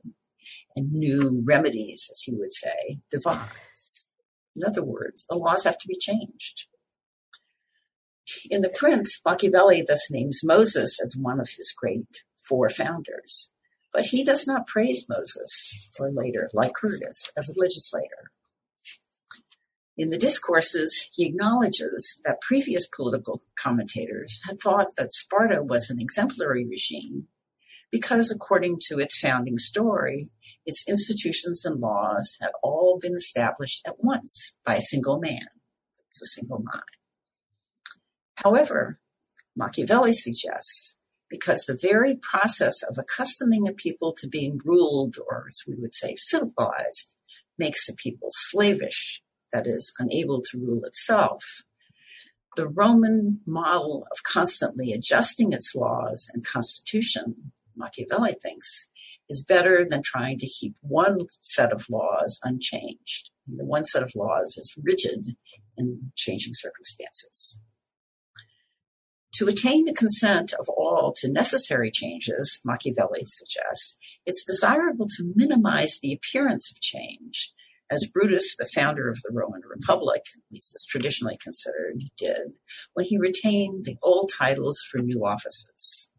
and 0.76 0.92
new 0.92 1.42
remedies, 1.46 2.08
as 2.12 2.22
he 2.22 2.34
would 2.34 2.54
say, 2.54 3.00
devised. 3.12 4.06
In 4.56 4.64
other 4.64 4.84
words, 4.84 5.26
the 5.30 5.38
laws 5.38 5.64
have 5.64 5.78
to 5.78 5.88
be 5.88 5.98
changed. 5.98 6.66
In 8.50 8.62
The 8.62 8.70
Prince, 8.70 9.22
Machiavelli 9.26 9.84
thus 9.88 10.12
names 10.12 10.42
Moses 10.44 11.00
as 11.02 11.16
one 11.16 11.40
of 11.40 11.50
his 11.50 11.74
great 11.78 12.24
four 12.44 12.70
founders, 12.70 13.52
but 13.94 14.08
he 14.08 14.24
does 14.24 14.46
not 14.46 14.68
praise 14.68 15.06
Moses, 15.08 15.90
or 16.00 16.12
later, 16.12 16.50
Lycurgus, 16.54 17.32
as 17.38 17.50
a 17.50 17.60
legislator. 17.60 18.32
In 19.98 20.12
the 20.12 20.18
discourses, 20.18 21.10
he 21.14 21.26
acknowledges 21.26 22.22
that 22.24 22.42
previous 22.42 22.88
political 22.88 23.42
commentators 23.58 24.40
had 24.46 24.60
thought 24.60 24.96
that 24.98 25.12
Sparta 25.12 25.64
was 25.64 25.90
an 25.90 26.00
exemplary 26.00 26.66
regime 26.66 27.28
because, 27.92 28.30
according 28.30 28.80
to 28.82 29.00
its 29.00 29.18
founding 29.18 29.58
story, 29.58 30.30
its 30.68 30.88
institutions 30.88 31.66
and 31.66 31.80
laws 31.80 32.38
had 32.42 32.52
all 32.62 33.00
been 33.02 33.16
established 33.16 33.82
at 33.88 34.04
once 34.04 34.56
by 34.66 34.76
a 34.76 34.82
single 34.82 35.18
man. 35.18 35.48
It's 36.08 36.22
a 36.22 36.26
single 36.26 36.60
mind. 36.60 36.84
However, 38.36 39.00
Machiavelli 39.56 40.14
suggests 40.14 40.96
because 41.30 41.64
the 41.64 41.80
very 41.82 42.16
process 42.16 42.84
of 42.84 42.98
accustoming 42.98 43.68
a 43.68 43.74
people 43.74 44.14
to 44.18 44.28
being 44.28 44.60
ruled, 44.64 45.16
or 45.30 45.46
as 45.48 45.62
we 45.68 45.76
would 45.76 45.96
say, 45.96 46.16
civilized, 46.18 47.16
makes 47.58 47.90
a 47.90 47.96
people 47.96 48.30
slavish 48.32 49.22
that 49.52 49.66
is 49.66 49.94
unable 50.00 50.42
to 50.42 50.60
rule 50.60 50.84
itself. 50.84 51.64
The 52.56 52.68
Roman 52.68 53.40
model 53.46 54.06
of 54.12 54.24
constantly 54.24 54.92
adjusting 54.92 55.54
its 55.54 55.74
laws 55.76 56.30
and 56.34 56.46
constitution, 56.46 57.52
Machiavelli 57.78 58.36
thinks, 58.42 58.88
is 59.30 59.44
better 59.44 59.86
than 59.88 60.02
trying 60.04 60.38
to 60.40 60.48
keep 60.48 60.76
one 60.82 61.28
set 61.42 61.72
of 61.72 61.86
laws 61.90 62.40
unchanged. 62.44 63.30
the 63.48 63.66
one 63.66 63.86
set 63.86 64.04
of 64.04 64.12
laws 64.16 64.58
is 64.58 64.74
rigid 64.82 65.28
in 65.78 66.12
changing 66.16 66.54
circumstances. 66.54 67.60
To 69.34 69.48
attain 69.48 69.86
the 69.86 69.94
consent 69.94 70.52
of 70.54 70.68
all 70.70 71.14
to 71.18 71.32
necessary 71.32 71.92
changes, 71.92 72.60
Machiavelli 72.66 73.24
suggests, 73.24 73.98
it's 74.26 74.44
desirable 74.44 75.08
to 75.10 75.32
minimize 75.36 76.00
the 76.02 76.12
appearance 76.12 76.72
of 76.72 76.82
change 76.82 77.54
as 77.90 78.10
Brutus, 78.12 78.56
the 78.58 78.66
founder 78.66 79.10
of 79.10 79.22
the 79.24 79.32
Roman 79.34 79.62
Republic, 79.70 80.24
at 80.36 80.42
least 80.52 80.76
as 80.76 80.86
traditionally 80.86 81.38
considered, 81.42 82.02
did 82.18 82.54
when 82.94 83.06
he 83.06 83.18
retained 83.18 83.86
the 83.86 83.98
old 84.02 84.32
titles 84.38 84.82
for 84.90 84.98
new 85.00 85.26
offices. 85.26 86.10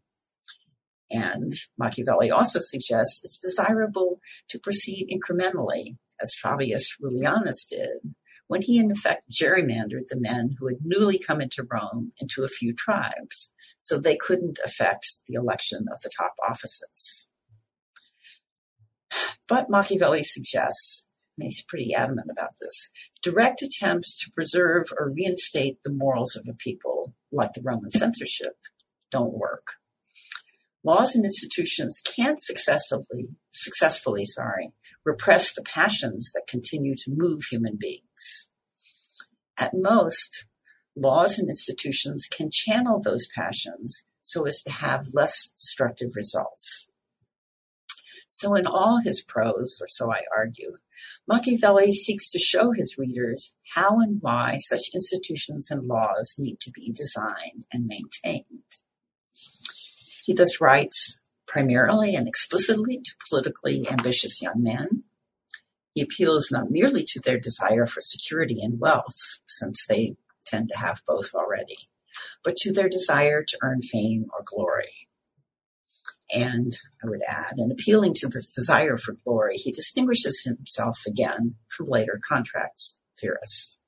And 1.11 1.53
Machiavelli 1.77 2.29
also 2.29 2.59
suggests 2.61 3.21
it's 3.23 3.39
desirable 3.39 4.19
to 4.49 4.59
proceed 4.59 5.09
incrementally, 5.11 5.97
as 6.21 6.35
Fabius 6.41 6.97
Rullianus 7.01 7.67
did, 7.69 8.13
when 8.47 8.61
he 8.61 8.77
in 8.77 8.91
effect 8.91 9.23
gerrymandered 9.31 10.07
the 10.09 10.19
men 10.19 10.55
who 10.59 10.67
had 10.67 10.77
newly 10.83 11.17
come 11.17 11.41
into 11.41 11.67
Rome 11.69 12.11
into 12.19 12.43
a 12.43 12.49
few 12.49 12.73
tribes, 12.73 13.51
so 13.79 13.97
they 13.97 14.15
couldn't 14.15 14.59
affect 14.63 15.05
the 15.27 15.35
election 15.35 15.85
of 15.91 15.99
the 16.01 16.11
top 16.15 16.33
offices. 16.47 17.27
But 19.47 19.69
Machiavelli 19.69 20.23
suggests 20.23 21.07
and 21.39 21.45
he's 21.45 21.63
pretty 21.63 21.93
adamant 21.93 22.29
about 22.29 22.51
this, 22.59 22.91
direct 23.23 23.61
attempts 23.61 24.19
to 24.19 24.31
preserve 24.31 24.87
or 24.97 25.09
reinstate 25.09 25.77
the 25.83 25.91
morals 25.91 26.35
of 26.35 26.45
a 26.49 26.53
people, 26.53 27.13
like 27.31 27.53
the 27.53 27.61
Roman 27.63 27.91
censorship, 27.91 28.57
don't 29.09 29.33
work. 29.33 29.75
Laws 30.83 31.13
and 31.13 31.25
institutions 31.25 32.01
can't 32.01 32.41
successfully, 32.41 33.27
successfully, 33.51 34.23
sorry, 34.23 34.71
repress 35.03 35.53
the 35.53 35.61
passions 35.61 36.31
that 36.33 36.47
continue 36.47 36.95
to 36.95 37.11
move 37.13 37.43
human 37.43 37.77
beings. 37.77 38.49
At 39.57 39.73
most, 39.73 40.45
laws 40.95 41.37
and 41.37 41.49
institutions 41.49 42.27
can 42.31 42.49
channel 42.49 43.01
those 43.01 43.27
passions 43.35 44.05
so 44.21 44.45
as 44.45 44.61
to 44.63 44.71
have 44.71 45.13
less 45.13 45.53
destructive 45.57 46.11
results. 46.15 46.87
So, 48.29 48.53
in 48.53 48.67
all 48.67 49.01
his 49.03 49.21
prose, 49.21 49.79
or 49.81 49.87
so 49.87 50.13
I 50.13 50.21
argue, 50.35 50.77
Machiavelli 51.27 51.91
seeks 51.91 52.31
to 52.31 52.39
show 52.39 52.71
his 52.71 52.95
readers 52.97 53.55
how 53.73 53.99
and 53.99 54.21
why 54.21 54.57
such 54.59 54.91
institutions 54.93 55.71
and 55.71 55.87
laws 55.87 56.35
need 56.37 56.59
to 56.61 56.71
be 56.71 56.91
designed 56.91 57.65
and 57.73 57.87
maintained. 57.87 58.63
He 60.29 60.35
thus 60.35 60.61
writes 60.61 61.17
primarily 61.47 62.13
and 62.13 62.27
explicitly 62.27 63.01
to 63.03 63.15
politically 63.27 63.87
ambitious 63.89 64.43
young 64.43 64.61
men. 64.61 65.05
He 65.95 66.03
appeals 66.03 66.51
not 66.51 66.69
merely 66.69 67.03
to 67.05 67.19
their 67.19 67.39
desire 67.39 67.87
for 67.87 67.99
security 67.99 68.59
and 68.61 68.79
wealth, 68.79 69.17
since 69.47 69.87
they 69.87 70.17
tend 70.45 70.69
to 70.69 70.77
have 70.77 71.01
both 71.07 71.33
already, 71.33 71.79
but 72.43 72.55
to 72.57 72.71
their 72.71 72.87
desire 72.87 73.43
to 73.43 73.57
earn 73.63 73.81
fame 73.81 74.27
or 74.31 74.43
glory. 74.45 75.07
And 76.31 76.77
I 77.03 77.09
would 77.09 77.23
add, 77.27 77.55
in 77.57 77.71
appealing 77.71 78.13
to 78.17 78.27
this 78.27 78.53
desire 78.53 78.99
for 78.99 79.15
glory, 79.25 79.55
he 79.55 79.71
distinguishes 79.71 80.43
himself 80.43 80.99
again 81.07 81.55
from 81.75 81.89
later 81.89 82.21
contract 82.23 82.83
theorists. 83.19 83.79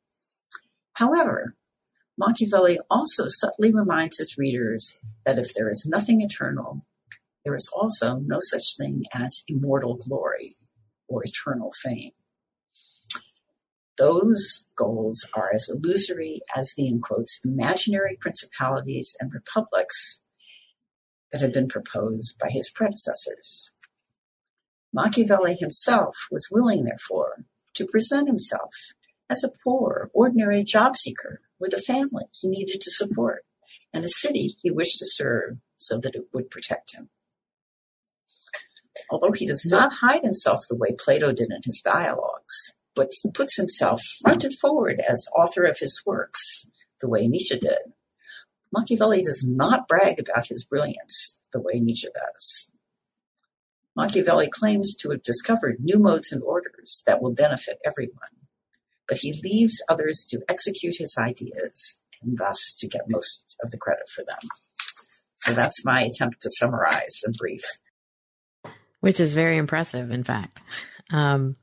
However, 0.94 1.54
Machiavelli 2.22 2.78
also 2.88 3.24
subtly 3.28 3.74
reminds 3.74 4.20
his 4.20 4.38
readers 4.38 4.96
that 5.26 5.40
if 5.40 5.56
there 5.56 5.72
is 5.72 5.90
nothing 5.90 6.22
eternal, 6.22 6.86
there 7.44 7.56
is 7.56 7.68
also 7.76 8.18
no 8.18 8.38
such 8.40 8.78
thing 8.78 9.06
as 9.12 9.42
immortal 9.48 9.96
glory 9.96 10.54
or 11.08 11.26
eternal 11.26 11.72
fame. 11.82 12.12
Those 13.98 14.68
goals 14.76 15.28
are 15.34 15.50
as 15.52 15.68
illusory 15.68 16.42
as 16.56 16.76
the, 16.78 16.86
in 16.86 17.02
quotes, 17.02 17.42
imaginary 17.44 18.20
principalities 18.22 19.18
and 19.20 19.34
republics 19.34 20.22
that 21.32 21.42
had 21.42 21.52
been 21.52 21.68
proposed 21.68 22.38
by 22.38 22.50
his 22.52 22.70
predecessors. 22.70 23.72
Machiavelli 24.94 25.56
himself 25.56 26.28
was 26.30 26.50
willing, 26.52 26.84
therefore, 26.84 27.46
to 27.74 27.88
present 27.88 28.28
himself 28.28 28.76
as 29.28 29.44
a 29.44 29.52
poor, 29.64 30.12
ordinary 30.14 30.64
job 30.64 30.96
seeker 30.96 31.42
with 31.62 31.74
a 31.74 31.80
family 31.80 32.26
he 32.34 32.48
needed 32.48 32.82
to 32.82 32.92
support 32.92 33.44
and 33.94 34.04
a 34.04 34.10
city 34.10 34.58
he 34.62 34.72
wished 34.72 34.98
to 34.98 35.06
serve 35.08 35.58
so 35.78 35.98
that 36.00 36.16
it 36.16 36.26
would 36.34 36.50
protect 36.50 36.96
him. 36.96 37.10
Although 39.10 39.32
he 39.32 39.46
does 39.46 39.66
not 39.66 39.94
hide 39.94 40.24
himself 40.24 40.62
the 40.68 40.76
way 40.76 40.96
Plato 40.98 41.32
did 41.32 41.52
in 41.52 41.62
his 41.64 41.82
dialogues, 41.82 42.76
but 42.96 43.12
puts 43.34 43.56
himself 43.56 44.02
front 44.22 44.44
and 44.44 44.58
forward 44.60 45.02
as 45.08 45.28
author 45.36 45.64
of 45.64 45.80
his 45.80 46.02
works, 46.06 46.68
the 47.00 47.08
way 47.08 47.28
Nietzsche 47.28 47.58
did, 47.58 47.80
Machiavelli 48.74 49.22
does 49.22 49.46
not 49.48 49.88
brag 49.88 50.20
about 50.20 50.48
his 50.48 50.66
brilliance 50.66 51.40
the 51.54 51.62
way 51.62 51.80
Nietzsche 51.80 52.08
does. 52.14 52.72
Machiavelli 53.96 54.50
claims 54.50 54.96
to 54.96 55.10
have 55.10 55.24
discovered 55.24 55.80
new 55.80 56.00
modes 56.00 56.32
and 56.32 56.42
orders 56.44 57.04
that 57.06 57.22
will 57.22 57.34
benefit 57.34 57.80
everyone, 57.86 58.30
but 59.12 59.18
he 59.18 59.34
leaves 59.44 59.84
others 59.90 60.26
to 60.26 60.40
execute 60.48 60.96
his 60.98 61.18
ideas 61.20 62.00
and 62.24 62.38
thus 62.38 62.74
to 62.76 62.88
get 62.88 63.10
most 63.10 63.58
of 63.62 63.70
the 63.70 63.78
credit 63.78 64.08
for 64.08 64.24
them. 64.24 64.40
So 65.36 65.52
that's 65.52 65.84
my 65.84 66.04
attempt 66.04 66.42
to 66.44 66.50
summarize 66.50 67.20
in 67.28 67.34
brief. 67.34 67.62
Which 69.02 69.20
is 69.20 69.34
very 69.34 69.58
impressive, 69.58 70.12
in 70.12 70.24
fact. 70.24 70.62
Um, 71.12 71.58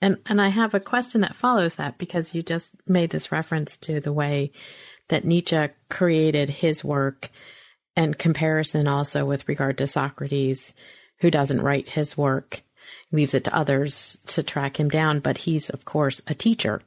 and 0.00 0.18
and 0.26 0.40
I 0.40 0.50
have 0.50 0.72
a 0.72 0.78
question 0.78 1.22
that 1.22 1.34
follows 1.34 1.74
that 1.74 1.98
because 1.98 2.32
you 2.32 2.44
just 2.44 2.76
made 2.86 3.10
this 3.10 3.32
reference 3.32 3.76
to 3.78 3.98
the 3.98 4.12
way 4.12 4.52
that 5.08 5.24
Nietzsche 5.24 5.70
created 5.90 6.48
his 6.48 6.84
work 6.84 7.28
and 7.96 8.16
comparison 8.16 8.86
also 8.86 9.24
with 9.24 9.48
regard 9.48 9.78
to 9.78 9.88
Socrates, 9.88 10.74
who 11.18 11.30
doesn't 11.32 11.62
write 11.62 11.88
his 11.88 12.16
work, 12.16 12.62
leaves 13.12 13.34
it 13.34 13.44
to 13.44 13.56
others 13.56 14.18
to 14.26 14.42
track 14.42 14.78
him 14.78 14.88
down. 14.88 15.20
But 15.20 15.38
he's, 15.38 15.70
of 15.70 15.84
course, 15.84 16.22
a 16.26 16.34
teacher. 16.34 16.82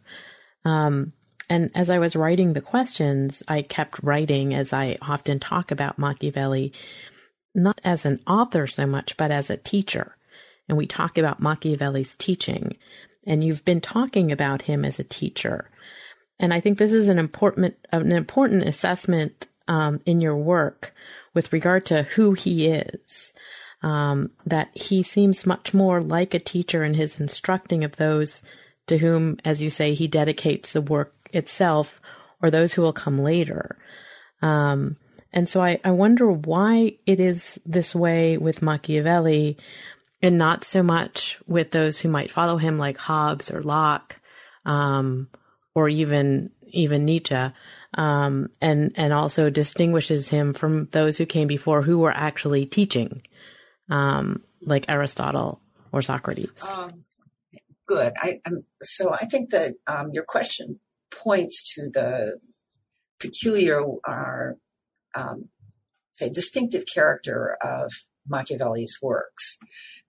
Um, 0.66 1.14
and 1.50 1.72
as 1.76 1.90
I 1.90 2.00
was 2.00 2.16
writing 2.16 2.54
the 2.54 2.62
questions, 2.62 3.44
I 3.48 3.62
kept 3.62 4.04
writing 4.04 4.54
as 4.54 4.72
I 4.72 4.98
often 5.02 5.40
talk 5.40 5.72
about 5.72 6.00
Machiavelli, 6.00 6.72
not 7.54 7.82
as 7.84 8.06
an 8.06 8.22
author 8.26 8.68
so 8.68 8.86
much, 8.86 9.18
but 9.18 9.32
as 9.32 9.50
a 9.50 9.58
teacher. 9.58 10.16
And 10.70 10.78
we 10.78 10.88
talk 10.88 11.18
about 11.18 11.42
Machiavelli's 11.42 12.14
teaching. 12.14 12.78
And 13.28 13.44
you've 13.44 13.66
been 13.66 13.82
talking 13.82 14.32
about 14.32 14.62
him 14.62 14.86
as 14.86 15.00
a 15.00 15.04
teacher. 15.04 15.70
And 16.40 16.54
I 16.54 16.60
think 16.60 16.78
this 16.78 16.94
is 16.94 17.08
an 17.08 17.20
important 17.20 17.76
an 17.92 18.12
important 18.12 18.64
assessment 18.64 19.48
um, 19.68 20.02
in 20.06 20.22
your 20.22 20.36
work 20.36 20.94
with 21.34 21.54
regard 21.54 21.86
to 21.88 22.04
who 22.04 22.34
he 22.34 22.68
is. 22.68 23.34
Um, 23.84 24.30
that 24.46 24.70
he 24.76 25.02
seems 25.02 25.48
much 25.48 25.74
more 25.74 26.02
like 26.02 26.36
a 26.36 26.40
teacher 26.40 26.84
in 26.84 26.94
his 26.94 27.20
instructing 27.20 27.84
of 27.84 27.96
those 27.96 28.44
to 28.88 29.00
whom, 29.00 29.38
as 29.44 29.62
you 29.62 29.72
say, 29.72 29.94
he 29.96 30.08
dedicates 30.08 30.72
the 30.72 30.82
work 30.82 31.16
itself 31.34 32.00
or 32.42 32.52
those 32.52 32.74
who 32.74 32.82
will 32.84 32.94
come 32.94 33.18
later. 33.18 33.78
Um, 34.42 34.98
and 35.34 35.48
so 35.48 35.62
I, 35.62 35.80
I 35.84 35.92
wonder 35.92 36.32
why 36.32 36.98
it 37.06 37.20
is 37.20 37.60
this 37.66 37.96
way 37.96 38.38
with 38.38 38.62
Machiavelli 38.62 39.58
and 40.22 40.38
not 40.38 40.64
so 40.64 40.84
much 40.84 41.40
with 41.48 41.72
those 41.72 42.00
who 42.00 42.10
might 42.10 42.32
follow 42.32 42.58
him 42.58 42.78
like 42.78 42.98
Hobbes 42.98 43.50
or 43.50 43.64
Locke, 43.64 44.20
um, 44.66 45.28
or 45.74 45.90
even, 45.90 46.52
even 46.68 47.06
Nietzsche. 47.06 47.52
Um, 47.94 48.50
and, 48.62 48.94
and 48.96 49.12
also 49.12 49.50
distinguishes 49.50 50.30
him 50.30 50.54
from 50.54 50.86
those 50.92 51.18
who 51.18 51.26
came 51.26 51.48
before 51.48 51.82
who 51.82 52.00
were 52.00 52.14
actually 52.16 52.66
teaching, 52.66 53.22
um, 53.92 54.42
like 54.62 54.86
Aristotle 54.90 55.62
or 55.92 56.02
Socrates. 56.02 56.66
Um, 56.68 57.04
good. 57.86 58.14
I, 58.18 58.40
so 58.82 59.14
I 59.14 59.26
think 59.26 59.52
that 59.52 59.76
um, 59.86 60.10
your 60.14 60.24
question 60.24 60.80
points 61.12 61.74
to 61.76 61.90
the 61.94 62.40
peculiar, 63.20 63.84
uh, 64.08 64.54
um, 65.14 65.50
say, 66.14 66.30
distinctive 66.30 66.86
character 66.92 67.58
of 67.62 67.92
Machiavelli's 68.28 68.98
works. 69.02 69.58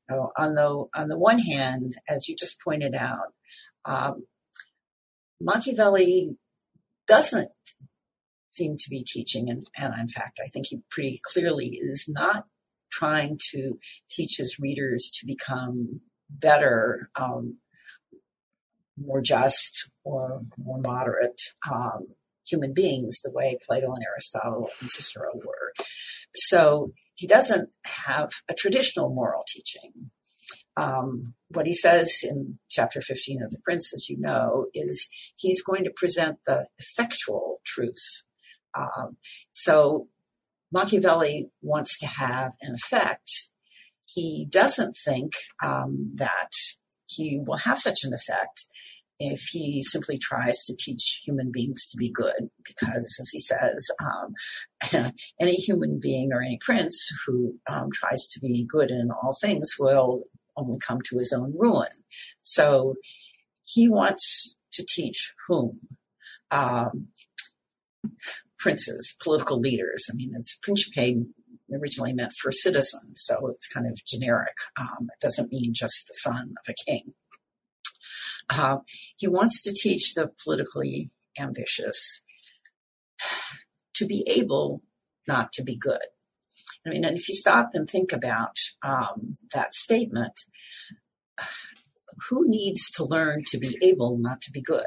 So 0.09 0.31
on 0.37 0.55
the 0.55 0.85
on 0.95 1.09
the 1.09 1.19
one 1.19 1.39
hand, 1.39 1.97
as 2.09 2.29
you 2.29 2.37
just 2.37 2.61
pointed 2.63 2.95
out, 2.95 3.35
um, 3.85 4.27
Machiavelli 5.41 6.37
doesn't 7.07 7.51
seem 8.51 8.77
to 8.77 8.91
be 8.91 9.03
teaching, 9.03 9.49
and, 9.49 9.67
and 9.77 9.95
in 9.99 10.09
fact, 10.09 10.39
I 10.45 10.49
think 10.49 10.67
he 10.67 10.83
pretty 10.91 11.19
clearly 11.25 11.79
is 11.81 12.07
not 12.09 12.45
trying 12.93 13.39
to 13.53 13.79
teach 14.11 14.37
his 14.37 14.59
readers 14.61 15.11
to 15.19 15.27
become 15.27 16.01
better, 16.31 17.11
um, 17.17 17.57
more 18.99 19.21
just, 19.21 19.91
or 20.05 20.43
more 20.59 20.79
moderate 20.79 21.41
um, 21.71 22.07
human 22.47 22.75
beings, 22.75 23.21
the 23.23 23.31
way 23.31 23.59
Plato 23.67 23.93
and 23.93 24.05
Aristotle 24.05 24.71
and 24.81 24.91
Cicero 24.91 25.33
were. 25.35 25.73
So 26.35 26.93
he 27.15 27.27
doesn't 27.27 27.71
have 27.85 28.31
a 28.49 28.55
traditional 28.55 29.15
moral 29.15 29.45
teaching. 29.47 30.11
Um, 30.77 31.35
what 31.49 31.67
he 31.67 31.75
says 31.75 32.21
in 32.23 32.59
chapter 32.71 33.01
15 33.01 33.43
of 33.43 33.51
The 33.51 33.61
Prince, 33.63 33.93
as 33.95 34.09
you 34.09 34.19
know, 34.19 34.67
is 34.75 35.09
he's 35.37 35.63
going 35.63 35.85
to 35.85 35.91
present 35.95 36.39
the 36.47 36.67
effectual 36.79 37.61
truth. 37.65 38.23
Um, 38.75 39.19
so 39.53 40.09
Machiavelli 40.73 41.51
wants 41.61 41.99
to 41.99 42.07
have 42.07 42.53
an 42.61 42.75
effect. 42.75 43.51
He 44.07 44.47
doesn't 44.49 44.97
think 45.05 45.33
um, 45.63 46.13
that 46.15 46.53
he 47.07 47.39
will 47.45 47.59
have 47.59 47.79
such 47.79 48.05
an 48.05 48.15
effect 48.15 48.65
if 49.19 49.49
he 49.53 49.83
simply 49.83 50.19
tries 50.19 50.65
to 50.65 50.75
teach 50.77 51.21
human 51.25 51.51
beings 51.53 51.87
to 51.89 51.97
be 51.97 52.11
good, 52.11 52.51
because 52.67 53.17
as 53.21 53.29
he 53.33 53.39
says, 53.39 53.91
um, 54.03 55.13
any 55.41 55.55
human 55.55 56.01
being 56.01 56.33
or 56.33 56.43
any 56.43 56.59
prince 56.61 57.09
who 57.25 57.55
um, 57.71 57.91
tries 57.93 58.27
to 58.27 58.41
be 58.41 58.65
good 58.65 58.91
in 58.91 59.11
all 59.11 59.37
things 59.41 59.77
will 59.79 60.25
only 60.57 60.79
come 60.79 61.01
to 61.03 61.19
his 61.19 61.33
own 61.33 61.55
ruin. 61.57 61.89
So 62.43 62.97
he 63.65 63.89
wants 63.89 64.57
to 64.73 64.85
teach 64.85 65.35
whom? 65.47 65.81
Um, 66.51 67.09
princes, 68.63 69.17
political 69.21 69.59
leaders. 69.59 70.07
I 70.11 70.15
mean, 70.15 70.33
it's 70.37 70.57
principe 70.63 71.27
originally 71.73 72.13
meant 72.13 72.33
for 72.33 72.53
citizen, 72.53 73.17
so 73.17 73.49
it's 73.49 73.67
kind 73.67 73.87
of 73.87 73.99
generic. 74.07 74.55
Um, 74.79 75.09
it 75.13 75.21
doesn't 75.21 75.51
mean 75.51 75.73
just 75.75 76.07
the 76.07 76.15
son 76.15 76.55
of 76.65 76.75
a 76.75 76.91
king. 76.91 77.15
Uh, 78.49 78.79
he 79.17 79.27
wants 79.27 79.63
to 79.63 79.73
teach 79.75 80.15
the 80.15 80.31
politically 80.43 81.11
ambitious 81.39 82.23
to 83.95 84.07
be 84.07 84.25
able 84.29 84.83
not 85.27 85.53
to 85.53 85.63
be 85.63 85.77
good. 85.77 86.07
I 86.87 86.91
mean, 86.91 87.05
and 87.05 87.17
if 87.17 87.29
you 87.29 87.35
stop 87.35 87.71
and 87.75 87.89
think 87.89 88.13
about 88.13 88.57
um, 88.83 89.39
that 89.55 89.75
statement, 89.75 90.41
who 92.29 92.49
needs 92.49 92.91
to 92.93 93.05
learn 93.05 93.43
to 93.49 93.59
be 93.59 93.79
able 93.83 94.19
not 94.19 94.41
to 94.43 94.51
be 94.51 94.61
good? 94.61 94.87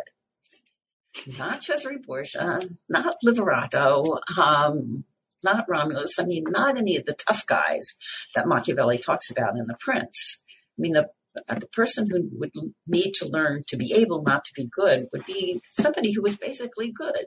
Not 1.38 1.63
Cesare 1.63 1.97
Borgia, 2.05 2.61
not 2.89 3.16
Oliverotto, 3.24 4.20
um, 4.38 5.05
not 5.43 5.66
Romulus. 5.68 6.20
I 6.20 6.26
mean, 6.26 6.43
not 6.47 6.78
any 6.78 6.97
of 6.97 7.05
the 7.05 7.13
tough 7.13 7.45
guys 7.45 7.95
that 8.34 8.47
Machiavelli 8.47 8.97
talks 8.97 9.30
about 9.30 9.57
in 9.57 9.68
The 9.68 9.78
Prince. 9.80 10.43
I 10.78 10.82
mean, 10.82 10.93
the 10.93 11.09
uh, 11.49 11.55
the 11.55 11.68
person 11.68 12.09
who 12.09 12.30
would 12.39 12.51
need 12.88 13.13
to 13.13 13.28
learn 13.28 13.63
to 13.68 13.76
be 13.76 13.93
able 13.93 14.22
not 14.22 14.45
to 14.45 14.53
be 14.53 14.70
good 14.72 15.07
would 15.11 15.26
be 15.26 15.61
somebody 15.70 16.13
who 16.13 16.22
was 16.22 16.38
basically 16.38 16.91
good 16.91 17.26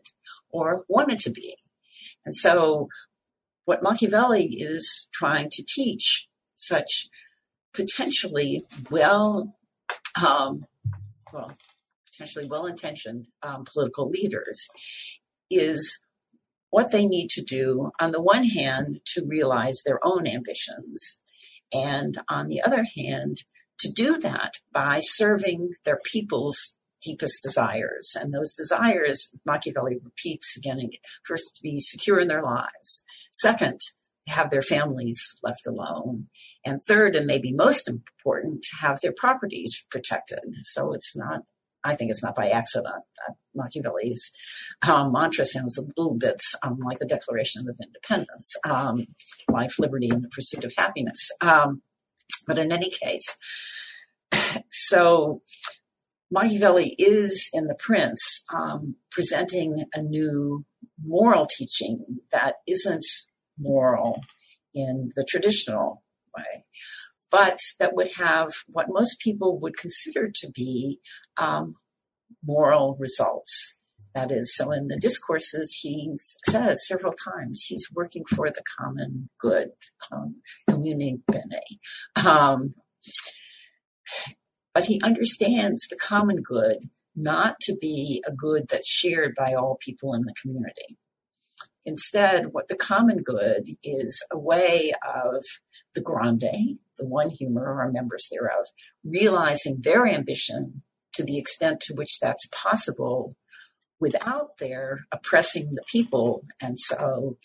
or 0.51 0.84
wanted 0.89 1.20
to 1.20 1.30
be. 1.30 1.57
And 2.24 2.34
so, 2.34 2.89
what 3.64 3.82
Machiavelli 3.82 4.45
is 4.45 5.09
trying 5.12 5.51
to 5.51 5.62
teach 5.62 6.26
such 6.57 7.09
potentially 7.74 8.64
well, 8.91 9.55
um, 10.22 10.64
well, 11.32 11.53
potentially 12.18 12.46
well-intentioned 12.46 13.26
um, 13.42 13.64
political 13.64 14.10
leaders 14.10 14.66
is 15.50 16.00
what 16.70 16.90
they 16.92 17.06
need 17.06 17.30
to 17.30 17.42
do 17.42 17.90
on 18.00 18.10
the 18.10 18.20
one 18.20 18.44
hand 18.44 19.00
to 19.06 19.24
realize 19.24 19.82
their 19.84 20.04
own 20.04 20.26
ambitions 20.26 21.20
and 21.72 22.18
on 22.28 22.48
the 22.48 22.60
other 22.62 22.84
hand 22.96 23.44
to 23.78 23.90
do 23.90 24.18
that 24.18 24.54
by 24.72 25.00
serving 25.00 25.70
their 25.84 26.00
people's 26.04 26.76
deepest 27.00 27.40
desires. 27.42 28.16
And 28.20 28.32
those 28.32 28.52
desires, 28.52 29.32
Machiavelli 29.46 29.98
repeats 30.02 30.56
again 30.56 30.90
first 31.24 31.54
to 31.54 31.62
be 31.62 31.78
secure 31.78 32.18
in 32.18 32.28
their 32.28 32.42
lives. 32.42 33.04
Second, 33.32 33.80
have 34.26 34.50
their 34.50 34.62
families 34.62 35.38
left 35.42 35.66
alone. 35.66 36.26
And 36.66 36.82
third, 36.82 37.14
and 37.14 37.26
maybe 37.26 37.52
most 37.52 37.88
important, 37.88 38.62
to 38.64 38.76
have 38.80 39.00
their 39.00 39.14
properties 39.16 39.86
protected. 39.90 40.40
So 40.62 40.92
it's 40.92 41.16
not, 41.16 41.44
I 41.85 41.95
think 41.95 42.11
it's 42.11 42.22
not 42.22 42.35
by 42.35 42.51
accident 42.51 43.05
that 43.26 43.37
Machiavelli's 43.55 44.31
um, 44.87 45.12
mantra 45.12 45.45
sounds 45.45 45.79
a 45.79 45.83
little 45.97 46.14
bit 46.14 46.43
um, 46.62 46.79
like 46.81 46.99
the 46.99 47.07
Declaration 47.07 47.68
of 47.68 47.76
Independence 47.83 48.55
um, 48.64 49.07
life, 49.51 49.79
liberty, 49.79 50.09
and 50.11 50.22
the 50.22 50.29
pursuit 50.29 50.64
of 50.64 50.72
happiness. 50.76 51.31
Um, 51.41 51.83
but 52.47 52.59
in 52.59 52.72
any 52.72 52.91
case, 52.91 53.37
so 54.70 55.43
Machiavelli 56.31 56.95
is 56.99 57.49
in 57.53 57.66
The 57.66 57.74
Prince 57.74 58.45
um, 58.53 58.97
presenting 59.11 59.85
a 59.95 60.03
new 60.03 60.64
moral 61.03 61.47
teaching 61.47 62.20
that 62.33 62.57
isn't 62.66 63.07
moral 63.59 64.22
in 64.74 65.12
the 65.16 65.24
traditional 65.24 66.03
way, 66.37 66.64
but 67.31 67.59
that 67.79 67.95
would 67.95 68.11
have 68.16 68.51
what 68.66 68.87
most 68.89 69.20
people 69.20 69.59
would 69.61 69.76
consider 69.76 70.31
to 70.35 70.51
be 70.51 70.99
um, 71.37 71.74
moral 72.45 72.97
results. 72.99 73.74
That 74.14 74.33
is, 74.33 74.55
so 74.57 74.72
in 74.72 74.89
the 74.89 74.97
discourses, 74.97 75.79
he 75.81 76.16
says 76.49 76.87
several 76.87 77.12
times 77.12 77.64
he's 77.68 77.89
working 77.95 78.24
for 78.24 78.51
the 78.51 78.62
common 78.81 79.29
good, 79.39 79.70
um, 80.11 80.37
commune 80.66 81.22
bene. 81.26 81.61
Um, 82.26 82.74
but 84.74 84.87
he 84.87 85.01
understands 85.05 85.87
the 85.89 85.97
common 85.97 86.43
good 86.43 86.79
not 87.14 87.57
to 87.61 87.76
be 87.76 88.22
a 88.26 88.33
good 88.33 88.68
that's 88.68 88.89
shared 88.89 89.35
by 89.37 89.53
all 89.53 89.76
people 89.81 90.14
in 90.14 90.22
the 90.22 90.35
community. 90.41 90.97
Instead, 91.85 92.53
what 92.53 92.68
the 92.68 92.76
common 92.76 93.22
good 93.22 93.68
is 93.83 94.22
a 94.31 94.39
way 94.39 94.93
of 95.03 95.45
the 95.95 96.01
grandi, 96.01 96.79
the 96.99 97.07
one 97.07 97.31
humor 97.31 97.81
or 97.81 97.91
members 97.91 98.29
thereof, 98.31 98.66
realizing 99.05 99.81
their 99.81 100.07
ambition 100.07 100.83
to 101.14 101.24
the 101.24 101.39
extent 101.39 101.81
to 101.81 101.95
which 101.95 102.18
that's 102.20 102.49
possible 102.53 103.37
without 104.01 104.59
their 104.59 105.07
oppressing 105.11 105.72
the 105.72 105.83
people. 105.91 106.45
And 106.61 106.79
so 106.79 107.37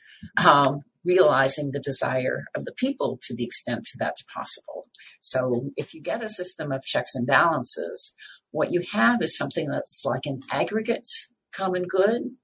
um, 0.45 0.81
realizing 1.03 1.71
the 1.71 1.79
desire 1.79 2.45
of 2.55 2.65
the 2.65 2.73
people 2.73 3.19
to 3.23 3.35
the 3.35 3.43
extent 3.43 3.87
that's 3.97 4.23
possible. 4.23 4.87
So 5.21 5.71
if 5.75 5.93
you 5.93 6.01
get 6.01 6.23
a 6.23 6.29
system 6.29 6.71
of 6.71 6.83
checks 6.83 7.15
and 7.15 7.25
balances, 7.25 8.13
what 8.51 8.71
you 8.71 8.83
have 8.91 9.21
is 9.21 9.37
something 9.37 9.69
that's 9.69 10.03
like 10.05 10.25
an 10.25 10.41
aggregate 10.51 11.09
common 11.53 11.83
good. 11.83 12.35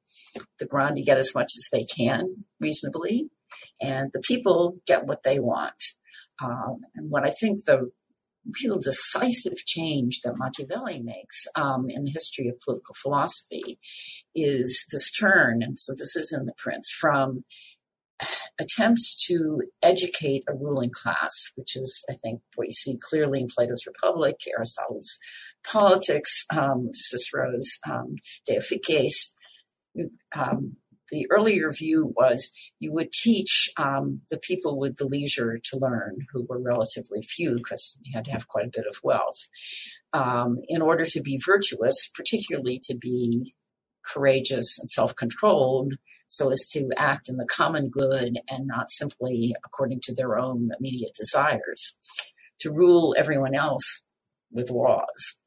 The 0.59 0.65
grandi 0.65 1.01
get 1.01 1.17
as 1.17 1.33
much 1.33 1.51
as 1.57 1.67
they 1.71 1.85
can 1.85 2.45
reasonably, 2.59 3.29
and 3.81 4.11
the 4.13 4.21
people 4.21 4.77
get 4.85 5.05
what 5.05 5.23
they 5.23 5.39
want. 5.39 5.83
Um, 6.41 6.81
and 6.95 7.09
what 7.09 7.27
I 7.27 7.31
think 7.31 7.65
the 7.65 7.91
real 8.63 8.79
decisive 8.79 9.57
change 9.65 10.21
that 10.23 10.37
Machiavelli 10.37 11.01
makes 11.01 11.45
um, 11.55 11.89
in 11.89 12.05
the 12.05 12.11
history 12.11 12.47
of 12.47 12.59
political 12.61 12.95
philosophy 13.01 13.79
is 14.33 14.85
this 14.91 15.11
turn, 15.11 15.61
and 15.61 15.77
so 15.77 15.93
this 15.97 16.15
is 16.15 16.31
in 16.31 16.45
the 16.45 16.53
Prince, 16.57 16.89
from 16.89 17.43
attempts 18.59 19.15
to 19.27 19.61
educate 19.81 20.43
a 20.47 20.53
ruling 20.53 20.91
class, 20.91 21.51
which 21.55 21.75
is, 21.75 22.03
I 22.09 22.15
think, 22.15 22.41
what 22.55 22.67
you 22.67 22.73
see 22.73 22.97
clearly 23.01 23.39
in 23.41 23.47
Plato's 23.47 23.85
Republic, 23.87 24.35
Aristotle's 24.47 25.17
Politics, 25.65 26.45
um, 26.55 26.89
Cicero's 26.93 27.77
um, 27.89 28.15
De 28.45 28.57
Officiis. 28.57 29.33
Um, 30.35 30.77
the 31.11 31.27
earlier 31.31 31.71
view 31.71 32.13
was 32.15 32.51
you 32.79 32.91
would 32.93 33.11
teach 33.11 33.69
um, 33.77 34.21
the 34.29 34.37
people 34.37 34.77
with 34.77 34.97
the 34.97 35.05
leisure 35.05 35.59
to 35.63 35.77
learn, 35.77 36.17
who 36.31 36.45
were 36.47 36.59
relatively 36.59 37.21
few 37.21 37.55
because 37.55 37.97
you 38.03 38.11
had 38.15 38.25
to 38.25 38.31
have 38.31 38.47
quite 38.47 38.65
a 38.65 38.71
bit 38.71 38.85
of 38.87 38.99
wealth, 39.03 39.47
um, 40.13 40.59
in 40.67 40.81
order 40.81 41.05
to 41.05 41.21
be 41.21 41.41
virtuous, 41.43 42.11
particularly 42.13 42.79
to 42.83 42.95
be 42.95 43.55
courageous 44.05 44.77
and 44.79 44.89
self 44.89 45.15
controlled, 45.15 45.95
so 46.27 46.51
as 46.51 46.67
to 46.71 46.89
act 46.97 47.27
in 47.27 47.37
the 47.37 47.45
common 47.45 47.89
good 47.89 48.39
and 48.47 48.67
not 48.67 48.91
simply 48.91 49.53
according 49.65 50.01
to 50.01 50.13
their 50.13 50.37
own 50.37 50.69
immediate 50.79 51.15
desires, 51.15 51.97
to 52.59 52.71
rule 52.71 53.15
everyone 53.17 53.55
else 53.55 54.01
with 54.51 54.69
laws. 54.69 55.37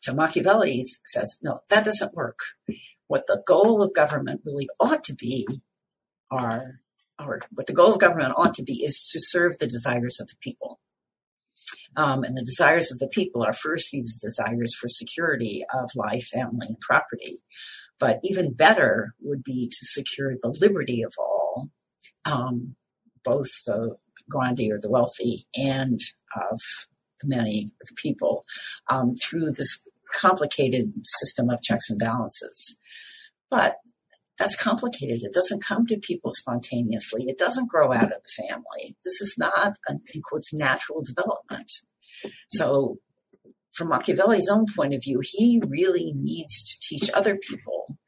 So 0.00 0.14
Machiavelli 0.14 0.84
says, 1.06 1.38
no, 1.42 1.60
that 1.68 1.84
doesn't 1.84 2.14
work. 2.14 2.38
What 3.12 3.26
the 3.26 3.42
goal 3.46 3.82
of 3.82 3.92
government 3.92 4.40
really 4.42 4.70
ought 4.80 5.04
to 5.04 5.14
be 5.14 5.46
are, 6.30 6.80
or 7.22 7.42
what 7.50 7.66
the 7.66 7.74
goal 7.74 7.92
of 7.92 8.00
government 8.00 8.32
ought 8.38 8.54
to 8.54 8.62
be 8.62 8.82
is 8.82 9.06
to 9.12 9.20
serve 9.20 9.58
the 9.58 9.66
desires 9.66 10.18
of 10.18 10.28
the 10.28 10.36
people. 10.40 10.80
Um, 11.94 12.24
and 12.24 12.38
the 12.38 12.42
desires 12.42 12.90
of 12.90 13.00
the 13.00 13.08
people 13.08 13.42
are 13.42 13.52
first 13.52 13.90
these 13.90 14.16
desires 14.16 14.74
for 14.74 14.88
security 14.88 15.62
of 15.74 15.90
life, 15.94 16.28
family, 16.28 16.68
and 16.68 16.80
property. 16.80 17.42
But 18.00 18.18
even 18.22 18.54
better 18.54 19.14
would 19.20 19.44
be 19.44 19.68
to 19.68 19.86
secure 19.86 20.32
the 20.40 20.56
liberty 20.58 21.02
of 21.02 21.12
all, 21.18 21.68
um, 22.24 22.76
both 23.26 23.50
the 23.66 23.96
grandi 24.30 24.72
or 24.72 24.80
the 24.80 24.90
wealthy 24.90 25.44
and 25.54 26.00
of 26.50 26.62
the 27.20 27.28
many, 27.28 27.72
the 27.78 27.94
people, 27.94 28.46
um, 28.88 29.16
through 29.16 29.50
this 29.50 29.84
complicated 30.12 30.92
system 31.04 31.50
of 31.50 31.62
checks 31.62 31.90
and 31.90 31.98
balances. 31.98 32.78
But 33.50 33.76
that's 34.38 34.56
complicated. 34.56 35.22
It 35.22 35.34
doesn't 35.34 35.64
come 35.64 35.86
to 35.86 35.98
people 35.98 36.30
spontaneously. 36.32 37.24
It 37.24 37.38
doesn't 37.38 37.68
grow 37.68 37.92
out 37.92 38.12
of 38.12 38.20
the 38.22 38.44
family. 38.48 38.96
This 39.04 39.20
is 39.20 39.36
not, 39.38 39.76
in 39.88 40.00
quotes, 40.22 40.52
natural 40.54 41.02
development. 41.02 41.70
So 42.48 42.98
from 43.72 43.88
Machiavelli's 43.88 44.48
own 44.48 44.66
point 44.74 44.94
of 44.94 45.02
view, 45.02 45.20
he 45.22 45.60
really 45.66 46.12
needs 46.14 46.62
to 46.62 46.88
teach 46.88 47.10
other 47.14 47.36
people 47.36 47.98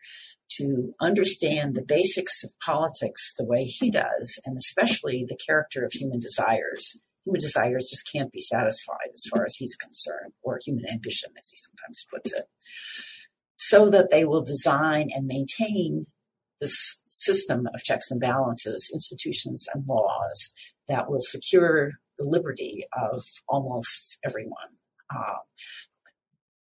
to 0.52 0.94
understand 1.00 1.74
the 1.74 1.84
basics 1.84 2.44
of 2.44 2.50
politics 2.64 3.32
the 3.36 3.44
way 3.44 3.64
he 3.64 3.90
does, 3.90 4.40
and 4.44 4.57
especially 4.57 5.24
the 5.26 5.38
character 5.46 5.84
of 5.84 5.92
human 5.92 6.20
desires. 6.20 7.00
Human 7.24 7.40
desires 7.40 7.88
just 7.90 8.10
can't 8.10 8.32
be 8.32 8.40
satisfied 8.40 9.10
as 9.12 9.24
far 9.30 9.44
as 9.44 9.56
he's 9.56 9.76
concerned, 9.76 10.32
or 10.42 10.58
human 10.62 10.84
ambition, 10.92 11.30
as 11.38 11.48
he 11.48 11.56
sometimes 11.56 12.06
puts 12.12 12.32
it, 12.32 12.44
so 13.56 13.88
that 13.88 14.10
they 14.10 14.24
will 14.24 14.42
design 14.42 15.10
and 15.14 15.26
maintain 15.26 16.06
this 16.60 17.02
system 17.08 17.66
of 17.74 17.82
checks 17.82 18.10
and 18.10 18.20
balances, 18.20 18.90
institutions, 18.92 19.66
and 19.74 19.86
laws 19.86 20.52
that 20.88 21.10
will 21.10 21.20
secure 21.20 21.92
the 22.18 22.24
liberty 22.24 22.82
of 22.92 23.24
almost 23.48 24.18
everyone. 24.24 24.68
Um, 25.14 25.38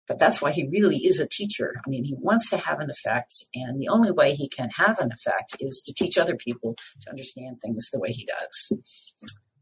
but 0.08 0.20
that's 0.20 0.42
why 0.42 0.52
he 0.52 0.68
really 0.68 0.98
is 0.98 1.20
a 1.20 1.28
teacher. 1.28 1.76
I 1.86 1.90
mean, 1.90 2.04
he 2.04 2.16
wants 2.20 2.50
to 2.50 2.58
have 2.58 2.80
an 2.80 2.90
effect, 2.90 3.34
and 3.54 3.80
the 3.80 3.88
only 3.88 4.12
way 4.12 4.34
he 4.34 4.50
can 4.50 4.70
have 4.76 5.00
an 5.00 5.12
effect 5.12 5.56
is 5.60 5.82
to 5.86 5.94
teach 5.94 6.18
other 6.18 6.36
people 6.36 6.76
to 7.02 7.10
understand 7.10 7.62
things 7.62 7.90
the 7.92 8.00
way 8.00 8.12
he 8.12 8.26
does. 8.26 8.74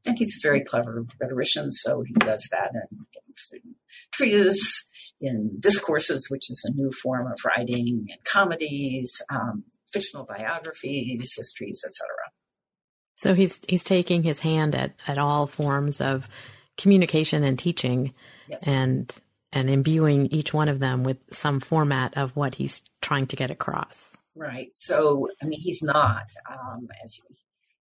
And 0.05 0.17
he's 0.17 0.35
a 0.35 0.47
very 0.47 0.61
clever 0.61 1.05
rhetorician, 1.19 1.71
so 1.71 2.01
he 2.01 2.13
does 2.13 2.47
that 2.51 2.71
in, 2.73 3.05
in 3.53 3.75
treatises, 4.11 4.89
in 5.19 5.59
discourses, 5.59 6.27
which 6.29 6.49
is 6.49 6.65
a 6.65 6.73
new 6.73 6.91
form 6.91 7.27
of 7.27 7.37
writing, 7.45 8.07
in 8.09 8.17
comedies, 8.23 9.21
um, 9.29 9.63
fictional 9.93 10.25
biographies, 10.25 11.33
histories, 11.35 11.83
etc. 11.85 12.07
So 13.15 13.35
he's 13.35 13.59
he's 13.67 13.83
taking 13.83 14.23
his 14.23 14.39
hand 14.39 14.73
at, 14.73 14.95
at 15.07 15.19
all 15.19 15.45
forms 15.45 16.01
of 16.01 16.27
communication 16.77 17.43
and 17.43 17.59
teaching 17.59 18.13
yes. 18.47 18.67
and 18.67 19.15
and 19.53 19.69
imbuing 19.69 20.27
each 20.27 20.53
one 20.53 20.69
of 20.69 20.79
them 20.79 21.03
with 21.03 21.17
some 21.31 21.59
format 21.59 22.17
of 22.17 22.35
what 22.35 22.55
he's 22.55 22.81
trying 23.01 23.27
to 23.27 23.35
get 23.35 23.51
across. 23.51 24.13
Right. 24.35 24.71
So, 24.75 25.27
I 25.41 25.45
mean, 25.45 25.59
he's 25.59 25.83
not, 25.83 26.23
um, 26.49 26.87
as 27.03 27.17
you, 27.17 27.23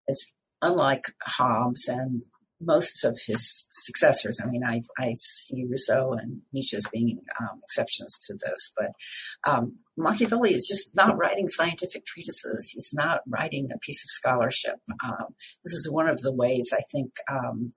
it's 0.09 0.33
unlike 0.63 1.07
Hobbes 1.23 1.89
and 1.89 2.23
most 2.61 3.05
of 3.05 3.19
his 3.27 3.67
successors. 3.73 4.39
I 4.43 4.47
mean, 4.47 4.63
I, 4.65 4.83
I 4.99 5.15
see 5.17 5.65
Rousseau 5.69 6.13
and 6.13 6.43
Nietzsche 6.53 6.77
as 6.77 6.87
being 6.93 7.19
um, 7.41 7.61
exceptions 7.65 8.19
to 8.27 8.35
this, 8.35 8.73
but 8.77 8.91
um, 9.51 9.79
Machiavelli 9.97 10.53
is 10.53 10.67
just 10.69 10.95
not 10.95 11.17
writing 11.17 11.49
scientific 11.49 12.05
treatises. 12.05 12.71
He's 12.73 12.93
not 12.93 13.21
writing 13.27 13.71
a 13.75 13.79
piece 13.79 14.05
of 14.05 14.11
scholarship. 14.11 14.77
Um, 15.03 15.35
this 15.65 15.73
is 15.73 15.91
one 15.91 16.09
of 16.09 16.21
the 16.21 16.33
ways 16.33 16.71
I 16.73 16.83
think 16.93 17.13
um, 17.31 17.73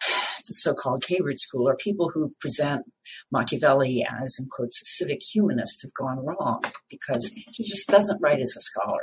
the 0.00 0.54
so-called 0.54 1.04
Cambridge 1.06 1.38
School, 1.38 1.68
or 1.68 1.76
people 1.76 2.10
who 2.12 2.34
present 2.40 2.82
Machiavelli 3.30 4.04
as, 4.04 4.38
in 4.40 4.48
quotes, 4.50 4.80
civic 4.82 5.20
humanists 5.22 5.82
have 5.82 5.94
gone 5.94 6.24
wrong 6.24 6.62
because 6.88 7.32
he 7.52 7.64
just 7.64 7.88
doesn't 7.88 8.20
write 8.20 8.40
as 8.40 8.54
a 8.56 8.60
scholar. 8.60 9.02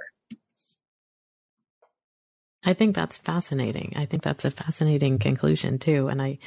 I 2.65 2.73
think 2.73 2.95
that's 2.95 3.17
fascinating. 3.17 3.93
I 3.95 4.05
think 4.05 4.23
that's 4.23 4.45
a 4.45 4.51
fascinating 4.51 5.19
conclusion 5.19 5.77
too, 5.77 6.07
and 6.07 6.21
I, 6.21 6.39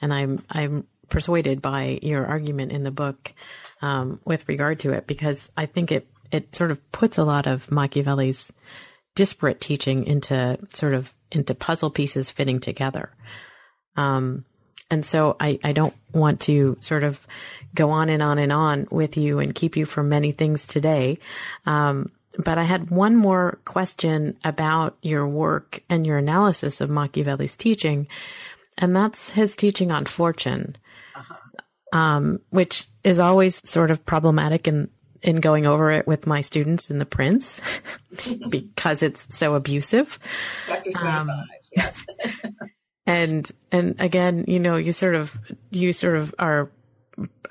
and 0.00 0.12
I'm 0.12 0.42
I'm 0.48 0.86
persuaded 1.08 1.62
by 1.62 1.98
your 2.02 2.26
argument 2.26 2.72
in 2.72 2.82
the 2.82 2.90
book 2.90 3.32
um, 3.82 4.20
with 4.24 4.48
regard 4.48 4.80
to 4.80 4.92
it 4.92 5.06
because 5.06 5.50
I 5.56 5.66
think 5.66 5.92
it 5.92 6.08
it 6.30 6.54
sort 6.54 6.70
of 6.70 6.92
puts 6.92 7.18
a 7.18 7.24
lot 7.24 7.46
of 7.46 7.70
Machiavelli's 7.70 8.52
disparate 9.14 9.60
teaching 9.60 10.04
into 10.06 10.58
sort 10.70 10.94
of 10.94 11.12
into 11.32 11.54
puzzle 11.54 11.90
pieces 11.90 12.30
fitting 12.30 12.60
together. 12.60 13.10
Um, 13.96 14.44
and 14.90 15.04
so 15.04 15.36
I, 15.38 15.58
I 15.62 15.72
don't 15.72 15.94
want 16.12 16.40
to 16.42 16.78
sort 16.80 17.04
of 17.04 17.26
go 17.74 17.90
on 17.90 18.08
and 18.08 18.22
on 18.22 18.38
and 18.38 18.52
on 18.52 18.86
with 18.90 19.16
you 19.16 19.38
and 19.38 19.54
keep 19.54 19.76
you 19.76 19.84
from 19.84 20.08
many 20.08 20.32
things 20.32 20.66
today. 20.66 21.18
Um, 21.66 22.10
but 22.38 22.56
I 22.56 22.62
had 22.62 22.90
one 22.90 23.16
more 23.16 23.58
question 23.64 24.36
about 24.44 24.96
your 25.02 25.26
work 25.26 25.82
and 25.90 26.06
your 26.06 26.18
analysis 26.18 26.80
of 26.80 26.88
Machiavelli's 26.88 27.56
teaching, 27.56 28.06
and 28.78 28.94
that's 28.94 29.30
his 29.30 29.56
teaching 29.56 29.90
on 29.90 30.06
fortune, 30.06 30.76
uh-huh. 31.16 31.98
um, 31.98 32.40
which 32.50 32.86
is 33.02 33.18
always 33.18 33.68
sort 33.68 33.90
of 33.90 34.06
problematic 34.06 34.68
in 34.68 34.88
in 35.20 35.40
going 35.40 35.66
over 35.66 35.90
it 35.90 36.06
with 36.06 36.28
my 36.28 36.40
students 36.40 36.90
in 36.90 36.98
the 36.98 37.04
Prince 37.04 37.60
because 38.50 39.02
it's 39.02 39.26
so 39.36 39.54
abusive. 39.54 40.16
Um, 41.02 41.28
yes. 41.76 42.06
and 43.08 43.50
and 43.72 43.96
again 43.98 44.44
you 44.46 44.60
know 44.60 44.76
you 44.76 44.92
sort 44.92 45.14
of 45.14 45.36
you 45.70 45.92
sort 45.92 46.16
of 46.16 46.34
are 46.38 46.70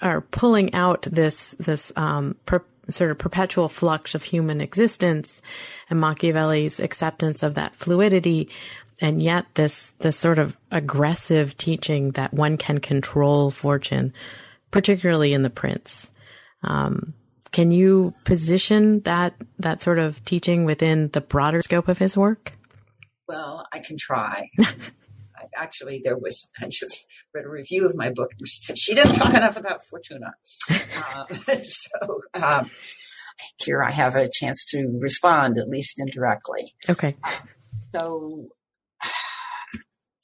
are 0.01 0.21
pulling 0.21 0.73
out 0.75 1.01
this 1.01 1.55
this 1.59 1.91
um 1.95 2.35
per, 2.45 2.63
sort 2.89 3.11
of 3.11 3.17
perpetual 3.17 3.69
flux 3.69 4.15
of 4.15 4.23
human 4.23 4.61
existence 4.61 5.41
and 5.89 5.99
Machiavelli's 5.99 6.79
acceptance 6.79 7.43
of 7.43 7.55
that 7.55 7.75
fluidity. 7.75 8.49
And 9.01 9.21
yet 9.21 9.45
this 9.53 9.93
this 9.99 10.17
sort 10.17 10.39
of 10.39 10.57
aggressive 10.71 11.55
teaching 11.57 12.11
that 12.11 12.33
one 12.33 12.57
can 12.57 12.79
control 12.79 13.51
fortune 13.51 14.13
particularly 14.71 15.33
in 15.33 15.43
the 15.43 15.49
prince. 15.49 16.11
Um, 16.63 17.13
can 17.51 17.71
you 17.71 18.13
position 18.25 18.99
that 19.01 19.33
that 19.59 19.81
sort 19.81 19.99
of 19.99 20.23
teaching 20.25 20.65
within 20.65 21.09
the 21.09 21.21
broader 21.21 21.61
scope 21.61 21.87
of 21.87 21.97
his 21.97 22.17
work? 22.17 22.53
Well 23.27 23.65
i 23.73 23.79
can 23.79 23.97
try 23.97 24.49
actually 25.57 26.01
there 26.03 26.17
was 26.17 26.51
I 26.61 26.67
just 26.69 27.05
read 27.33 27.45
a 27.45 27.49
review 27.49 27.85
of 27.85 27.95
my 27.95 28.09
book 28.09 28.31
and 28.37 28.47
she 28.47 28.61
said 28.61 28.77
she 28.77 28.95
didn't 28.95 29.15
talk 29.15 29.33
enough 29.33 29.57
about 29.57 29.83
Fortuna. 29.85 30.33
uh, 30.69 31.25
so 31.63 32.21
um, 32.33 32.69
here 33.63 33.83
I 33.83 33.91
have 33.91 34.15
a 34.15 34.29
chance 34.31 34.65
to 34.71 34.97
respond 34.99 35.57
at 35.57 35.67
least 35.67 35.99
indirectly. 35.99 36.73
Okay. 36.89 37.15
So 37.93 38.47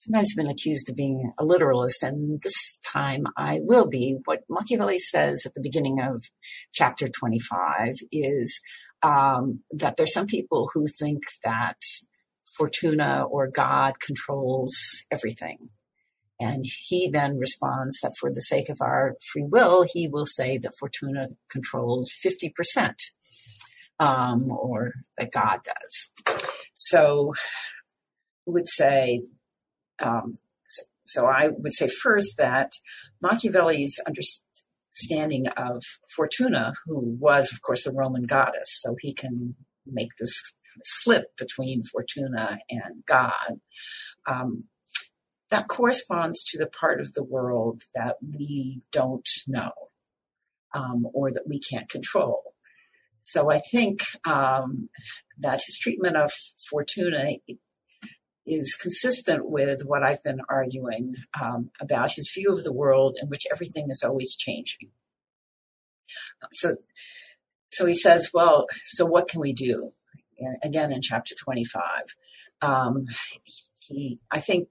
sometimes 0.03 0.31
I've 0.31 0.43
been 0.43 0.51
accused 0.51 0.89
of 0.89 0.95
being 0.95 1.31
a 1.39 1.45
literalist, 1.45 2.03
and 2.03 2.41
this 2.41 2.79
time 2.85 3.25
I 3.37 3.59
will 3.61 3.87
be. 3.87 4.17
What 4.25 4.41
Machiavelli 4.49 4.99
says 4.99 5.43
at 5.45 5.53
the 5.53 5.61
beginning 5.61 5.99
of 6.01 6.25
chapter 6.73 7.07
25 7.07 7.95
is 8.11 8.59
um, 9.01 9.61
that 9.71 9.97
there's 9.97 10.13
some 10.13 10.27
people 10.27 10.69
who 10.73 10.87
think 10.87 11.23
that 11.43 11.77
Fortuna 12.57 13.23
or 13.23 13.47
God 13.47 13.99
controls 13.99 14.75
everything. 15.11 15.69
And 16.39 16.65
he 16.65 17.09
then 17.09 17.37
responds 17.37 17.99
that 18.01 18.13
for 18.19 18.31
the 18.31 18.41
sake 18.41 18.69
of 18.69 18.79
our 18.81 19.15
free 19.31 19.45
will, 19.47 19.85
he 19.91 20.07
will 20.07 20.25
say 20.25 20.57
that 20.57 20.73
Fortuna 20.77 21.29
controls 21.49 22.11
50%, 22.11 22.95
um, 23.99 24.51
or 24.51 24.93
that 25.17 25.31
God 25.31 25.61
does. 25.63 26.37
so 26.73 27.33
I 28.47 28.51
would 28.51 28.67
say, 28.67 29.23
um, 30.01 30.33
so, 30.67 30.83
so 31.05 31.25
I 31.27 31.49
would 31.49 31.73
say 31.73 31.87
first 31.87 32.35
that 32.37 32.71
Machiavelli's 33.21 33.99
understanding 34.05 35.47
of 35.55 35.83
Fortuna, 36.13 36.73
who 36.85 37.15
was, 37.19 37.51
of 37.53 37.61
course, 37.61 37.85
a 37.85 37.93
Roman 37.93 38.23
goddess, 38.23 38.81
so 38.81 38.95
he 38.99 39.13
can 39.13 39.55
make 39.85 40.09
this 40.19 40.55
slip 40.83 41.35
between 41.37 41.83
Fortuna 41.83 42.59
and 42.69 43.05
God. 43.05 43.59
Um, 44.29 44.65
that 45.49 45.67
corresponds 45.67 46.43
to 46.45 46.57
the 46.57 46.67
part 46.67 46.99
of 46.99 47.13
the 47.13 47.23
world 47.23 47.83
that 47.93 48.15
we 48.21 48.81
don't 48.91 49.29
know 49.47 49.71
um, 50.73 51.07
or 51.13 51.31
that 51.31 51.47
we 51.47 51.59
can't 51.59 51.89
control. 51.89 52.53
So 53.21 53.51
I 53.51 53.59
think 53.59 54.01
um, 54.27 54.89
that 55.39 55.61
his 55.65 55.77
treatment 55.77 56.17
of 56.17 56.31
Fortuna 56.69 57.27
is 58.45 58.75
consistent 58.75 59.49
with 59.49 59.83
what 59.85 60.03
I've 60.03 60.23
been 60.23 60.41
arguing 60.49 61.13
um, 61.39 61.69
about 61.79 62.11
his 62.11 62.31
view 62.33 62.51
of 62.51 62.63
the 62.63 62.73
world 62.73 63.17
in 63.21 63.29
which 63.29 63.43
everything 63.51 63.87
is 63.89 64.03
always 64.03 64.35
changing. 64.35 64.89
So, 66.51 66.75
so 67.71 67.85
he 67.85 67.95
says, 67.95 68.31
well, 68.33 68.65
so 68.85 69.05
what 69.05 69.29
can 69.29 69.39
we 69.39 69.53
do? 69.53 69.93
Again, 70.63 70.91
in 70.91 71.01
chapter 71.01 71.35
25, 71.35 71.83
um, 72.61 73.05
he, 73.79 74.19
I 74.31 74.39
think 74.39 74.69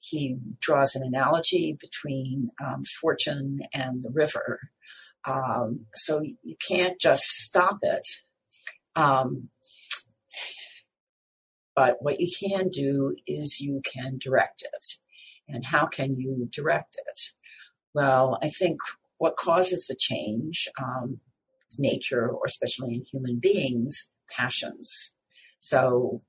he 0.00 0.36
draws 0.60 0.94
an 0.94 1.02
analogy 1.04 1.76
between 1.80 2.50
um, 2.62 2.84
fortune 2.84 3.60
and 3.72 4.02
the 4.02 4.10
river. 4.10 4.60
Um, 5.26 5.86
so 5.94 6.20
you 6.20 6.56
can't 6.66 7.00
just 7.00 7.24
stop 7.24 7.78
it. 7.82 8.06
Um, 8.96 9.48
but 11.74 11.96
what 12.00 12.20
you 12.20 12.28
can 12.38 12.68
do 12.68 13.16
is 13.26 13.60
you 13.60 13.80
can 13.84 14.18
direct 14.18 14.62
it. 14.62 14.86
And 15.48 15.64
how 15.64 15.86
can 15.86 16.16
you 16.18 16.48
direct 16.50 16.96
it? 17.06 17.20
Well, 17.94 18.38
I 18.42 18.48
think 18.48 18.78
what 19.18 19.36
causes 19.36 19.86
the 19.86 19.96
change, 19.98 20.68
um, 20.82 21.20
nature, 21.78 22.28
or 22.28 22.42
especially 22.46 22.94
in 22.94 23.04
human 23.10 23.38
beings, 23.38 24.10
passions. 24.36 25.14
So 25.60 26.20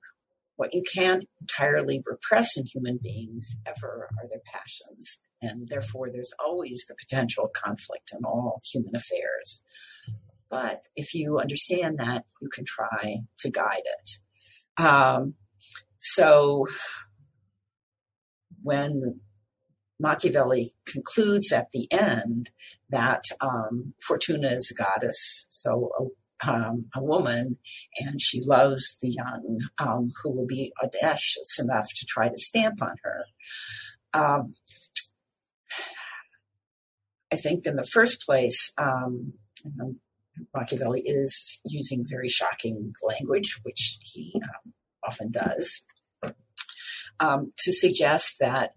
what 0.55 0.73
you 0.73 0.83
can't 0.93 1.25
entirely 1.41 2.01
repress 2.05 2.55
in 2.57 2.65
human 2.65 2.99
beings 3.01 3.55
ever 3.65 4.09
are 4.17 4.29
their 4.29 4.41
passions. 4.45 5.21
And 5.41 5.67
therefore, 5.67 6.09
there's 6.11 6.33
always 6.43 6.85
the 6.87 6.95
potential 6.95 7.49
conflict 7.53 8.11
in 8.17 8.23
all 8.23 8.61
human 8.71 8.95
affairs. 8.95 9.63
But 10.49 10.83
if 10.95 11.13
you 11.13 11.39
understand 11.39 11.97
that, 11.97 12.25
you 12.41 12.49
can 12.49 12.63
try 12.65 13.15
to 13.39 13.49
guide 13.49 13.81
it. 13.83 14.81
Um, 14.81 15.33
so 15.99 16.67
when 18.61 19.19
Machiavelli 19.99 20.71
concludes 20.85 21.51
at 21.51 21.67
the 21.73 21.91
end 21.91 22.51
that 22.89 23.23
um, 23.41 23.93
Fortuna 24.05 24.49
is 24.49 24.71
a 24.71 24.81
goddess, 24.81 25.47
so 25.49 26.13
um, 26.47 26.89
a 26.95 27.03
woman, 27.03 27.57
and 27.99 28.19
she 28.21 28.41
loves 28.41 28.97
the 29.01 29.09
young, 29.09 29.59
um, 29.79 30.11
who 30.21 30.31
will 30.31 30.47
be 30.47 30.71
audacious 30.83 31.59
enough 31.59 31.89
to 31.95 32.05
try 32.05 32.27
to 32.29 32.37
stamp 32.37 32.81
on 32.81 32.95
her. 33.03 33.25
Um, 34.13 34.53
I 37.31 37.35
think, 37.35 37.65
in 37.65 37.75
the 37.75 37.85
first 37.85 38.25
place, 38.25 38.71
um, 38.77 39.33
Machiavelli 40.55 41.01
is 41.01 41.61
using 41.65 42.05
very 42.07 42.29
shocking 42.29 42.93
language, 43.01 43.59
which 43.63 43.97
he 44.03 44.33
um, 44.43 44.73
often 45.03 45.31
does, 45.31 45.83
um, 47.19 47.53
to 47.59 47.73
suggest 47.73 48.35
that 48.39 48.73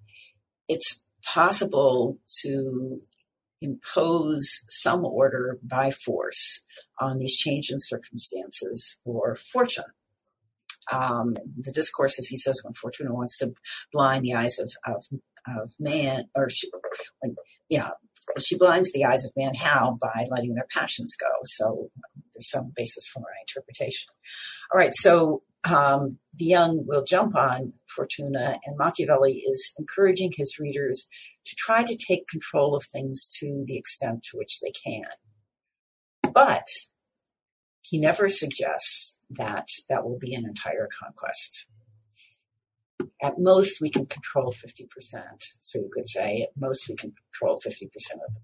it's 0.69 1.05
possible 1.25 2.19
to 2.43 3.01
impose 3.61 4.65
some 4.69 5.05
order 5.05 5.59
by 5.63 5.91
force 5.91 6.65
on 7.01 7.19
these 7.19 7.37
change 7.37 7.71
in 7.71 7.79
circumstances 7.81 8.99
or 9.05 9.37
fortune. 9.37 9.85
Um, 10.93 11.37
the 11.59 11.73
discourses, 11.73 12.29
he 12.29 12.37
says, 12.37 12.61
when 12.63 12.75
Fortuna 12.75 13.13
wants 13.13 13.39
to 13.39 13.55
blind 13.93 14.25
the 14.25 14.35
eyes 14.35 14.59
of, 14.59 14.73
of, 14.87 15.05
of 15.49 15.73
man, 15.81 16.25
or 16.35 16.49
she, 16.49 16.71
when, 17.21 17.35
yeah, 17.69 17.91
she 18.39 18.57
blinds 18.57 18.93
the 18.93 19.05
eyes 19.05 19.25
of 19.25 19.33
man. 19.37 19.55
How? 19.55 19.99
By 20.01 20.27
letting 20.31 20.55
their 20.55 20.67
passions 20.73 21.15
go. 21.21 21.29
So 21.45 21.91
there's 22.35 22.51
some 22.51 22.73
basis 22.77 23.07
for 23.13 23.21
my 23.21 23.27
interpretation. 23.41 24.13
All 24.73 24.79
right, 24.79 24.93
so 24.95 25.43
um, 25.69 26.19
the 26.35 26.45
young 26.45 26.87
will 26.87 27.03
jump 27.03 27.35
on 27.35 27.73
Fortuna, 27.89 28.59
and 28.65 28.77
Machiavelli 28.77 29.33
is 29.33 29.75
encouraging 29.79 30.33
his 30.37 30.59
readers 30.61 31.09
to 31.45 31.57
try 31.57 31.83
to 31.83 31.99
take 32.09 32.29
control 32.29 32.77
of 32.77 32.85
things 32.85 33.29
to 33.41 33.65
the 33.67 33.77
extent 33.77 34.23
to 34.25 34.37
which 34.37 34.61
they 34.61 34.71
can. 34.71 35.05
But 36.37 36.67
he 37.81 37.99
never 37.99 38.29
suggests 38.29 39.17
that 39.31 39.69
that 39.89 40.05
will 40.05 40.19
be 40.19 40.35
an 40.35 40.45
entire 40.45 40.87
conquest. 41.03 41.67
At 43.23 43.39
most, 43.39 43.81
we 43.81 43.89
can 43.89 44.05
control 44.05 44.53
50%. 44.53 44.87
So 45.61 45.79
you 45.79 45.91
could 45.91 46.11
say, 46.11 46.43
at 46.43 46.51
most, 46.61 46.91
we 46.91 46.95
can 46.95 47.15
control 47.33 47.57
50% 47.57 47.85
of 48.17 48.35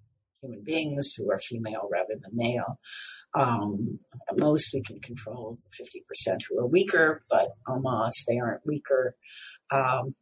human 0.40 0.64
beings 0.64 1.12
who 1.14 1.30
are 1.30 1.38
female 1.38 1.86
rather 1.92 2.14
than 2.18 2.30
male. 2.32 2.80
Um, 3.34 3.98
most 4.38 4.72
we 4.72 4.80
can 4.80 4.98
control 5.00 5.58
50% 5.78 6.38
who 6.48 6.60
are 6.60 6.66
weaker, 6.66 7.24
but 7.28 7.50
almost 7.66 8.24
they 8.26 8.38
aren't 8.38 8.66
weaker. 8.66 9.16
Um, 9.70 10.14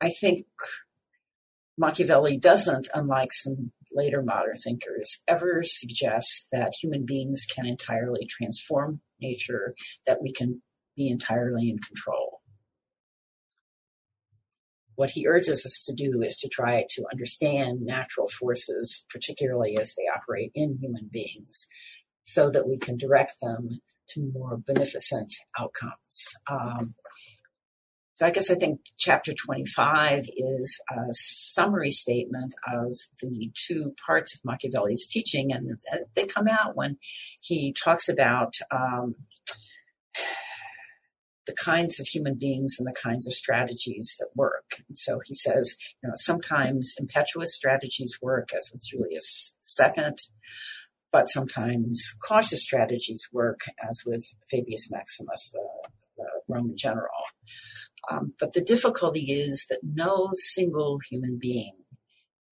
I 0.00 0.10
think 0.20 0.46
Machiavelli 1.76 2.38
doesn't, 2.38 2.86
unlike 2.94 3.32
some 3.32 3.72
later 3.98 4.22
modern 4.22 4.54
thinkers, 4.54 5.22
ever 5.26 5.62
suggest 5.64 6.48
that 6.52 6.72
human 6.80 7.04
beings 7.04 7.44
can 7.44 7.66
entirely 7.66 8.24
transform 8.26 9.00
nature, 9.20 9.74
that 10.06 10.22
we 10.22 10.32
can 10.32 10.62
be 10.96 11.08
entirely 11.08 11.68
in 11.68 11.78
control. 11.78 12.40
What 14.94 15.10
he 15.10 15.28
urges 15.28 15.64
us 15.64 15.84
to 15.86 15.94
do 15.94 16.22
is 16.22 16.38
to 16.38 16.48
try 16.48 16.84
to 16.90 17.04
understand 17.12 17.82
natural 17.82 18.28
forces, 18.28 19.04
particularly 19.10 19.76
as 19.76 19.94
they 19.94 20.04
operate 20.14 20.50
in 20.54 20.78
human 20.80 21.08
beings, 21.12 21.66
so 22.24 22.50
that 22.50 22.68
we 22.68 22.78
can 22.78 22.96
direct 22.96 23.34
them 23.40 23.80
to 24.10 24.32
more 24.32 24.60
beneficent 24.66 25.32
outcomes. 25.58 26.34
Um, 26.50 26.94
so 28.18 28.26
I 28.26 28.32
guess 28.32 28.50
I 28.50 28.56
think 28.56 28.80
chapter 28.98 29.32
25 29.32 30.24
is 30.36 30.82
a 30.90 31.02
summary 31.12 31.92
statement 31.92 32.52
of 32.66 32.96
the 33.22 33.52
two 33.54 33.94
parts 34.04 34.34
of 34.34 34.40
Machiavelli's 34.44 35.06
teaching, 35.06 35.52
and 35.52 35.78
they 36.16 36.26
come 36.26 36.48
out 36.48 36.74
when 36.74 36.96
he 37.42 37.72
talks 37.72 38.08
about 38.08 38.54
um, 38.72 39.14
the 41.46 41.54
kinds 41.54 42.00
of 42.00 42.08
human 42.08 42.34
beings 42.34 42.74
and 42.76 42.88
the 42.88 43.00
kinds 43.00 43.28
of 43.28 43.34
strategies 43.34 44.16
that 44.18 44.30
work. 44.34 44.82
And 44.88 44.98
so 44.98 45.20
he 45.24 45.34
says, 45.34 45.76
you 46.02 46.08
know, 46.08 46.16
sometimes 46.16 46.96
impetuous 46.98 47.54
strategies 47.54 48.18
work, 48.20 48.48
as 48.52 48.68
with 48.72 48.82
Julius 48.82 49.54
II, 49.80 50.14
but 51.12 51.28
sometimes 51.28 52.16
cautious 52.26 52.64
strategies 52.64 53.28
work, 53.32 53.60
as 53.88 54.02
with 54.04 54.26
Fabius 54.50 54.90
Maximus, 54.90 55.52
the, 55.52 55.68
the 56.16 56.26
Roman 56.48 56.76
general. 56.76 57.14
Um, 58.10 58.34
but 58.38 58.52
the 58.52 58.62
difficulty 58.62 59.32
is 59.32 59.66
that 59.68 59.80
no 59.82 60.30
single 60.34 60.98
human 61.10 61.38
being 61.40 61.74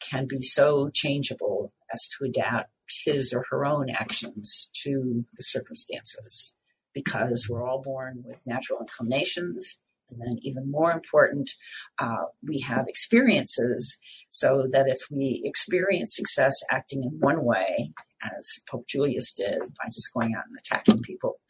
can 0.01 0.27
be 0.27 0.43
so 0.43 0.91
changeable 0.93 1.73
as 1.93 2.09
to 2.09 2.25
adapt 2.25 2.71
his 3.05 3.33
or 3.33 3.45
her 3.51 3.65
own 3.65 3.91
actions 3.91 4.71
to 4.85 5.25
the 5.37 5.43
circumstances 5.43 6.55
because 6.95 7.47
we're 7.49 7.67
all 7.67 7.83
born 7.83 8.23
with 8.25 8.41
natural 8.47 8.81
inclinations. 8.81 9.79
And 10.09 10.21
then, 10.21 10.39
even 10.43 10.71
more 10.71 10.93
important, 10.93 11.51
uh, 11.99 12.27
we 12.41 12.61
have 12.61 12.87
experiences 12.87 13.99
so 14.31 14.69
that 14.71 14.89
if 14.89 14.99
we 15.11 15.43
experience 15.45 16.15
success 16.15 16.55
acting 16.71 17.03
in 17.03 17.19
one 17.19 17.45
way, 17.45 17.93
as 18.23 18.61
Pope 18.71 18.87
Julius 18.87 19.33
did 19.33 19.59
by 19.59 19.89
just 19.93 20.15
going 20.15 20.35
out 20.35 20.45
and 20.49 20.57
attacking 20.57 21.03
people, 21.03 21.41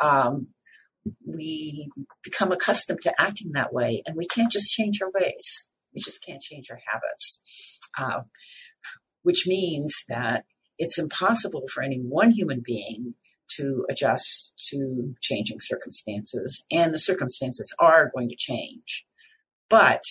um, 0.00 0.48
we 1.26 1.88
become 2.22 2.52
accustomed 2.52 3.00
to 3.02 3.20
acting 3.20 3.52
that 3.52 3.72
way 3.72 4.02
and 4.06 4.16
we 4.16 4.26
can't 4.26 4.52
just 4.52 4.72
change 4.72 5.00
our 5.02 5.10
ways. 5.18 5.66
We 5.94 6.00
just 6.00 6.24
can't 6.24 6.42
change 6.42 6.70
our 6.70 6.80
habits. 6.86 7.42
Uh, 7.98 8.22
which 9.22 9.46
means 9.46 9.94
that 10.08 10.44
it's 10.78 10.98
impossible 10.98 11.64
for 11.72 11.82
any 11.82 11.98
one 11.98 12.30
human 12.30 12.62
being 12.64 13.14
to 13.56 13.84
adjust 13.90 14.52
to 14.68 15.14
changing 15.20 15.58
circumstances, 15.60 16.64
and 16.70 16.94
the 16.94 16.98
circumstances 16.98 17.74
are 17.78 18.10
going 18.14 18.28
to 18.28 18.36
change. 18.36 19.04
But 19.68 20.02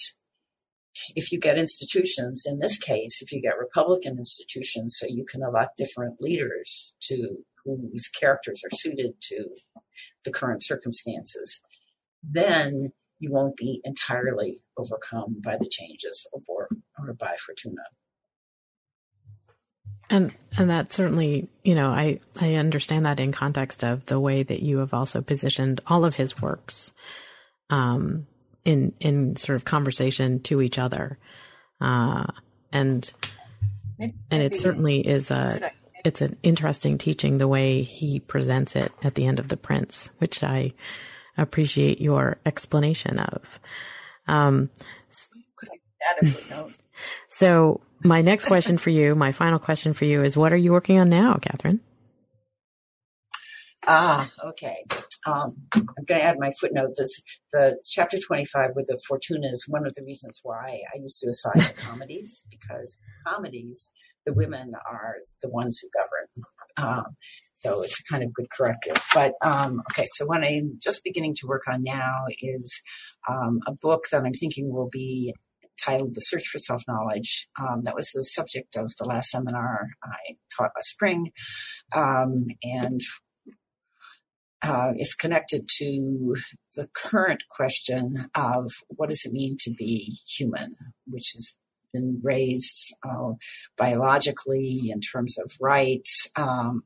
if 1.15 1.31
you 1.31 1.39
get 1.39 1.57
institutions, 1.57 2.43
in 2.45 2.59
this 2.59 2.77
case, 2.77 3.21
if 3.21 3.31
you 3.31 3.41
get 3.41 3.57
Republican 3.57 4.17
institutions, 4.17 4.97
so 4.99 5.05
you 5.07 5.25
can 5.25 5.41
elect 5.43 5.77
different 5.77 6.21
leaders 6.21 6.95
to 7.03 7.37
whose 7.75 8.07
characters 8.07 8.61
are 8.63 8.75
suited 8.75 9.13
to 9.23 9.49
the 10.23 10.31
current 10.31 10.63
circumstances, 10.63 11.59
then 12.23 12.91
you 13.19 13.31
won't 13.31 13.57
be 13.57 13.81
entirely 13.83 14.61
overcome 14.77 15.37
by 15.43 15.57
the 15.57 15.69
changes 15.69 16.27
or, 16.31 16.69
or 16.99 17.13
by 17.13 17.35
Fortuna. 17.45 17.81
And 20.09 20.33
and 20.57 20.69
that 20.69 20.93
certainly, 20.93 21.49
you 21.63 21.75
know, 21.75 21.89
I 21.89 22.21
I 22.39 22.55
understand 22.55 23.05
that 23.05 23.19
in 23.19 23.33
context 23.33 23.83
of 23.83 24.05
the 24.05 24.19
way 24.19 24.43
that 24.43 24.61
you 24.61 24.77
have 24.77 24.93
also 24.93 25.21
positioned 25.21 25.81
all 25.85 26.05
of 26.05 26.15
his 26.15 26.41
works, 26.41 26.93
um, 27.69 28.25
in 28.63 28.93
in 29.01 29.35
sort 29.35 29.57
of 29.57 29.65
conversation 29.65 30.41
to 30.43 30.61
each 30.61 30.79
other, 30.79 31.19
uh, 31.81 32.25
and 32.71 33.11
and 33.99 34.43
it 34.43 34.55
certainly 34.55 35.05
is 35.05 35.29
a 35.29 35.71
it's 36.07 36.21
an 36.21 36.37
interesting 36.43 36.97
teaching 36.97 37.37
the 37.37 37.47
way 37.47 37.83
he 37.83 38.19
presents 38.21 38.75
it 38.75 38.91
at 39.03 39.15
the 39.15 39.27
end 39.27 39.39
of 39.39 39.49
the 39.49 39.57
Prince, 39.57 40.09
which 40.19 40.43
I 40.43 40.73
appreciate 41.37 42.01
your 42.01 42.37
explanation 42.45 43.19
of. 43.19 43.59
Um, 44.27 44.69
Could 45.57 45.69
I 45.69 46.11
add 46.11 46.23
a 46.23 46.31
footnote? 46.31 46.73
So 47.29 47.81
my 48.03 48.23
next 48.23 48.45
question 48.45 48.79
for 48.79 48.89
you, 48.89 49.13
my 49.13 49.31
final 49.31 49.59
question 49.59 49.93
for 49.93 50.05
you 50.05 50.23
is 50.23 50.35
what 50.35 50.51
are 50.51 50.57
you 50.57 50.71
working 50.71 50.99
on 50.99 51.09
now, 51.09 51.35
Catherine? 51.35 51.79
Ah, 53.85 54.31
okay. 54.43 54.77
Um, 55.27 55.55
I'm 55.75 56.05
going 56.07 56.21
to 56.21 56.23
add 56.23 56.37
my 56.39 56.51
footnote. 56.59 56.91
This 56.95 57.21
the 57.51 57.77
chapter 57.89 58.17
25 58.17 58.71
with 58.75 58.87
the 58.87 58.97
Fortuna 59.07 59.47
is 59.51 59.65
one 59.67 59.85
of 59.85 59.93
the 59.95 60.03
reasons 60.03 60.39
why 60.43 60.79
I 60.93 60.99
use 60.99 61.19
suicide 61.19 61.75
comedies 61.75 62.43
because 62.49 62.97
comedies, 63.27 63.91
the 64.25 64.33
women 64.33 64.71
are 64.89 65.15
the 65.41 65.49
ones 65.49 65.79
who 65.81 65.89
govern. 65.97 66.27
Um, 66.77 67.15
so 67.57 67.81
it's 67.81 68.01
kind 68.03 68.23
of 68.23 68.33
good 68.33 68.49
corrective. 68.51 69.03
But 69.13 69.33
um, 69.41 69.81
okay, 69.91 70.07
so 70.13 70.25
what 70.25 70.47
I'm 70.47 70.79
just 70.81 71.03
beginning 71.03 71.35
to 71.39 71.47
work 71.47 71.63
on 71.67 71.83
now 71.83 72.25
is 72.41 72.81
um, 73.29 73.59
a 73.67 73.73
book 73.73 74.05
that 74.11 74.23
I'm 74.23 74.33
thinking 74.33 74.71
will 74.71 74.89
be 74.91 75.33
titled 75.83 76.15
The 76.15 76.21
Search 76.21 76.47
for 76.47 76.59
Self 76.59 76.83
Knowledge. 76.87 77.47
Um, 77.59 77.81
that 77.83 77.95
was 77.95 78.11
the 78.13 78.23
subject 78.23 78.75
of 78.77 78.91
the 78.99 79.05
last 79.05 79.29
seminar 79.29 79.87
I 80.03 80.35
taught 80.55 80.71
last 80.75 80.89
spring. 80.89 81.31
Um, 81.95 82.45
and 82.63 83.01
uh, 84.63 84.93
is 84.97 85.13
connected 85.13 85.67
to 85.77 86.35
the 86.75 86.87
current 86.93 87.43
question 87.49 88.15
of 88.35 88.71
what 88.89 89.09
does 89.09 89.25
it 89.25 89.33
mean 89.33 89.57
to 89.59 89.71
be 89.71 90.19
human, 90.27 90.75
which 91.05 91.31
has 91.35 91.53
been 91.93 92.19
raised 92.23 92.93
uh, 93.07 93.33
biologically 93.77 94.89
in 94.89 94.99
terms 94.99 95.37
of 95.37 95.51
rights, 95.59 96.29
um, 96.35 96.83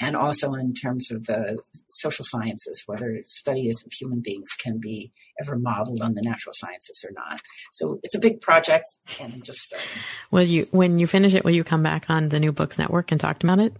and 0.00 0.16
also 0.16 0.52
in 0.54 0.74
terms 0.74 1.10
of 1.10 1.26
the 1.26 1.62
social 1.88 2.24
sciences, 2.24 2.82
whether 2.86 3.20
studies 3.24 3.82
of 3.84 3.92
human 3.92 4.20
beings 4.20 4.50
can 4.62 4.78
be 4.78 5.12
ever 5.40 5.56
modeled 5.56 6.00
on 6.02 6.14
the 6.14 6.22
natural 6.22 6.52
sciences 6.52 7.04
or 7.06 7.12
not. 7.12 7.40
So 7.72 8.00
it's 8.02 8.14
a 8.14 8.20
big 8.20 8.40
project, 8.40 8.84
and 9.20 9.34
I'm 9.34 9.42
just 9.42 9.60
starting. 9.60 9.88
Will 10.30 10.42
you, 10.42 10.66
when 10.70 10.98
you 10.98 11.06
finish 11.06 11.34
it, 11.34 11.44
will 11.44 11.52
you 11.52 11.64
come 11.64 11.82
back 11.82 12.08
on 12.08 12.30
the 12.30 12.40
New 12.40 12.52
Books 12.52 12.78
Network 12.78 13.10
and 13.12 13.20
talk 13.20 13.42
about 13.42 13.58
it? 13.58 13.74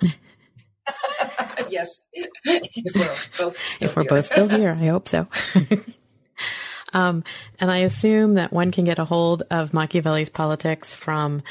yes, 1.70 2.00
if 2.12 2.94
we're 2.94 3.44
both 3.44 3.82
if 3.82 3.96
we're 3.96 4.02
here. 4.02 4.10
both 4.10 4.26
still 4.26 4.48
here, 4.60 4.70
I 4.70 4.86
hope 4.86 5.08
so. 5.08 5.26
um, 6.92 7.24
and 7.60 7.70
I 7.70 7.78
assume 7.78 8.34
that 8.34 8.52
one 8.52 8.72
can 8.72 8.84
get 8.84 8.98
a 8.98 9.04
hold 9.04 9.42
of 9.50 9.72
Machiavelli's 9.72 10.28
politics 10.28 10.94
from 10.94 11.42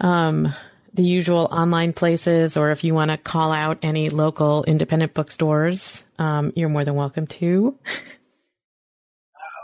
um, 0.00 0.54
the 0.94 1.02
usual 1.02 1.48
online 1.50 1.92
places, 1.92 2.56
or 2.56 2.70
if 2.70 2.84
you 2.84 2.94
want 2.94 3.10
to 3.10 3.16
call 3.16 3.52
out 3.52 3.78
any 3.82 4.10
local 4.10 4.64
independent 4.64 5.14
bookstores, 5.14 6.02
um, 6.18 6.52
you're 6.56 6.68
more 6.68 6.84
than 6.84 6.94
welcome 6.94 7.26
to. 7.26 7.78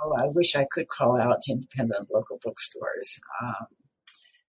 oh, 0.04 0.14
I 0.18 0.26
wish 0.26 0.54
I 0.56 0.66
could 0.70 0.88
call 0.88 1.20
out 1.20 1.42
independent 1.48 2.08
local 2.12 2.38
bookstores. 2.42 3.20
Um, 3.42 3.66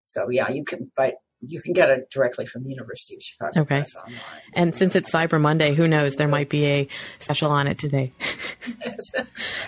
so 0.08 0.30
yeah, 0.30 0.50
you 0.50 0.64
can, 0.64 0.92
but 0.96 1.16
you 1.42 1.62
can 1.62 1.74
get 1.74 1.90
it 1.90 2.10
directly 2.10 2.46
from 2.46 2.64
the 2.64 2.70
University 2.70 3.16
of 3.16 3.22
Chicago. 3.22 3.62
Okay. 3.62 3.86
And 4.56 4.76
since 4.76 4.96
it's 4.96 5.12
Cyber 5.12 5.40
Monday, 5.40 5.74
who 5.76 5.88
knows? 5.88 6.16
There 6.16 6.28
might 6.28 6.50
be 6.50 6.66
a 6.66 6.88
special 7.20 7.52
on 7.52 7.68
it 7.68 7.78
today. 7.78 8.12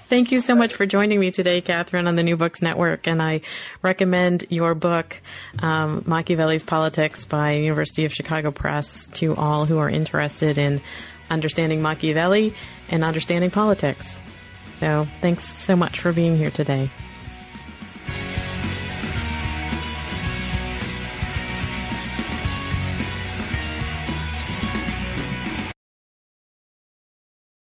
Thank 0.10 0.32
you 0.32 0.40
so 0.40 0.56
much 0.56 0.74
for 0.74 0.86
joining 0.86 1.20
me 1.20 1.30
today, 1.32 1.62
Catherine, 1.62 2.08
on 2.08 2.16
the 2.16 2.24
New 2.24 2.38
Books 2.38 2.62
Network. 2.62 3.08
And 3.08 3.22
I 3.22 3.42
recommend 3.84 4.46
your 4.50 4.74
book, 4.74 5.22
um, 5.60 6.04
Machiavelli's 6.08 6.64
Politics 6.64 7.26
by 7.26 7.54
University 7.54 8.06
of 8.06 8.14
Chicago 8.14 8.52
Press 8.52 9.08
to 9.14 9.36
all 9.36 9.66
who 9.66 9.78
are 9.78 9.90
interested 9.90 10.58
in 10.58 10.82
understanding 11.30 11.82
Machiavelli 11.82 12.56
and 12.90 13.04
understanding 13.04 13.52
politics. 13.52 14.20
So 14.76 15.06
thanks 15.22 15.44
so 15.44 15.76
much 15.76 16.00
for 16.00 16.14
being 16.14 16.38
here 16.38 16.52
today. 16.52 16.90